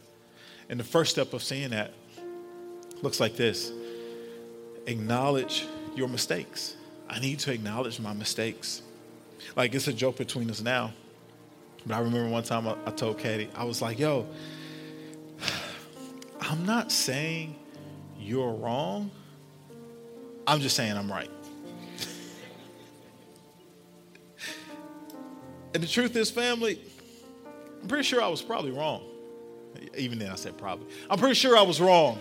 And 0.70 0.80
the 0.80 0.84
first 0.84 1.12
step 1.12 1.34
of 1.34 1.44
saying 1.44 1.70
that 1.72 1.94
looks 3.02 3.20
like 3.20 3.36
this 3.36 3.72
acknowledge 4.86 5.66
your 5.96 6.08
mistakes. 6.08 6.76
I 7.10 7.20
need 7.20 7.40
to 7.40 7.52
acknowledge 7.52 8.00
my 8.00 8.14
mistakes. 8.14 8.82
Like 9.56 9.76
it's 9.76 9.88
a 9.88 9.94
joke 9.94 10.18
between 10.18 10.50
us 10.50 10.62
now. 10.62 10.92
But 11.86 11.96
I 11.96 12.00
remember 12.00 12.30
one 12.30 12.44
time 12.44 12.68
I, 12.68 12.76
I 12.86 12.92
told 12.92 13.20
Katie, 13.20 13.50
I 13.56 13.64
was 13.64 13.82
like, 13.82 13.98
yo, 14.00 14.28
I'm 16.42 16.66
not 16.66 16.92
saying 16.92 17.56
you're 18.20 18.52
wrong. 18.52 19.12
I'm 20.46 20.60
just 20.60 20.76
saying 20.76 20.98
I'm 20.98 21.10
right. 21.12 21.32
and 25.74 25.82
the 25.84 25.88
truth 25.88 26.16
is, 26.16 26.32
family, 26.32 26.82
I'm 27.82 27.88
pretty 27.88 28.04
sure 28.04 28.22
I 28.22 28.28
was 28.28 28.42
probably 28.42 28.72
wrong. 28.72 29.04
Even 29.96 30.20
then, 30.20 30.32
I 30.32 30.36
said 30.36 30.58
probably. 30.58 30.88
I'm 31.10 31.20
pretty 31.20 31.36
sure 31.36 31.58
I 31.58 31.62
was 31.62 31.80
wrong. 31.80 32.20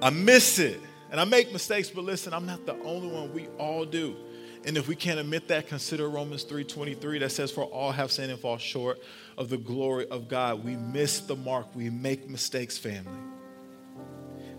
I 0.00 0.10
miss 0.10 0.58
it. 0.58 0.80
And 1.10 1.20
I 1.20 1.24
make 1.24 1.52
mistakes, 1.52 1.88
but 1.88 2.04
listen, 2.04 2.32
I'm 2.32 2.46
not 2.46 2.66
the 2.66 2.74
only 2.82 3.08
one. 3.08 3.32
We 3.32 3.46
all 3.58 3.84
do. 3.84 4.16
And 4.66 4.76
if 4.76 4.88
we 4.88 4.96
can't 4.96 5.20
admit 5.20 5.46
that, 5.48 5.68
consider 5.68 6.08
Romans 6.08 6.44
3:23 6.44 7.20
that 7.20 7.30
says, 7.30 7.52
For 7.52 7.64
all 7.64 7.92
have 7.92 8.10
sinned 8.10 8.32
and 8.32 8.40
fall 8.40 8.58
short 8.58 9.00
of 9.38 9.48
the 9.48 9.56
glory 9.56 10.08
of 10.08 10.28
God. 10.28 10.64
We 10.64 10.76
miss 10.76 11.20
the 11.20 11.36
mark. 11.36 11.74
We 11.74 11.88
make 11.88 12.28
mistakes, 12.28 12.76
family. 12.76 13.20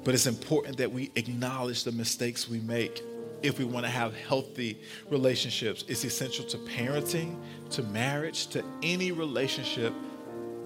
But 0.06 0.14
it's 0.14 0.26
important 0.26 0.78
that 0.78 0.94
we 0.94 1.12
acknowledge 1.16 1.84
the 1.84 1.92
mistakes 1.92 2.48
we 2.48 2.62
make 2.62 3.04
if 3.44 3.60
we 3.60 3.66
want 3.66 3.86
to 3.86 3.92
have 3.92 4.16
healthy 4.16 4.80
relationships. 5.10 5.84
It's 5.90 6.06
essential 6.06 6.46
to 6.46 6.58
parenting, 6.58 7.38
to 7.72 7.84
marriage, 7.84 8.48
to 8.48 8.64
any 8.82 9.12
relationship 9.12 9.94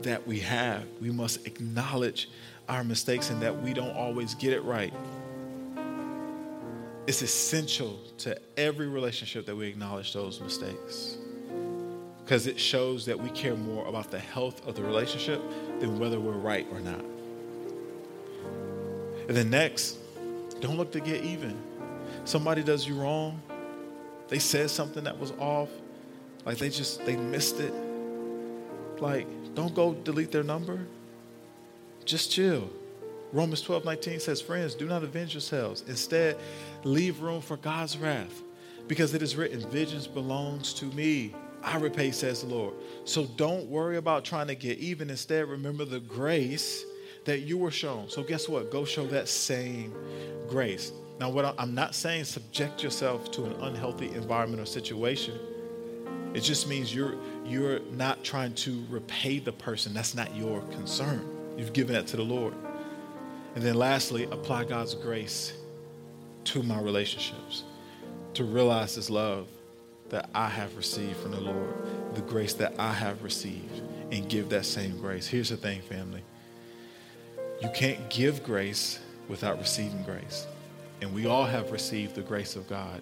that 0.04 0.26
we 0.28 0.40
have. 0.40 0.86
We 1.00 1.10
must 1.10 1.48
acknowledge 1.48 2.30
our 2.70 2.84
mistakes 2.84 3.32
and 3.32 3.42
that 3.42 3.60
we 3.60 3.74
don't 3.74 3.96
always 3.96 4.36
get 4.36 4.54
it 4.54 4.64
right. 4.64 4.94
It's 7.08 7.22
essential 7.22 8.00
to 8.20 8.38
every 8.58 8.88
relationship 8.88 9.46
that 9.48 9.56
we 9.56 9.68
acknowledge 9.68 10.14
those 10.14 10.40
mistakes 10.40 11.18
because 12.24 12.48
it 12.48 12.60
shows 12.60 13.06
that 13.08 13.20
we 13.20 13.30
care 13.32 13.56
more 13.56 13.88
about 13.88 14.12
the 14.12 14.20
health 14.20 14.66
of 14.68 14.76
the 14.76 14.84
relationship 14.84 15.42
than 15.80 16.00
whether 16.00 16.20
we're 16.20 16.32
right 16.32 16.66
or 16.72 16.80
not. 16.80 17.04
And 19.28 19.36
then 19.36 19.50
next, 19.50 19.98
don't 20.60 20.78
look 20.78 20.92
to 20.92 21.00
get 21.00 21.24
even. 21.24 21.62
Somebody 22.24 22.64
does 22.64 22.88
you 22.88 22.96
wrong, 22.96 23.42
they 24.28 24.40
said 24.40 24.70
something 24.70 25.04
that 25.04 25.20
was 25.20 25.32
off, 25.40 25.70
like 26.46 26.58
they 26.58 26.70
just 26.70 27.06
they 27.06 27.18
missed 27.18 27.60
it. 27.60 27.74
Like, 29.00 29.28
don't 29.56 29.76
go 29.76 29.94
delete 29.94 30.32
their 30.32 30.44
number. 30.44 30.80
Just 32.06 32.32
chill. 32.32 32.70
Romans 33.34 33.62
12, 33.62 33.86
19 33.86 34.20
says, 34.20 34.42
Friends, 34.42 34.76
do 34.76 34.88
not 34.88 35.04
avenge 35.04 35.34
yourselves. 35.34 35.84
Instead, 35.88 36.38
leave 36.84 37.22
room 37.22 37.42
for 37.42 37.58
God's 37.58 37.98
wrath. 37.98 38.42
Because 38.88 39.14
it 39.14 39.22
is 39.22 39.36
written, 39.36 39.62
Vengeance 39.70 40.08
belongs 40.08 40.74
to 40.76 40.86
me. 40.86 41.34
I 41.64 41.78
repay, 41.78 42.12
says 42.12 42.42
the 42.42 42.48
Lord. 42.48 42.74
So 43.06 43.26
don't 43.26 43.68
worry 43.68 43.98
about 43.98 44.26
trying 44.26 44.48
to 44.48 44.56
get 44.56 44.80
even. 44.80 45.10
Instead, 45.10 45.48
remember 45.48 45.86
the 45.86 46.00
grace 46.00 46.84
that 47.26 47.42
you 47.42 47.58
were 47.58 47.72
shown. 47.72 48.10
So 48.10 48.24
guess 48.24 48.50
what? 48.50 48.72
Go 48.72 48.84
show 48.84 49.06
that 49.08 49.30
same 49.30 49.94
grace. 50.50 50.92
Now, 51.20 51.30
what 51.30 51.54
I'm 51.60 51.76
not 51.76 51.94
saying 51.94 52.24
subject 52.26 52.84
yourself 52.84 53.30
to 53.32 53.46
an 53.46 53.54
unhealthy 53.62 54.08
environment 54.08 54.62
or 54.62 54.66
situation. 54.66 55.38
It 56.34 56.42
just 56.42 56.68
means 56.68 56.96
you're 56.96 57.16
you're 57.46 57.80
not 57.92 58.24
trying 58.24 58.56
to 58.56 58.84
repay 58.90 59.40
the 59.40 59.52
person. 59.52 59.94
That's 59.94 60.16
not 60.16 60.36
your 60.36 60.62
concern. 60.62 61.28
You've 61.58 61.74
given 61.74 61.94
that 61.94 62.08
to 62.08 62.18
the 62.18 62.24
Lord. 62.24 62.56
And 63.56 63.64
then 63.64 63.76
lastly, 63.76 64.24
apply 64.32 64.66
God's 64.66 64.96
grace 64.96 65.54
to 66.46 66.64
my 66.64 66.80
relationships 66.80 67.64
to 68.34 68.44
realize 68.44 68.96
this 68.96 69.10
love 69.10 69.48
that 70.10 70.30
I 70.34 70.48
have 70.48 70.76
received 70.76 71.18
from 71.18 71.32
the 71.32 71.40
Lord, 71.40 71.74
the 72.16 72.22
grace 72.22 72.54
that 72.56 72.74
I 72.80 72.94
have 72.94 73.24
received, 73.24 73.82
and 74.12 74.28
give 74.30 74.50
that 74.50 74.66
same 74.66 74.98
grace. 74.98 75.28
Here's 75.28 75.50
the 75.50 75.58
thing, 75.58 75.82
family 75.82 76.24
you 77.62 77.70
can't 77.76 78.10
give 78.10 78.44
grace 78.44 79.00
without 79.28 79.60
receiving 79.60 80.02
grace. 80.04 80.48
And 81.02 81.14
we 81.14 81.28
all 81.28 81.46
have 81.46 81.72
received 81.72 82.16
the 82.16 82.22
grace 82.22 82.56
of 82.56 82.68
God. 82.68 83.02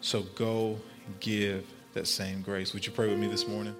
So 0.00 0.22
go 0.34 0.78
give 1.20 1.64
that 1.94 2.06
same 2.06 2.42
grace. 2.42 2.72
Would 2.72 2.84
you 2.86 2.92
pray 2.92 3.08
with 3.08 3.18
me 3.18 3.28
this 3.28 3.46
morning? 3.46 3.74